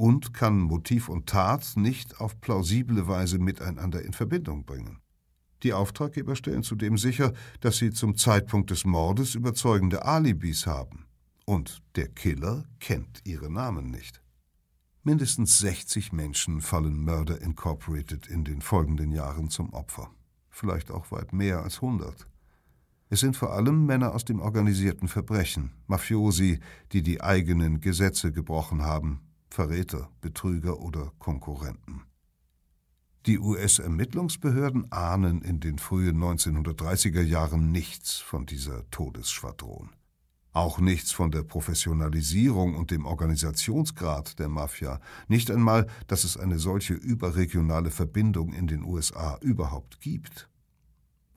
und 0.00 0.32
kann 0.32 0.58
Motiv 0.58 1.10
und 1.10 1.26
Tat 1.26 1.72
nicht 1.76 2.22
auf 2.22 2.40
plausible 2.40 3.06
Weise 3.06 3.38
miteinander 3.38 4.02
in 4.02 4.14
Verbindung 4.14 4.64
bringen. 4.64 4.98
Die 5.62 5.74
Auftraggeber 5.74 6.36
stellen 6.36 6.62
zudem 6.62 6.96
sicher, 6.96 7.34
dass 7.60 7.76
sie 7.76 7.90
zum 7.90 8.16
Zeitpunkt 8.16 8.70
des 8.70 8.86
Mordes 8.86 9.34
überzeugende 9.34 10.06
Alibis 10.06 10.66
haben. 10.66 11.04
Und 11.44 11.82
der 11.96 12.08
Killer 12.08 12.64
kennt 12.78 13.20
ihre 13.24 13.52
Namen 13.52 13.90
nicht. 13.90 14.22
Mindestens 15.02 15.58
60 15.58 16.14
Menschen 16.14 16.62
fallen 16.62 17.04
Murder 17.04 17.38
Incorporated 17.42 18.26
in 18.26 18.44
den 18.44 18.62
folgenden 18.62 19.12
Jahren 19.12 19.50
zum 19.50 19.70
Opfer. 19.74 20.10
Vielleicht 20.48 20.90
auch 20.90 21.12
weit 21.12 21.34
mehr 21.34 21.62
als 21.62 21.82
100. 21.82 22.26
Es 23.10 23.20
sind 23.20 23.36
vor 23.36 23.52
allem 23.52 23.84
Männer 23.84 24.14
aus 24.14 24.24
dem 24.24 24.40
organisierten 24.40 25.08
Verbrechen, 25.08 25.72
Mafiosi, 25.88 26.58
die 26.92 27.02
die 27.02 27.20
eigenen 27.20 27.82
Gesetze 27.82 28.32
gebrochen 28.32 28.80
haben, 28.80 29.20
Verräter, 29.50 30.10
Betrüger 30.20 30.80
oder 30.80 31.12
Konkurrenten. 31.18 32.02
Die 33.26 33.38
US-Ermittlungsbehörden 33.38 34.90
ahnen 34.90 35.42
in 35.42 35.60
den 35.60 35.78
frühen 35.78 36.16
1930er 36.16 37.20
Jahren 37.20 37.70
nichts 37.70 38.16
von 38.16 38.46
dieser 38.46 38.88
Todesschwadron. 38.90 39.90
Auch 40.52 40.78
nichts 40.78 41.12
von 41.12 41.30
der 41.30 41.42
Professionalisierung 41.42 42.74
und 42.76 42.90
dem 42.90 43.04
Organisationsgrad 43.04 44.38
der 44.38 44.48
Mafia, 44.48 45.00
nicht 45.28 45.50
einmal, 45.50 45.86
dass 46.06 46.24
es 46.24 46.36
eine 46.36 46.58
solche 46.58 46.94
überregionale 46.94 47.90
Verbindung 47.90 48.52
in 48.52 48.66
den 48.66 48.84
USA 48.84 49.38
überhaupt 49.42 50.00
gibt. 50.00 50.48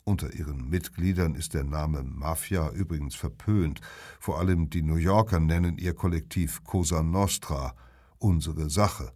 Unter 0.06 0.34
ihren 0.34 0.70
Mitgliedern 0.70 1.36
ist 1.36 1.54
der 1.54 1.64
Name 1.64 2.04
Mafia 2.04 2.70
übrigens 2.72 3.16
verpönt, 3.16 3.82
vor 4.20 4.40
allem 4.40 4.70
die 4.70 4.82
New 4.82 4.96
Yorker 4.96 5.40
nennen 5.40 5.78
ihr 5.78 5.94
Kollektiv 5.94 6.64
Cosa 6.64 7.04
Nostra, 7.04 7.76
unsere 8.24 8.70
Sache. 8.70 9.14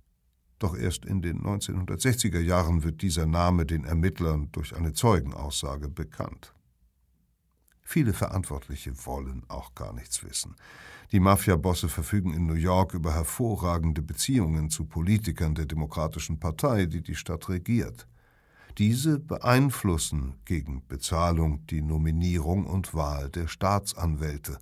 Doch 0.59 0.75
erst 0.75 1.05
in 1.05 1.21
den 1.21 1.43
1960er 1.43 2.39
Jahren 2.39 2.83
wird 2.83 3.01
dieser 3.01 3.25
Name 3.25 3.65
den 3.65 3.85
Ermittlern 3.85 4.49
durch 4.51 4.75
eine 4.75 4.93
Zeugenaussage 4.93 5.87
bekannt. 5.87 6.53
Viele 7.83 8.13
Verantwortliche 8.13 9.05
wollen 9.05 9.43
auch 9.47 9.73
gar 9.75 9.93
nichts 9.93 10.23
wissen. 10.23 10.55
Die 11.13 11.21
Mafiabosse 11.21 11.87
verfügen 11.87 12.33
in 12.33 12.45
New 12.45 12.53
York 12.53 12.93
über 12.93 13.13
hervorragende 13.13 14.01
Beziehungen 14.01 14.69
zu 14.69 14.85
Politikern 14.85 15.55
der 15.55 15.67
Demokratischen 15.67 16.37
Partei, 16.39 16.85
die 16.85 17.01
die 17.01 17.15
Stadt 17.15 17.47
regiert. 17.47 18.07
Diese 18.77 19.19
beeinflussen 19.19 20.35
gegen 20.43 20.85
Bezahlung 20.87 21.65
die 21.67 21.81
Nominierung 21.81 22.65
und 22.65 22.93
Wahl 22.93 23.29
der 23.29 23.47
Staatsanwälte. 23.47 24.59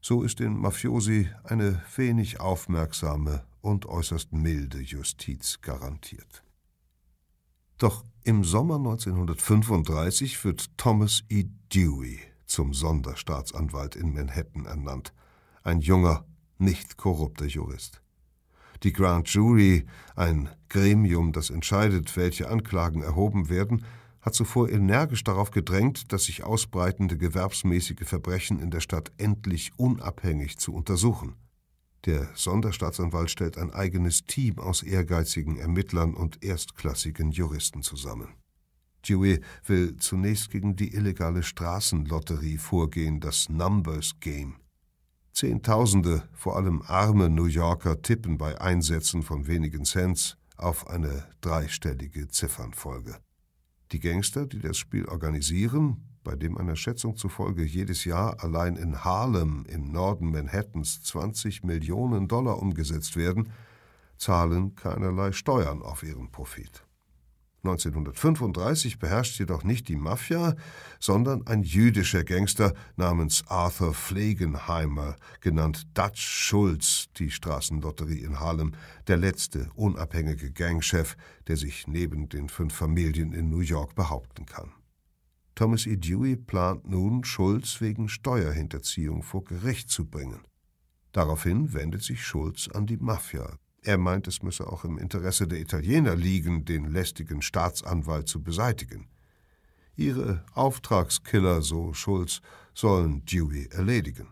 So 0.00 0.22
ist 0.22 0.40
den 0.40 0.58
Mafiosi 0.58 1.28
eine 1.44 1.80
wenig 1.96 2.40
aufmerksame 2.40 3.44
und 3.60 3.86
äußerst 3.86 4.32
milde 4.32 4.80
Justiz 4.80 5.60
garantiert. 5.60 6.42
Doch 7.78 8.04
im 8.24 8.44
Sommer 8.44 8.76
1935 8.76 10.44
wird 10.44 10.76
Thomas 10.76 11.22
E. 11.28 11.44
Dewey 11.72 12.20
zum 12.46 12.74
Sonderstaatsanwalt 12.74 13.94
in 13.94 14.12
Manhattan 14.12 14.66
ernannt, 14.66 15.12
ein 15.62 15.80
junger, 15.80 16.24
nicht 16.58 16.96
korrupter 16.96 17.46
Jurist. 17.46 18.02
Die 18.82 18.92
Grand 18.92 19.28
Jury, 19.28 19.86
ein 20.16 20.48
Gremium, 20.68 21.32
das 21.32 21.50
entscheidet, 21.50 22.16
welche 22.16 22.48
Anklagen 22.48 23.02
erhoben 23.02 23.48
werden, 23.48 23.84
hat 24.20 24.34
zuvor 24.34 24.68
energisch 24.68 25.24
darauf 25.24 25.50
gedrängt, 25.50 26.12
das 26.12 26.24
sich 26.24 26.44
ausbreitende 26.44 27.16
gewerbsmäßige 27.16 28.06
Verbrechen 28.06 28.60
in 28.60 28.70
der 28.70 28.80
Stadt 28.80 29.12
endlich 29.18 29.72
unabhängig 29.76 30.58
zu 30.58 30.74
untersuchen. 30.74 31.34
Der 32.04 32.28
Sonderstaatsanwalt 32.34 33.30
stellt 33.30 33.58
ein 33.58 33.72
eigenes 33.72 34.24
Team 34.24 34.58
aus 34.58 34.82
ehrgeizigen 34.82 35.58
Ermittlern 35.58 36.14
und 36.14 36.42
erstklassigen 36.44 37.32
Juristen 37.32 37.82
zusammen. 37.82 38.34
Dewey 39.08 39.40
will 39.66 39.96
zunächst 39.96 40.50
gegen 40.50 40.76
die 40.76 40.94
illegale 40.94 41.42
Straßenlotterie 41.42 42.58
vorgehen, 42.58 43.20
das 43.20 43.48
Numbers 43.48 44.20
Game. 44.20 44.56
Zehntausende, 45.32 46.28
vor 46.32 46.56
allem 46.56 46.82
arme 46.86 47.30
New 47.30 47.46
Yorker, 47.46 48.02
tippen 48.02 48.38
bei 48.38 48.60
Einsätzen 48.60 49.22
von 49.22 49.46
wenigen 49.46 49.84
Cents 49.84 50.36
auf 50.56 50.88
eine 50.88 51.28
dreistellige 51.40 52.28
Ziffernfolge. 52.28 53.16
Die 53.92 54.00
Gangster, 54.00 54.46
die 54.46 54.58
das 54.58 54.76
Spiel 54.76 55.06
organisieren, 55.06 56.17
bei 56.28 56.36
dem 56.36 56.58
einer 56.58 56.76
Schätzung 56.76 57.16
zufolge 57.16 57.64
jedes 57.64 58.04
Jahr 58.04 58.44
allein 58.44 58.76
in 58.76 59.02
Harlem 59.02 59.64
im 59.66 59.90
Norden 59.90 60.30
Manhattans 60.30 61.02
20 61.02 61.64
Millionen 61.64 62.28
Dollar 62.28 62.60
umgesetzt 62.60 63.16
werden, 63.16 63.50
zahlen 64.18 64.74
keinerlei 64.74 65.32
Steuern 65.32 65.80
auf 65.80 66.02
ihren 66.02 66.30
Profit. 66.30 66.84
1935 67.64 68.98
beherrscht 68.98 69.38
jedoch 69.38 69.64
nicht 69.64 69.88
die 69.88 69.96
Mafia, 69.96 70.54
sondern 71.00 71.46
ein 71.46 71.62
jüdischer 71.62 72.24
Gangster 72.24 72.74
namens 72.96 73.44
Arthur 73.48 73.94
Pflegenheimer, 73.94 75.16
genannt 75.40 75.86
Dutch 75.94 76.20
Schulz, 76.20 77.06
die 77.16 77.30
Straßenlotterie 77.30 78.20
in 78.20 78.38
Harlem, 78.38 78.72
der 79.06 79.16
letzte 79.16 79.70
unabhängige 79.76 80.52
Gangchef, 80.52 81.16
der 81.46 81.56
sich 81.56 81.86
neben 81.86 82.28
den 82.28 82.50
fünf 82.50 82.74
Familien 82.74 83.32
in 83.32 83.48
New 83.48 83.60
York 83.60 83.94
behaupten 83.94 84.44
kann. 84.44 84.74
Thomas 85.58 85.86
E. 85.86 85.96
Dewey 85.96 86.36
plant 86.36 86.88
nun, 86.88 87.24
Schulz 87.24 87.80
wegen 87.80 88.08
Steuerhinterziehung 88.08 89.24
vor 89.24 89.42
Gericht 89.42 89.90
zu 89.90 90.04
bringen. 90.04 90.46
Daraufhin 91.10 91.72
wendet 91.72 92.04
sich 92.04 92.24
Schulz 92.24 92.68
an 92.68 92.86
die 92.86 92.96
Mafia, 92.96 93.58
er 93.82 93.98
meint, 93.98 94.28
es 94.28 94.40
müsse 94.40 94.70
auch 94.70 94.84
im 94.84 94.98
Interesse 94.98 95.48
der 95.48 95.58
Italiener 95.58 96.14
liegen, 96.14 96.64
den 96.64 96.84
lästigen 96.84 97.42
Staatsanwalt 97.42 98.28
zu 98.28 98.40
beseitigen. 98.40 99.08
Ihre 99.96 100.44
Auftragskiller, 100.52 101.60
so 101.60 101.92
Schulz, 101.92 102.40
sollen 102.72 103.24
Dewey 103.24 103.66
erledigen. 103.72 104.28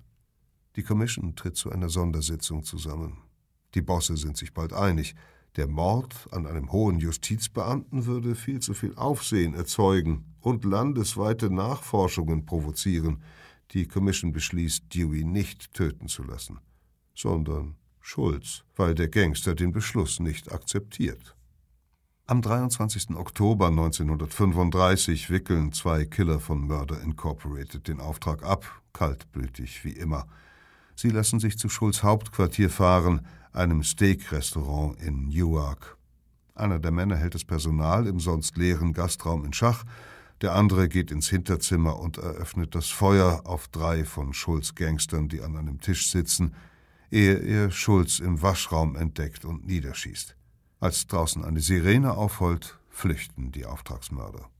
Die 0.76 0.84
Commission 0.84 1.34
tritt 1.34 1.56
zu 1.56 1.72
einer 1.72 1.88
Sondersitzung 1.88 2.62
zusammen. 2.62 3.18
Die 3.74 3.82
Bosse 3.82 4.16
sind 4.16 4.36
sich 4.36 4.54
bald 4.54 4.72
einig. 4.72 5.16
Der 5.56 5.66
Mord 5.66 6.28
an 6.32 6.46
einem 6.46 6.70
hohen 6.70 6.98
Justizbeamten 6.98 8.04
würde 8.04 8.34
viel 8.34 8.60
zu 8.60 8.74
viel 8.74 8.94
Aufsehen 8.96 9.54
erzeugen 9.54 10.24
und 10.40 10.64
landesweite 10.64 11.50
Nachforschungen 11.50 12.44
provozieren. 12.44 13.22
Die 13.70 13.88
Commission 13.88 14.32
beschließt, 14.32 14.94
Dewey 14.94 15.24
nicht 15.24 15.72
töten 15.72 16.08
zu 16.08 16.24
lassen, 16.24 16.58
sondern 17.14 17.76
Schulz, 18.00 18.64
weil 18.76 18.94
der 18.94 19.08
Gangster 19.08 19.54
den 19.54 19.72
Beschluss 19.72 20.20
nicht 20.20 20.52
akzeptiert. 20.52 21.34
Am 22.26 22.42
23. 22.42 23.16
Oktober 23.16 23.68
1935 23.68 25.30
wickeln 25.30 25.72
zwei 25.72 26.04
Killer 26.04 26.38
von 26.38 26.66
Murder 26.66 27.00
Incorporated 27.00 27.88
den 27.88 28.00
Auftrag 28.00 28.42
ab, 28.42 28.82
kaltblütig 28.92 29.84
wie 29.84 29.92
immer. 29.92 30.26
Sie 30.94 31.10
lassen 31.10 31.40
sich 31.40 31.58
zu 31.58 31.68
Schulz 31.68 32.02
Hauptquartier 32.02 32.68
fahren, 32.68 33.26
einem 33.56 33.82
Steak-Restaurant 33.82 35.00
in 35.00 35.28
Newark. 35.28 35.96
Einer 36.54 36.78
der 36.78 36.90
Männer 36.90 37.16
hält 37.16 37.34
das 37.34 37.44
Personal 37.44 38.06
im 38.06 38.20
sonst 38.20 38.56
leeren 38.56 38.92
Gastraum 38.92 39.44
in 39.44 39.52
Schach, 39.52 39.84
der 40.42 40.54
andere 40.54 40.88
geht 40.88 41.10
ins 41.10 41.28
Hinterzimmer 41.28 41.98
und 41.98 42.18
eröffnet 42.18 42.74
das 42.74 42.88
Feuer 42.88 43.42
auf 43.44 43.68
drei 43.68 44.04
von 44.04 44.34
Schulz 44.34 44.74
Gangstern, 44.74 45.28
die 45.28 45.40
an 45.40 45.56
einem 45.56 45.80
Tisch 45.80 46.10
sitzen, 46.10 46.54
ehe 47.10 47.38
er 47.38 47.70
Schulz 47.70 48.18
im 48.18 48.42
Waschraum 48.42 48.96
entdeckt 48.96 49.46
und 49.46 49.66
niederschießt. 49.66 50.36
Als 50.78 51.06
draußen 51.06 51.42
eine 51.42 51.60
Sirene 51.60 52.12
aufheult, 52.12 52.78
flüchten 52.90 53.50
die 53.52 53.64
Auftragsmörder. 53.64 54.50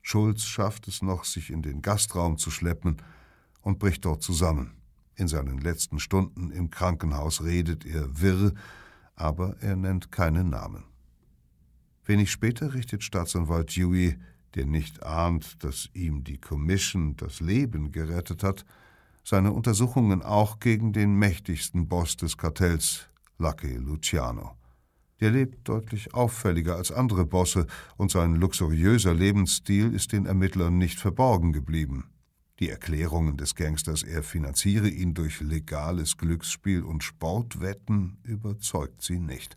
Schulz 0.00 0.44
schafft 0.44 0.88
es 0.88 1.02
noch, 1.02 1.24
sich 1.24 1.50
in 1.50 1.60
den 1.60 1.82
Gastraum 1.82 2.38
zu 2.38 2.50
schleppen 2.50 2.96
und 3.60 3.78
bricht 3.78 4.06
dort 4.06 4.22
zusammen. 4.22 4.79
In 5.20 5.28
seinen 5.28 5.58
letzten 5.58 5.98
Stunden 5.98 6.50
im 6.50 6.70
Krankenhaus 6.70 7.44
redet 7.44 7.84
er 7.84 8.22
wirr, 8.22 8.54
aber 9.16 9.54
er 9.60 9.76
nennt 9.76 10.10
keinen 10.10 10.48
Namen. 10.48 10.84
Wenig 12.06 12.30
später 12.30 12.72
richtet 12.72 13.04
Staatsanwalt 13.04 13.76
Dewey, 13.76 14.16
der 14.54 14.64
nicht 14.64 15.02
ahnt, 15.02 15.62
dass 15.62 15.90
ihm 15.92 16.24
die 16.24 16.38
Commission 16.38 17.16
das 17.16 17.40
Leben 17.40 17.92
gerettet 17.92 18.42
hat, 18.42 18.64
seine 19.22 19.52
Untersuchungen 19.52 20.22
auch 20.22 20.58
gegen 20.58 20.94
den 20.94 21.14
mächtigsten 21.16 21.86
Boss 21.86 22.16
des 22.16 22.38
Kartells, 22.38 23.06
Lucky 23.36 23.74
Luciano. 23.74 24.56
Der 25.20 25.32
lebt 25.32 25.68
deutlich 25.68 26.14
auffälliger 26.14 26.76
als 26.76 26.90
andere 26.90 27.26
Bosse 27.26 27.66
und 27.98 28.10
sein 28.10 28.36
luxuriöser 28.36 29.12
Lebensstil 29.12 29.92
ist 29.92 30.12
den 30.12 30.24
Ermittlern 30.24 30.78
nicht 30.78 30.98
verborgen 30.98 31.52
geblieben. 31.52 32.10
Die 32.60 32.68
Erklärungen 32.68 33.38
des 33.38 33.54
Gangsters, 33.54 34.02
er 34.02 34.22
finanziere 34.22 34.88
ihn 34.88 35.14
durch 35.14 35.40
legales 35.40 36.18
Glücksspiel 36.18 36.82
und 36.82 37.02
Sportwetten, 37.02 38.18
überzeugt 38.22 39.00
sie 39.00 39.18
nicht. 39.18 39.56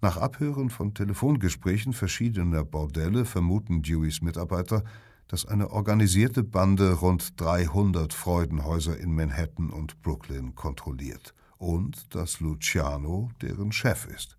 Nach 0.00 0.16
Abhören 0.16 0.68
von 0.68 0.92
Telefongesprächen 0.92 1.92
verschiedener 1.92 2.64
Bordelle 2.64 3.24
vermuten 3.24 3.82
Deweys 3.82 4.20
Mitarbeiter, 4.20 4.82
dass 5.28 5.46
eine 5.46 5.70
organisierte 5.70 6.42
Bande 6.42 6.94
rund 6.94 7.40
300 7.40 8.12
Freudenhäuser 8.12 8.98
in 8.98 9.14
Manhattan 9.14 9.70
und 9.70 10.02
Brooklyn 10.02 10.56
kontrolliert 10.56 11.34
und 11.58 12.12
dass 12.12 12.40
Luciano 12.40 13.30
deren 13.40 13.70
Chef 13.70 14.06
ist. 14.06 14.36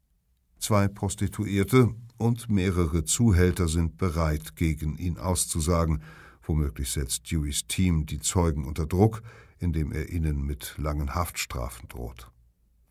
zwei 0.60 0.90
Prostituierte 0.90 1.96
und 2.18 2.50
mehrere 2.50 3.06
Zuhälter 3.06 3.70
sind 3.70 3.98
bereit, 3.98 4.58
gegen 4.58 4.98
ihn 4.98 5.18
auszusagen. 5.18 6.04
Womöglich 6.44 6.92
setzt 6.92 7.32
Deweys 7.32 7.68
Team 7.68 8.06
die 8.06 8.20
Zeugen 8.20 8.66
unter 8.66 8.86
Druck, 8.86 9.24
indem 9.60 9.92
er 9.92 10.10
ihnen 10.10 10.46
mit 10.46 10.76
langen 10.78 11.16
Haftstrafen 11.16 11.88
droht. 11.88 12.30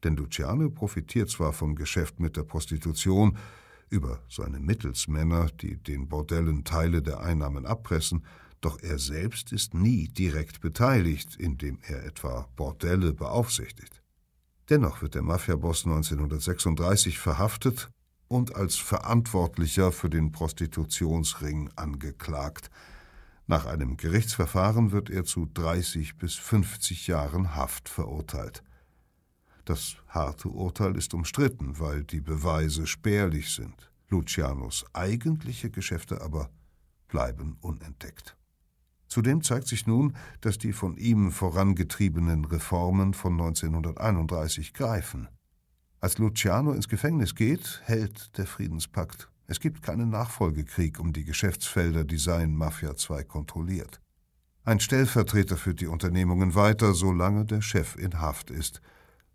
Denn 0.04 0.16
Luciano 0.16 0.70
profitiert 0.70 1.30
zwar 1.30 1.52
vom 1.52 1.76
Geschäft 1.76 2.18
mit 2.18 2.36
der 2.36 2.42
Prostitution, 2.42 3.38
über 3.90 4.20
seine 4.28 4.58
Mittelsmänner, 4.58 5.50
die 5.60 5.76
den 5.76 6.08
Bordellen 6.08 6.64
Teile 6.64 7.02
der 7.02 7.20
Einnahmen 7.20 7.66
abpressen, 7.66 8.24
doch 8.62 8.80
er 8.80 8.98
selbst 8.98 9.52
ist 9.52 9.74
nie 9.74 10.08
direkt 10.08 10.60
beteiligt, 10.60 11.36
indem 11.36 11.78
er 11.86 12.04
etwa 12.04 12.48
Bordelle 12.56 13.12
beaufsichtigt. 13.12 14.02
Dennoch 14.70 15.02
wird 15.02 15.14
der 15.14 15.22
Mafiaboss 15.22 15.84
1936 15.84 17.18
verhaftet 17.18 17.90
und 18.28 18.54
als 18.54 18.76
Verantwortlicher 18.76 19.92
für 19.92 20.08
den 20.08 20.32
Prostitutionsring 20.32 21.70
angeklagt. 21.76 22.70
Nach 23.46 23.66
einem 23.66 23.96
Gerichtsverfahren 23.96 24.92
wird 24.92 25.10
er 25.10 25.24
zu 25.24 25.46
30 25.46 26.16
bis 26.16 26.34
50 26.34 27.08
Jahren 27.08 27.56
Haft 27.56 27.88
verurteilt. 27.88 28.62
Das 29.64 29.96
harte 30.08 30.48
Urteil 30.48 30.96
ist 30.96 31.14
umstritten, 31.14 31.78
weil 31.78 32.04
die 32.04 32.20
Beweise 32.20 32.86
spärlich 32.86 33.54
sind. 33.54 33.90
Lucianos 34.08 34.84
eigentliche 34.92 35.70
Geschäfte 35.70 36.20
aber 36.20 36.50
bleiben 37.08 37.56
unentdeckt. 37.60 38.36
Zudem 39.06 39.42
zeigt 39.42 39.68
sich 39.68 39.86
nun, 39.86 40.16
dass 40.40 40.58
die 40.58 40.72
von 40.72 40.96
ihm 40.96 41.32
vorangetriebenen 41.32 42.44
Reformen 42.44 43.12
von 43.12 43.34
1931 43.34 44.72
greifen. 44.72 45.28
Als 46.00 46.18
Luciano 46.18 46.72
ins 46.72 46.88
Gefängnis 46.88 47.34
geht, 47.34 47.82
hält 47.84 48.36
der 48.38 48.46
Friedenspakt. 48.46 49.31
Es 49.52 49.60
gibt 49.60 49.82
keinen 49.82 50.08
Nachfolgekrieg 50.08 50.98
um 50.98 51.12
die 51.12 51.24
Geschäftsfelder, 51.24 52.04
die 52.04 52.16
sein 52.16 52.56
Mafia 52.56 52.92
II 52.92 53.22
kontrolliert. 53.24 54.00
Ein 54.64 54.80
Stellvertreter 54.80 55.58
führt 55.58 55.80
die 55.80 55.86
Unternehmungen 55.86 56.54
weiter, 56.54 56.94
solange 56.94 57.44
der 57.44 57.60
Chef 57.60 57.94
in 57.96 58.18
Haft 58.20 58.50
ist– 58.50 58.80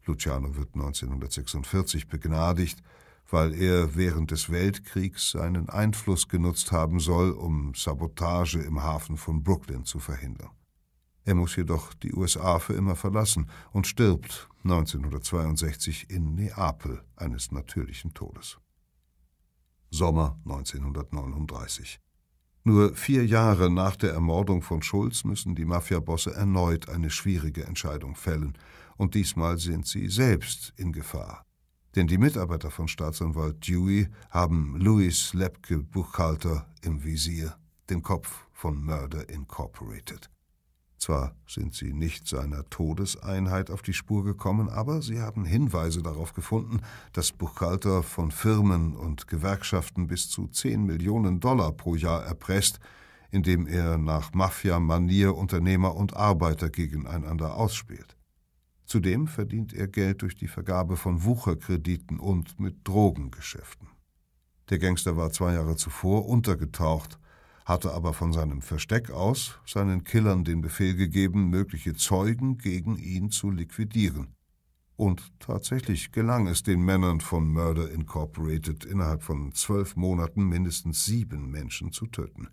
Luciano 0.08 0.56
wird 0.56 0.74
1946 0.74 2.08
begnadigt, 2.08 2.82
weil 3.30 3.54
er 3.54 3.96
während 3.96 4.32
des 4.32 4.50
Weltkriegs 4.50 5.32
seinen 5.32 5.70
Einfluss 5.70 6.30
genutzt 6.30 6.72
haben 6.72 7.00
soll, 7.00 7.32
um 7.32 7.74
Sabotage 7.76 8.60
im 8.60 8.82
Hafen 8.82 9.18
von 9.18 9.44
Brooklyn 9.44 9.84
zu 9.84 10.00
verhindern. 10.00 10.50
Er 11.26 11.36
muss 11.36 11.58
jedoch 11.58 11.94
die 11.94 12.14
USA 12.14 12.58
für 12.60 12.74
immer 12.74 12.96
verlassen 12.96 13.50
und 13.74 13.86
stirbt 13.86 14.48
1962 14.64 16.10
in 16.10 16.36
Neapel 16.36 17.04
eines 17.18 17.52
natürlichen 17.52 18.14
Todes. 18.14 18.60
Sommer 19.90 20.40
1939. 20.46 22.00
Nur 22.64 22.94
vier 22.96 23.26
Jahre 23.26 23.70
nach 23.70 23.96
der 23.96 24.12
Ermordung 24.12 24.62
von 24.62 24.82
Schulz 24.82 25.24
müssen 25.24 25.56
die 25.56 25.66
Mafiabosse 25.66 26.34
erneut 26.34 26.90
eine 26.90 27.10
schwierige 27.10 27.66
Entscheidung 27.66 28.16
fällen– 28.16 28.58
und 28.98 29.14
diesmal 29.14 29.58
sind 29.58 29.88
sie 29.88 30.10
selbst 30.10 30.74
in 30.76 30.92
Gefahr. 30.92 31.46
Denn 31.96 32.08
die 32.08 32.18
Mitarbeiter 32.18 32.70
von 32.70 32.88
Staatsanwalt 32.88 33.68
Dewey 33.68 34.10
haben 34.30 34.76
Louis 34.78 35.34
Lepke 35.34 35.80
Buchhalter 35.80 36.68
im 36.82 37.04
Visier, 37.04 37.56
den 37.90 38.04
Kopf 38.04 38.46
von 38.52 38.84
Murder 38.84 39.30
Incorporated. 39.30 40.30
Zwar 40.98 41.36
sind 41.48 41.76
sie 41.76 41.94
nicht 41.94 42.28
seiner 42.28 42.68
Todeseinheit 42.70 43.70
auf 43.70 43.84
die 43.84 43.94
Spur 43.94 44.24
gekommen, 44.24 44.68
aber 44.68 45.02
sie 45.02 45.22
haben 45.22 45.46
Hinweise 45.46 46.02
darauf 46.02 46.34
gefunden, 46.34 46.82
dass 47.14 47.32
Buchhalter 47.32 48.02
von 48.02 48.32
Firmen 48.32 48.96
und 48.96 49.28
Gewerkschaften 49.28 50.08
bis 50.08 50.30
zu 50.30 50.48
10 50.48 50.86
Millionen 50.86 51.40
Dollar 51.40 51.72
pro 51.72 51.96
Jahr 51.96 52.24
erpresst, 52.24 52.80
indem 53.30 53.68
er 53.68 53.98
nach 53.98 54.34
Mafia-Manier 54.34 55.36
Unternehmer 55.36 55.96
und 55.96 56.16
Arbeiter 56.16 56.70
gegeneinander 56.70 57.56
ausspielt. 57.56 58.16
Zudem 58.86 59.28
verdient 59.28 59.74
er 59.74 59.88
Geld 59.88 60.22
durch 60.22 60.36
die 60.36 60.48
Vergabe 60.48 60.96
von 60.96 61.26
Wucherkrediten 61.26 62.20
und 62.20 62.60
mit 62.60 62.88
Drogengeschäften. 62.88 63.90
Der 64.70 64.80
Gangster 64.80 65.16
war 65.16 65.32
zwei 65.32 65.54
Jahre 65.54 65.76
zuvor 65.76 66.26
untergetaucht, 66.28 67.20
hatte 67.68 67.94
aber 67.94 68.14
von 68.14 68.32
seinem 68.32 68.62
Versteck 68.62 69.12
aus 69.12 69.60
seinen 69.66 70.06
Killern 70.06 70.46
den 70.46 70.62
Befehl 70.62 70.96
gegeben, 70.96 71.50
mögliche 71.50 71.94
Zeugen 71.96 72.58
gegen 72.58 72.96
ihn 72.98 73.30
zu 73.30 73.52
liquidieren. 73.52 74.34
Und 74.96 75.34
tatsächlich 75.40 76.14
gelang 76.14 76.48
es 76.48 76.64
den 76.64 76.82
Männern 76.82 77.20
von 77.20 77.46
Murder 77.52 77.92
Incorporated 77.92 78.86
innerhalb 78.86 79.22
von 79.22 79.52
zwölf 79.54 79.98
Monaten 79.98 80.48
mindestens 80.48 81.04
sieben 81.04 81.52
Menschen 81.52 81.92
zu 81.92 82.08
töten. 82.08 82.48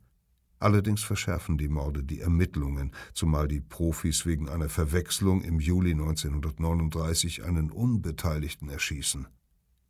Allerdings 0.58 1.04
verschärfen 1.04 1.58
die 1.58 1.68
Morde 1.68 2.02
die 2.02 2.20
Ermittlungen, 2.20 2.90
zumal 3.12 3.46
die 3.46 3.60
Profis 3.60 4.26
wegen 4.26 4.48
einer 4.48 4.68
Verwechslung 4.68 5.42
im 5.42 5.60
Juli 5.60 5.92
1939 5.92 7.44
einen 7.44 7.70
Unbeteiligten 7.70 8.68
erschießen. 8.68 9.28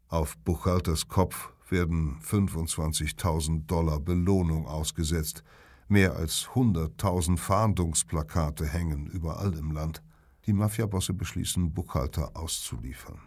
Auf 0.09 0.37
Buchhalters 0.39 1.09
Kopf 1.09 1.54
werden 1.71 2.19
25.000 2.21 3.67
Dollar 3.67 4.01
Belohnung 4.01 4.67
ausgesetzt. 4.67 5.43
Mehr 5.89 6.17
als 6.17 6.49
100.000 6.55 7.37
Fahndungsplakate 7.37 8.67
hängen 8.67 9.07
überall 9.07 9.55
im 9.55 9.71
Land. 9.71 10.03
Die 10.47 10.53
Mafiabosse 10.53 11.15
beschließen, 11.15 11.73
Buchhalter 11.73 12.37
auszuliefern. 12.37 13.19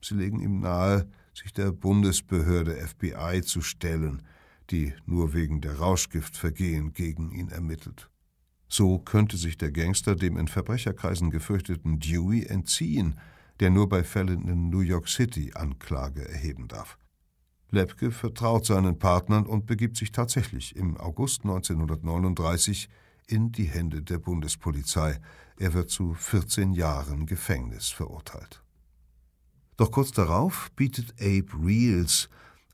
Sie 0.00 0.14
legen 0.14 0.40
ihm 0.40 0.60
nahe, 0.60 1.08
sich 1.32 1.52
der 1.52 1.72
Bundesbehörde 1.72 2.74
FBI 2.74 3.42
zu 3.42 3.60
stellen– 3.60 4.22
die 4.70 4.94
nur 5.06 5.34
wegen 5.34 5.60
der 5.60 5.78
Rauschgiftvergehen 5.78 6.92
gegen 6.92 7.30
ihn 7.32 7.48
ermittelt. 7.48 8.10
So 8.68 8.98
könnte 8.98 9.36
sich 9.36 9.56
der 9.56 9.70
Gangster 9.70 10.16
dem 10.16 10.36
in 10.36 10.48
Verbrecherkreisen 10.48 11.30
gefürchteten 11.30 12.00
Dewey 12.00 12.46
entziehen, 12.46 13.18
der 13.60 13.70
nur 13.70 13.88
bei 13.88 14.02
Fällen 14.02 14.48
in 14.48 14.70
New 14.70 14.80
York 14.80 15.08
City 15.08 15.52
Anklage 15.54 16.26
erheben 16.26 16.66
darf. 16.66 16.98
Lepke 17.74 18.10
vertraut 18.10 18.64
seinen 18.64 18.98
Partnern 18.98 19.46
und 19.46 19.66
begibt 19.66 19.96
sich 19.96 20.12
tatsächlich 20.12 20.76
im 20.76 20.96
August 20.96 21.42
1939 21.42 22.88
in 23.26 23.52
die 23.52 23.64
Hände 23.64 24.02
der 24.02 24.18
Bundespolizei. 24.18 25.20
Er 25.58 25.74
wird 25.74 25.90
zu 25.90 26.14
14 26.14 26.72
Jahren 26.72 27.26
Gefängnis 27.26 27.88
verurteilt. 27.88 28.62
Doch 29.76 29.90
kurz 29.90 30.12
darauf 30.12 30.70
bietet 30.76 31.14
Abe 31.20 31.48
Reels 31.62 32.28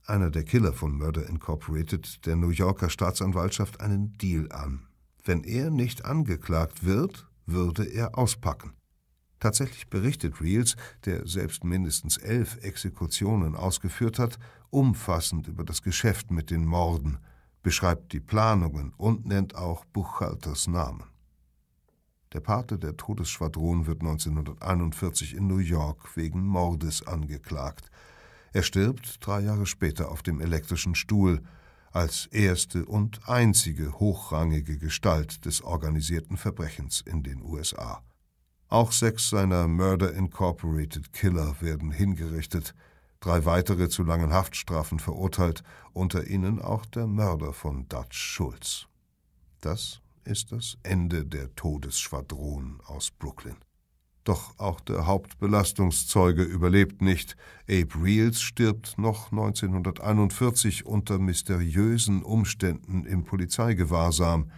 einer 0.07 0.31
der 0.31 0.45
Killer 0.45 0.73
von 0.73 0.99
Murder 0.99 1.27
Incorporated, 1.29 2.27
der 2.27 2.37
New 2.37 2.51
Yorker 2.51 2.91
Staatsanwaltschaft 2.91 3.81
einen 3.81 4.13
Deal 4.19 4.51
an. 4.53 4.87
Wenn 5.25 5.45
er 5.45 5.71
nicht 5.71 6.05
angeklagt 6.05 6.85
wird, 6.85 7.27
würde 7.47 7.85
er 7.85 8.19
auspacken. 8.19 8.73
Tatsächlich 9.41 9.89
berichtet 9.89 10.43
Reels, 10.43 10.77
der 11.07 11.27
selbst 11.27 11.65
mindestens 11.65 12.19
elf 12.19 12.59
Exekutionen 12.63 13.57
ausgeführt 13.57 14.19
hat, 14.19 14.39
umfassend 14.69 15.49
über 15.49 15.65
das 15.65 15.83
Geschäft 15.83 16.31
mit 16.31 16.51
den 16.51 16.67
Morden, 16.67 17.19
beschreibt 17.63 18.13
die 18.13 18.21
Planungen 18.21 18.93
und 18.99 19.27
nennt 19.27 19.55
auch 19.55 19.87
Buchhalters 19.87 20.67
Namen. 20.67 21.05
Der 22.35 22.41
Pate 22.41 22.79
der 22.79 22.97
Todesschwadron 22.97 23.87
wird 23.87 24.03
1941 24.03 25.35
in 25.35 25.49
New 25.49 25.59
York 25.59 26.17
wegen 26.17 26.47
Mordes 26.47 27.05
angeklagt. 27.07 27.91
Er 28.53 28.63
stirbt 28.63 29.27
drei 29.27 29.41
Jahre 29.41 29.67
später 29.67 30.11
auf 30.11 30.23
dem 30.23 30.41
elektrischen 30.41 30.95
Stuhl 30.95 31.43
als 31.93 32.27
erste 32.27 32.85
und 32.85 33.27
einzige 33.29 33.99
hochrangige 33.99 34.79
Gestalt 34.79 35.45
des 35.45 35.63
organisierten 35.63 36.37
Verbrechens 36.37 37.01
in 37.01 37.23
den 37.23 37.43
USA. 37.43 38.03
Auch 38.71 38.93
sechs 38.93 39.31
seiner 39.31 39.67
Murder 39.67 40.13
Incorporated 40.13 41.13
Killer 41.13 41.57
werden 41.59 41.91
hingerichtet, 41.91 42.73
drei 43.19 43.45
weitere 43.45 43.89
zu 43.89 44.05
langen 44.05 44.33
Haftstrafen 44.33 45.01
verurteilt, 45.01 45.65
unter 45.93 46.29
ihnen 46.29 46.63
auch 46.63 46.87
der 46.87 47.09
Mörder 47.09 47.53
von 47.53 47.89
Dutch 47.89 48.17
Schulz. 48.17 48.87
Das 49.61 50.01
ist 50.23 50.53
das 50.53 50.79
Ende 50.85 51.27
der 51.27 51.53
Todesschwadron 51.57 52.81
aus 52.87 53.11
Brooklyn. 53.11 53.57
Doch 54.23 54.57
auch 54.61 54.79
der 54.79 55.05
Hauptbelastungszeuge 55.05 56.45
überlebt 56.45 57.03
nicht. 57.03 57.37
Abe 57.69 58.01
Reels 58.01 58.41
stirbt 58.41 58.99
noch 58.99 59.33
1941 59.33 60.87
unter 60.87 61.19
mysteriösen 61.19 62.23
Umständen 62.23 63.05
im 63.05 63.25
Polizeigewahrsam. 63.25 64.53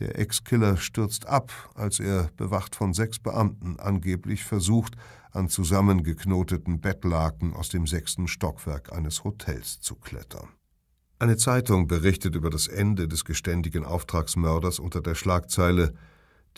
Der 0.00 0.18
Ex-Killer 0.18 0.78
stürzt 0.78 1.26
ab, 1.26 1.52
als 1.74 2.00
er, 2.00 2.30
bewacht 2.36 2.74
von 2.74 2.94
sechs 2.94 3.18
Beamten, 3.18 3.78
angeblich 3.78 4.44
versucht, 4.44 4.96
an 5.30 5.48
zusammengeknoteten 5.48 6.80
Bettlaken 6.80 7.54
aus 7.54 7.68
dem 7.68 7.86
sechsten 7.86 8.26
Stockwerk 8.26 8.92
eines 8.92 9.24
Hotels 9.24 9.78
zu 9.80 9.94
klettern. 9.94 10.48
Eine 11.18 11.36
Zeitung 11.36 11.86
berichtet 11.86 12.34
über 12.34 12.48
das 12.48 12.66
Ende 12.66 13.06
des 13.06 13.26
geständigen 13.26 13.84
Auftragsmörders 13.84 14.78
unter 14.78 15.02
der 15.02 15.14
Schlagzeile 15.14 15.92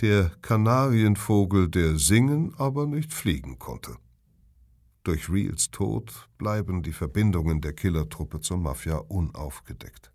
der 0.00 0.30
Kanarienvogel, 0.40 1.68
der 1.68 1.98
singen, 1.98 2.54
aber 2.56 2.86
nicht 2.86 3.12
fliegen 3.12 3.58
konnte. 3.58 3.96
Durch 5.02 5.28
Reals 5.28 5.72
Tod 5.72 6.28
bleiben 6.38 6.84
die 6.84 6.92
Verbindungen 6.92 7.60
der 7.60 7.72
Killertruppe 7.72 8.40
zur 8.40 8.58
Mafia 8.58 8.98
unaufgedeckt. 8.98 10.11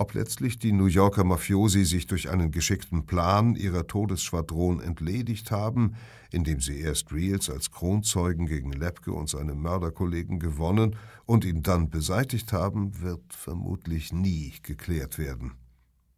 Ob 0.00 0.14
letztlich 0.14 0.60
die 0.60 0.70
New 0.70 0.86
Yorker 0.86 1.24
Mafiosi 1.24 1.84
sich 1.84 2.06
durch 2.06 2.30
einen 2.30 2.52
geschickten 2.52 3.04
Plan 3.04 3.56
ihrer 3.56 3.84
Todesschwadron 3.88 4.80
entledigt 4.80 5.50
haben, 5.50 5.96
indem 6.30 6.60
sie 6.60 6.78
erst 6.78 7.12
Reels 7.12 7.50
als 7.50 7.72
Kronzeugen 7.72 8.46
gegen 8.46 8.70
Lepke 8.70 9.12
und 9.12 9.28
seine 9.28 9.56
Mörderkollegen 9.56 10.38
gewonnen 10.38 10.94
und 11.26 11.44
ihn 11.44 11.64
dann 11.64 11.90
beseitigt 11.90 12.52
haben, 12.52 13.00
wird 13.00 13.32
vermutlich 13.32 14.12
nie 14.12 14.54
geklärt 14.62 15.18
werden. 15.18 15.54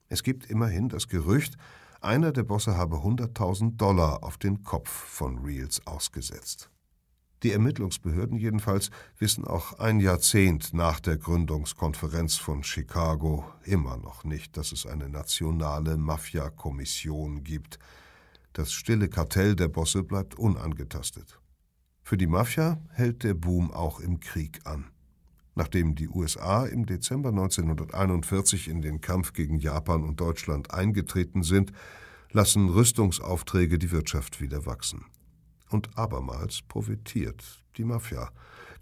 Es 0.08 0.22
gibt 0.22 0.44
immerhin 0.50 0.90
das 0.90 1.08
Gerücht, 1.08 1.56
einer 2.02 2.32
der 2.32 2.42
Bosse 2.42 2.76
habe 2.76 2.96
100.000 2.96 3.78
Dollar 3.78 4.22
auf 4.22 4.36
den 4.36 4.62
Kopf 4.62 4.90
von 4.90 5.38
Reels 5.38 5.86
ausgesetzt. 5.86 6.70
Die 7.42 7.52
Ermittlungsbehörden 7.52 8.36
jedenfalls 8.36 8.90
wissen 9.18 9.46
auch 9.46 9.78
ein 9.78 9.98
Jahrzehnt 9.98 10.74
nach 10.74 11.00
der 11.00 11.16
Gründungskonferenz 11.16 12.36
von 12.36 12.62
Chicago 12.62 13.50
immer 13.64 13.96
noch 13.96 14.24
nicht, 14.24 14.58
dass 14.58 14.72
es 14.72 14.84
eine 14.84 15.08
nationale 15.08 15.96
Mafia-Kommission 15.96 17.42
gibt. 17.42 17.78
Das 18.52 18.72
stille 18.72 19.08
Kartell 19.08 19.56
der 19.56 19.68
Bosse 19.68 20.02
bleibt 20.02 20.34
unangetastet. 20.34 21.40
Für 22.02 22.18
die 22.18 22.26
Mafia 22.26 22.82
hält 22.90 23.22
der 23.22 23.34
Boom 23.34 23.70
auch 23.70 24.00
im 24.00 24.20
Krieg 24.20 24.60
an. 24.64 24.90
Nachdem 25.54 25.94
die 25.94 26.08
USA 26.08 26.66
im 26.66 26.84
Dezember 26.84 27.30
1941 27.30 28.68
in 28.68 28.82
den 28.82 29.00
Kampf 29.00 29.32
gegen 29.32 29.58
Japan 29.58 30.04
und 30.04 30.20
Deutschland 30.20 30.74
eingetreten 30.74 31.42
sind, 31.42 31.72
lassen 32.32 32.68
Rüstungsaufträge 32.68 33.78
die 33.78 33.92
Wirtschaft 33.92 34.40
wieder 34.40 34.66
wachsen. 34.66 35.06
Und 35.70 35.96
abermals 35.96 36.62
profitiert 36.62 37.62
die 37.76 37.84
Mafia, 37.84 38.30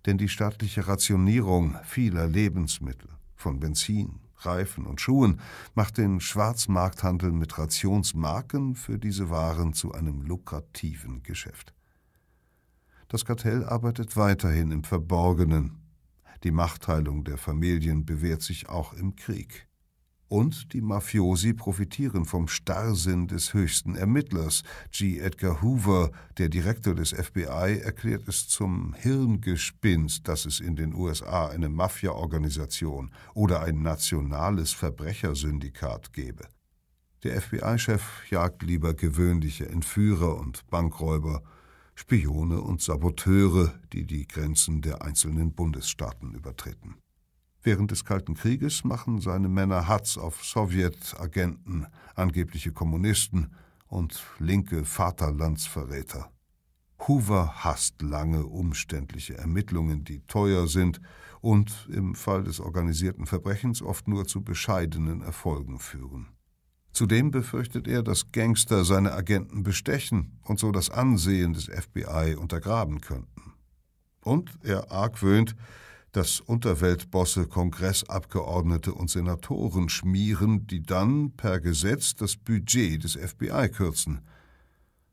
denn 0.07 0.18
die 0.18 0.28
staatliche 0.28 0.89
Rationierung 0.89 1.76
vieler 1.84 2.26
Lebensmittel, 2.26 3.11
von 3.36 3.61
Benzin, 3.61 4.20
Reifen 4.39 4.86
und 4.86 5.01
Schuhen, 5.01 5.41
macht 5.74 5.99
den 5.99 6.20
Schwarzmarkthandel 6.20 7.30
mit 7.30 7.59
Rationsmarken 7.59 8.74
für 8.74 8.99
diese 8.99 9.30
Waren 9.30 9.74
zu 9.74 9.93
einem 9.93 10.22
lukrativen 10.22 11.22
Geschäft. 11.22 11.74
Das 13.09 13.24
Kartell 13.24 13.64
arbeitet 13.64 14.16
weiterhin 14.16 14.70
im 14.70 14.84
Verborgenen. 14.84 15.82
Die 16.43 16.51
Machtteilung 16.51 17.24
der 17.24 17.36
Familien 17.36 18.07
bewährt 18.07 18.43
sich 18.43 18.68
auch 18.68 18.93
im 18.95 19.14
Krieg. 19.16 19.68
Und 20.29 20.74
die 20.74 20.83
Mafiosi 20.83 21.55
profitieren 21.55 22.26
vom 22.26 22.49
Starrsinn 22.49 23.29
des 23.29 23.55
höchsten 23.55 23.97
Ermittlers. 23.97 24.62
G. 24.93 25.18
Edgar 25.18 25.62
Hoover, 25.62 26.11
der 26.37 26.51
Direktor 26.51 26.95
des 26.95 27.12
FBI, 27.12 27.81
erklärt 27.83 28.29
es 28.29 28.47
zum 28.47 28.95
Hirngespinst, 28.95 30.29
dass 30.29 30.45
es 30.45 30.61
in 30.61 30.76
den 30.76 30.95
USA 30.95 31.49
eine 31.49 31.70
Mafia-Organisation 31.70 33.11
oder 33.33 33.62
ein 33.62 33.81
nationales 33.83 34.72
Verbrechersyndikat 34.72 36.12
gebe. 36.12 36.47
Der 37.24 37.41
FBI-Chef 37.41 38.31
jagt 38.31 38.62
lieber 38.62 38.93
gewöhnliche 38.93 39.66
Entführer 39.68 40.39
und 40.39 40.68
Bankräuber, 40.68 41.43
Spione 41.95 42.61
und 42.61 42.83
Saboteure, 42.83 43.74
die 43.93 44.05
die 44.05 44.29
Grenzen 44.29 44.83
der 44.83 45.03
einzelnen 45.03 45.53
Bundesstaaten 45.53 46.35
übertreten. 46.35 46.97
Während 47.69 47.91
des 47.91 48.07
Kalten 48.07 48.33
Krieges 48.33 48.83
machen 48.83 49.21
seine 49.21 49.47
Männer 49.47 49.89
Hatz 49.89 50.16
auf 50.16 50.43
Sowjetagenten, 50.43 51.87
angebliche 52.14 52.73
Kommunisten 52.73 53.51
und 53.89 54.25
linke 54.39 54.87
Vaterlandsverräter. 54.87 56.31
Hoover 57.07 57.53
hasst 57.57 58.01
lange, 58.01 58.47
umständliche 58.47 59.37
Ermittlungen, 59.37 60.03
die 60.03 60.21
teuer 60.21 60.66
sind 60.66 61.03
und 61.43 61.91
im 61.93 62.14
Fall 62.14 62.43
des 62.43 62.59
organisierten 62.59 63.27
Verbrechens 63.27 63.83
oft 63.83 64.09
nur 64.09 64.27
zu 64.27 64.43
bescheidenen 64.43 65.21
Erfolgen 65.21 65.79
führen. 65.79 66.29
Zudem 66.93 67.31
befürchtet 67.31 67.87
er, 67.87 68.03
dass 68.03 68.33
Gangster 68.33 68.87
seine 68.87 69.12
Agenten 69.12 69.62
bestechen 69.62 70.41
und 70.43 70.59
so 70.59 70.73
das 70.73 70.89
Ansehen 70.89 71.53
des 71.53 71.66
FBI 71.66 72.35
untergraben 72.35 73.03
könnten. 73.03 73.53
Und 74.23 74.59
er 74.62 74.91
argwöhnt, 74.91 75.55
dass 76.13 76.41
Unterweltbosse 76.41 77.47
Kongressabgeordnete 77.47 78.93
und 78.93 79.11
Senatoren 79.11 79.89
schmieren, 79.89 80.67
die 80.67 80.83
dann 80.83 81.33
per 81.33 81.61
Gesetz 81.61 82.15
das 82.15 82.37
Budget 82.37 83.05
des 83.05 83.15
FBI 83.15 83.69
kürzen. 83.69 84.21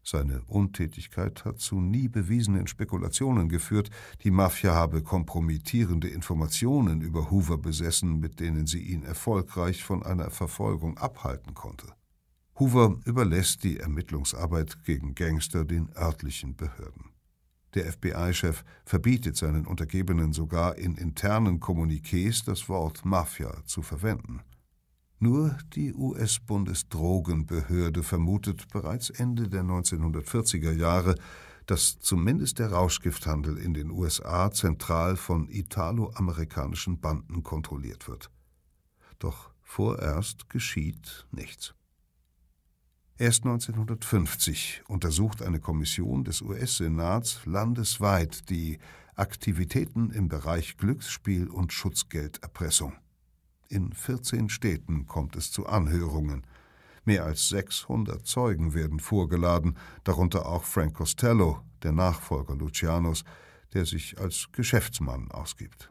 Seine 0.07 0.43
Untätigkeit 0.45 1.45
hat 1.45 1.59
zu 1.59 1.81
nie 1.81 2.07
bewiesenen 2.07 2.67
Spekulationen 2.67 3.49
geführt, 3.49 3.89
die 4.23 4.29
Mafia 4.29 4.75
habe 4.75 5.01
kompromittierende 5.01 6.07
Informationen 6.07 7.01
über 7.01 7.31
Hoover 7.31 7.57
besessen, 7.57 8.19
mit 8.19 8.39
denen 8.39 8.67
sie 8.67 8.83
ihn 8.83 9.01
erfolgreich 9.01 9.83
von 9.83 10.03
einer 10.03 10.29
Verfolgung 10.29 10.99
abhalten 10.99 11.55
konnte. 11.55 11.87
Hoover 12.59 12.99
überlässt 13.05 13.63
die 13.63 13.79
Ermittlungsarbeit 13.79 14.83
gegen 14.85 15.15
Gangster 15.15 15.65
den 15.65 15.89
örtlichen 15.97 16.55
Behörden. 16.55 17.14
Der 17.75 17.91
FBI-Chef 17.91 18.63
verbietet 18.85 19.35
seinen 19.35 19.67
Untergebenen 19.67 20.31
sogar 20.31 20.77
in 20.77 20.95
internen 20.95 21.59
Kommuniqués 21.59 22.45
das 22.45 22.69
Wort 22.69 23.03
Mafia 23.03 23.53
zu 23.65 23.81
verwenden. 23.81 24.39
Nur 25.19 25.57
die 25.73 25.93
US-Bundesdrogenbehörde 25.93 28.03
vermutet 28.03 28.69
bereits 28.71 29.09
Ende 29.09 29.49
der 29.49 29.63
1940er 29.63 30.71
Jahre, 30.71 31.15
dass 31.65 31.99
zumindest 31.99 32.59
der 32.59 32.71
Rauschgifthandel 32.71 33.57
in 33.57 33.73
den 33.73 33.91
USA 33.91 34.51
zentral 34.51 35.17
von 35.17 35.49
italoamerikanischen 35.49 36.99
Banden 36.99 37.43
kontrolliert 37.43 38.07
wird. 38.07 38.29
Doch 39.19 39.51
vorerst 39.61 40.49
geschieht 40.49 41.27
nichts. 41.31 41.75
Erst 43.17 43.45
1950 43.45 44.83
untersucht 44.89 45.41
eine 45.41 45.61
Kommission 45.61 46.25
des 46.25 46.41
US-Senats 46.41 47.45
landesweit 47.45 48.49
die 48.49 48.77
Aktivitäten 49.15 50.09
im 50.09 50.27
Bereich 50.27 50.75
Glücksspiel 50.75 51.47
und 51.47 51.71
Schutzgelderpressung. 51.71 52.91
In 53.69 53.93
14 53.93 54.49
Städten 54.49 55.07
kommt 55.07 55.37
es 55.37 55.49
zu 55.49 55.65
Anhörungen. 55.65 56.45
Mehr 57.05 57.23
als 57.23 57.47
600 57.47 58.27
Zeugen 58.27 58.73
werden 58.73 58.99
vorgeladen, 58.99 59.77
darunter 60.03 60.45
auch 60.45 60.65
Frank 60.65 60.95
Costello, 60.95 61.61
der 61.83 61.93
Nachfolger 61.93 62.57
Lucianos, 62.57 63.23
der 63.73 63.85
sich 63.85 64.19
als 64.19 64.49
Geschäftsmann 64.51 65.31
ausgibt. 65.31 65.89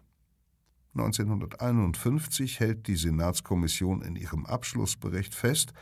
1951 0.95 2.61
hält 2.61 2.87
die 2.87 2.97
Senatskommission 2.97 4.03
in 4.03 4.15
ihrem 4.15 4.45
Abschlussbericht 4.45 5.35
fest, 5.35 5.73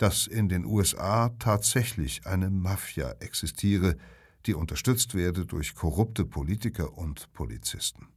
dass 0.00 0.26
in 0.26 0.48
den 0.48 0.64
USA 0.64 1.28
tatsächlich 1.38 2.26
eine 2.26 2.48
Mafia 2.48 3.10
existiere, 3.20 3.98
die 4.46 4.54
unterstützt 4.54 5.14
werde 5.14 5.44
durch 5.44 5.74
korrupte 5.74 6.24
Politiker 6.24 6.96
und 6.96 7.30
Polizisten. 7.34 8.08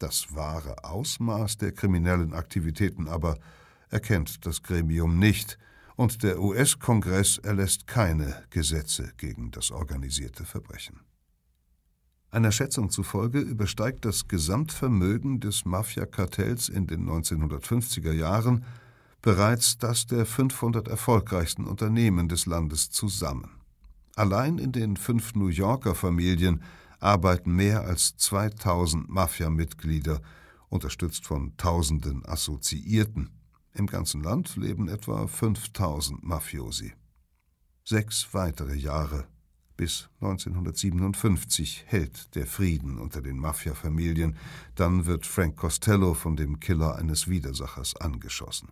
Das 0.00 0.34
wahre 0.34 0.82
Ausmaß 0.82 1.58
der 1.58 1.70
kriminellen 1.70 2.34
Aktivitäten 2.34 3.06
aber 3.06 3.38
erkennt 3.88 4.44
das 4.46 4.64
Gremium 4.64 5.20
nicht, 5.20 5.58
und 5.94 6.24
der 6.24 6.40
US-Kongress 6.40 7.38
erlässt 7.38 7.86
keine 7.86 8.42
Gesetze 8.50 9.12
gegen 9.16 9.52
das 9.52 9.70
organisierte 9.70 10.44
Verbrechen. 10.44 10.98
Einer 12.32 12.50
Schätzung 12.50 12.90
zufolge 12.90 13.38
übersteigt 13.38 14.04
das 14.04 14.26
Gesamtvermögen 14.26 15.38
des 15.38 15.64
Mafia-Kartells 15.64 16.68
in 16.68 16.88
den 16.88 17.08
1950er 17.08 18.10
Jahren 18.10 18.64
bereits 19.24 19.78
das 19.78 20.06
der 20.06 20.26
500 20.26 20.86
erfolgreichsten 20.86 21.64
Unternehmen 21.64 22.28
des 22.28 22.44
Landes 22.44 22.90
zusammen. 22.90 23.58
Allein 24.16 24.58
in 24.58 24.70
den 24.70 24.98
fünf 24.98 25.34
New 25.34 25.46
Yorker 25.46 25.94
Familien 25.94 26.62
arbeiten 27.00 27.56
mehr 27.56 27.84
als 27.84 28.18
2000 28.18 29.08
Mafia-Mitglieder, 29.08 30.20
unterstützt 30.68 31.24
von 31.24 31.56
tausenden 31.56 32.22
Assoziierten. 32.26 33.30
Im 33.72 33.86
ganzen 33.86 34.22
Land 34.22 34.56
leben 34.56 34.88
etwa 34.88 35.26
5000 35.26 36.22
Mafiosi. 36.22 36.92
Sechs 37.82 38.28
weitere 38.32 38.74
Jahre 38.74 39.26
bis 39.78 40.10
1957 40.20 41.84
hält 41.86 42.34
der 42.34 42.46
Frieden 42.46 42.98
unter 42.98 43.22
den 43.22 43.38
Mafia-Familien. 43.38 44.36
Dann 44.74 45.06
wird 45.06 45.24
Frank 45.24 45.56
Costello 45.56 46.12
von 46.12 46.36
dem 46.36 46.60
Killer 46.60 46.96
eines 46.96 47.26
Widersachers 47.26 47.96
angeschossen. 47.96 48.68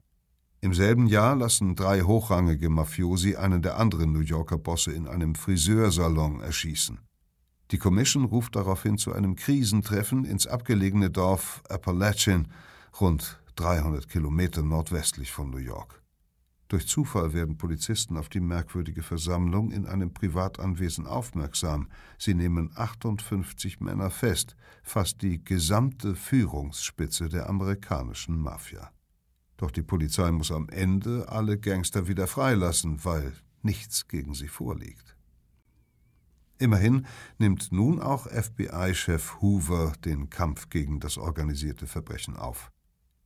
Im 0.64 0.74
selben 0.74 1.08
Jahr 1.08 1.34
lassen 1.34 1.74
drei 1.74 2.02
hochrangige 2.02 2.70
Mafiosi 2.70 3.34
einen 3.34 3.62
der 3.62 3.78
anderen 3.78 4.12
New 4.12 4.20
Yorker 4.20 4.58
Bosse 4.58 4.92
in 4.92 5.08
einem 5.08 5.34
Friseursalon 5.34 6.40
erschießen. 6.40 7.00
Die 7.72 7.78
Commission 7.78 8.24
ruft 8.24 8.54
daraufhin 8.54 8.96
zu 8.96 9.12
einem 9.12 9.34
Krisentreffen 9.34 10.24
ins 10.24 10.46
abgelegene 10.46 11.10
Dorf 11.10 11.64
Appalachian, 11.68 12.46
rund 13.00 13.42
300 13.56 14.08
Kilometer 14.08 14.62
nordwestlich 14.62 15.32
von 15.32 15.50
New 15.50 15.58
York. 15.58 16.00
Durch 16.68 16.86
Zufall 16.86 17.32
werden 17.32 17.58
Polizisten 17.58 18.16
auf 18.16 18.28
die 18.28 18.38
merkwürdige 18.38 19.02
Versammlung 19.02 19.72
in 19.72 19.84
einem 19.84 20.14
Privatanwesen 20.14 21.08
aufmerksam. 21.08 21.88
Sie 22.18 22.34
nehmen 22.34 22.70
58 22.76 23.80
Männer 23.80 24.10
fest, 24.10 24.54
fast 24.84 25.22
die 25.22 25.42
gesamte 25.42 26.14
Führungsspitze 26.14 27.28
der 27.28 27.48
amerikanischen 27.48 28.38
Mafia. 28.38 28.92
Doch 29.62 29.70
die 29.70 29.84
Polizei 29.84 30.32
muss 30.32 30.50
am 30.50 30.68
Ende 30.70 31.28
alle 31.28 31.56
Gangster 31.56 32.08
wieder 32.08 32.26
freilassen, 32.26 33.04
weil 33.04 33.32
nichts 33.62 34.08
gegen 34.08 34.34
sie 34.34 34.48
vorliegt. 34.48 35.16
Immerhin 36.58 37.06
nimmt 37.38 37.70
nun 37.70 38.00
auch 38.00 38.26
FBI-Chef 38.26 39.40
Hoover 39.40 39.92
den 40.04 40.30
Kampf 40.30 40.68
gegen 40.68 40.98
das 40.98 41.16
organisierte 41.16 41.86
Verbrechen 41.86 42.36
auf. 42.36 42.72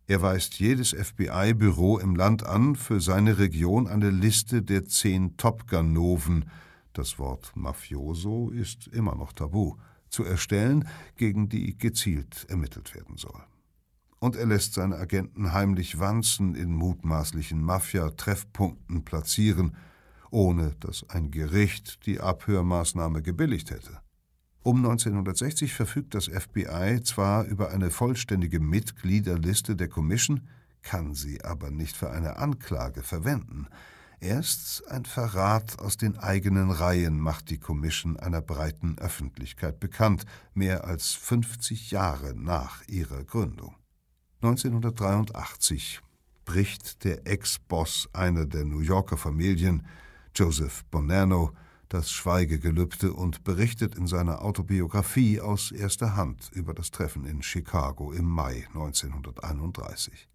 Er 0.08 0.20
weist 0.20 0.58
jedes 0.58 0.90
FBI-Büro 0.90 1.96
im 1.96 2.14
Land 2.14 2.44
an, 2.44 2.76
für 2.76 3.00
seine 3.00 3.38
Region 3.38 3.88
eine 3.88 4.10
Liste 4.10 4.60
der 4.60 4.84
zehn 4.84 5.38
Top-Ganoven 5.38 6.50
das 6.92 7.18
Wort 7.18 7.52
Mafioso 7.56 8.50
ist 8.50 8.88
immer 8.88 9.14
noch 9.14 9.32
tabu 9.32 9.76
zu 10.10 10.22
erstellen, 10.22 10.86
gegen 11.16 11.48
die 11.48 11.78
gezielt 11.78 12.44
ermittelt 12.50 12.94
werden 12.94 13.16
soll. 13.16 13.42
Und 14.26 14.34
er 14.34 14.46
lässt 14.46 14.74
seine 14.74 14.96
Agenten 14.96 15.52
heimlich 15.52 16.00
Wanzen 16.00 16.56
in 16.56 16.74
mutmaßlichen 16.74 17.62
Mafia-Treffpunkten 17.62 19.04
platzieren, 19.04 19.76
ohne 20.32 20.74
dass 20.80 21.08
ein 21.08 21.30
Gericht 21.30 22.04
die 22.06 22.18
Abhörmaßnahme 22.18 23.22
gebilligt 23.22 23.70
hätte. 23.70 24.00
Um 24.64 24.78
1960 24.78 25.72
verfügt 25.72 26.16
das 26.16 26.24
FBI 26.24 27.02
zwar 27.04 27.44
über 27.44 27.70
eine 27.70 27.92
vollständige 27.92 28.58
Mitgliederliste 28.58 29.76
der 29.76 29.88
Commission, 29.88 30.48
kann 30.82 31.14
sie 31.14 31.44
aber 31.44 31.70
nicht 31.70 31.96
für 31.96 32.10
eine 32.10 32.38
Anklage 32.38 33.04
verwenden. 33.04 33.68
Erst 34.18 34.88
ein 34.88 35.04
Verrat 35.04 35.78
aus 35.78 35.98
den 35.98 36.18
eigenen 36.18 36.72
Reihen 36.72 37.20
macht 37.20 37.48
die 37.48 37.58
Commission 37.58 38.16
einer 38.16 38.42
breiten 38.42 38.98
Öffentlichkeit 38.98 39.78
bekannt, 39.78 40.24
mehr 40.52 40.82
als 40.82 41.12
50 41.12 41.92
Jahre 41.92 42.34
nach 42.34 42.82
ihrer 42.88 43.22
Gründung. 43.22 43.76
1983 44.42 46.00
bricht 46.44 47.04
der 47.04 47.26
Ex-Boss 47.26 48.08
einer 48.12 48.44
der 48.44 48.64
New 48.64 48.80
Yorker 48.80 49.16
Familien, 49.16 49.86
Joseph 50.34 50.84
Bonanno, 50.90 51.52
das 51.88 52.10
Schweigegelübde 52.10 53.12
und 53.12 53.44
berichtet 53.44 53.94
in 53.94 54.06
seiner 54.06 54.42
Autobiografie 54.42 55.40
aus 55.40 55.72
erster 55.72 56.16
Hand 56.16 56.50
über 56.52 56.74
das 56.74 56.90
Treffen 56.90 57.24
in 57.24 57.42
Chicago 57.42 58.12
im 58.12 58.26
Mai 58.26 58.66
1931. 58.74 60.28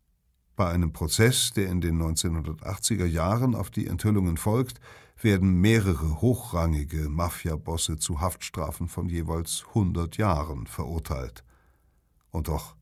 Bei 0.56 0.70
einem 0.70 0.94
Prozess, 0.94 1.52
der 1.52 1.70
in 1.70 1.82
den 1.82 2.02
1980er 2.02 3.06
Jahren 3.06 3.56
auf 3.56 3.70
die 3.70 3.88
Enthüllungen 3.88 4.38
folgt, 4.38 4.80
werden 5.22 5.62
mehrere 5.62 6.22
hochrangige 6.22 7.10
Mafiabosse 7.10 7.98
zu 7.98 8.22
Haftstrafen 8.22 8.88
von 8.88 9.10
jeweils 9.10 9.64
100 9.70 10.18
Jahren 10.18 10.68
verurteilt. 10.68 11.44
Und 12.32 12.48
doch, 12.48 12.76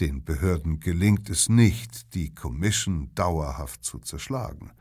den 0.00 0.24
Behörden 0.24 0.80
gelingt 0.80 1.28
es 1.30 1.48
nicht, 1.48 2.14
die 2.14 2.34
Commission 2.34 3.10
dauerhaft 3.14 3.84
zu 3.84 3.98
zerschlagen. 3.98 4.72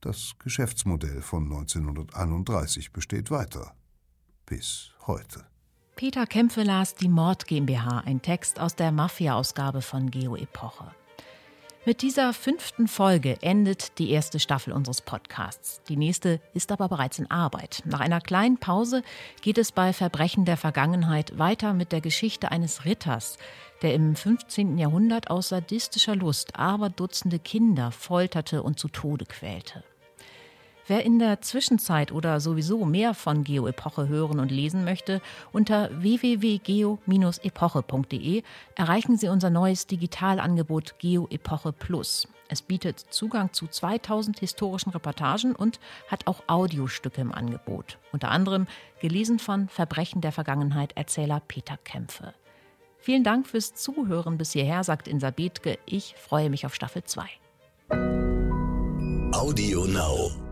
Das 0.00 0.34
Geschäftsmodell 0.38 1.22
von 1.22 1.44
1931 1.44 2.92
besteht 2.92 3.30
weiter. 3.30 3.74
Bis 4.46 4.92
heute. 5.06 5.46
Peter 5.96 6.26
Kämpfe 6.26 6.62
las 6.62 6.94
Die 6.94 7.08
Mord 7.08 7.46
GmbH, 7.46 7.98
ein 8.06 8.22
Text 8.22 8.60
aus 8.60 8.76
der 8.76 8.92
Mafia-Ausgabe 8.92 9.82
von 9.82 10.10
Geo 10.10 10.36
Epoche. 10.36 10.94
Mit 11.88 12.02
dieser 12.02 12.34
fünften 12.34 12.86
Folge 12.86 13.38
endet 13.40 13.98
die 13.98 14.10
erste 14.10 14.40
Staffel 14.40 14.74
unseres 14.74 15.00
Podcasts. 15.00 15.80
Die 15.88 15.96
nächste 15.96 16.38
ist 16.52 16.70
aber 16.70 16.86
bereits 16.86 17.18
in 17.18 17.30
Arbeit. 17.30 17.82
Nach 17.86 18.00
einer 18.00 18.20
kleinen 18.20 18.58
Pause 18.58 19.02
geht 19.40 19.56
es 19.56 19.72
bei 19.72 19.94
Verbrechen 19.94 20.44
der 20.44 20.58
Vergangenheit 20.58 21.38
weiter 21.38 21.72
mit 21.72 21.92
der 21.92 22.02
Geschichte 22.02 22.50
eines 22.50 22.84
Ritters, 22.84 23.38
der 23.80 23.94
im 23.94 24.14
15. 24.16 24.76
Jahrhundert 24.76 25.30
aus 25.30 25.48
sadistischer 25.48 26.14
Lust 26.14 26.56
aber 26.56 26.90
Dutzende 26.90 27.38
Kinder 27.38 27.90
folterte 27.90 28.62
und 28.62 28.78
zu 28.78 28.88
Tode 28.88 29.24
quälte. 29.24 29.82
Wer 30.88 31.04
in 31.04 31.18
der 31.18 31.42
Zwischenzeit 31.42 32.12
oder 32.12 32.40
sowieso 32.40 32.86
mehr 32.86 33.12
von 33.12 33.44
Geo-Epoche 33.44 34.08
hören 34.08 34.40
und 34.40 34.50
lesen 34.50 34.86
möchte, 34.86 35.20
unter 35.52 35.90
www.geo-epoche.de 36.00 38.42
erreichen 38.74 39.18
Sie 39.18 39.28
unser 39.28 39.50
neues 39.50 39.86
Digitalangebot 39.86 40.98
Geo-Epoche 40.98 41.72
Plus. 41.72 42.26
Es 42.48 42.62
bietet 42.62 42.98
Zugang 42.98 43.52
zu 43.52 43.66
2000 43.66 44.40
historischen 44.40 44.88
Reportagen 44.88 45.54
und 45.54 45.78
hat 46.08 46.26
auch 46.26 46.44
Audiostücke 46.46 47.20
im 47.20 47.32
Angebot. 47.32 47.98
Unter 48.12 48.30
anderem 48.30 48.66
gelesen 49.02 49.38
von 49.38 49.68
Verbrechen 49.68 50.22
der 50.22 50.32
Vergangenheit 50.32 50.96
Erzähler 50.96 51.42
Peter 51.46 51.76
Kämpfe. 51.76 52.32
Vielen 52.96 53.24
Dank 53.24 53.46
fürs 53.46 53.74
Zuhören 53.74 54.38
bis 54.38 54.52
hierher, 54.52 54.82
sagt 54.84 55.06
Insa 55.06 55.32
Bethke. 55.32 55.78
Ich 55.84 56.14
freue 56.16 56.48
mich 56.48 56.64
auf 56.64 56.74
Staffel 56.74 57.04
2. 57.04 57.28
Audio 59.34 59.84
Now. 59.84 60.47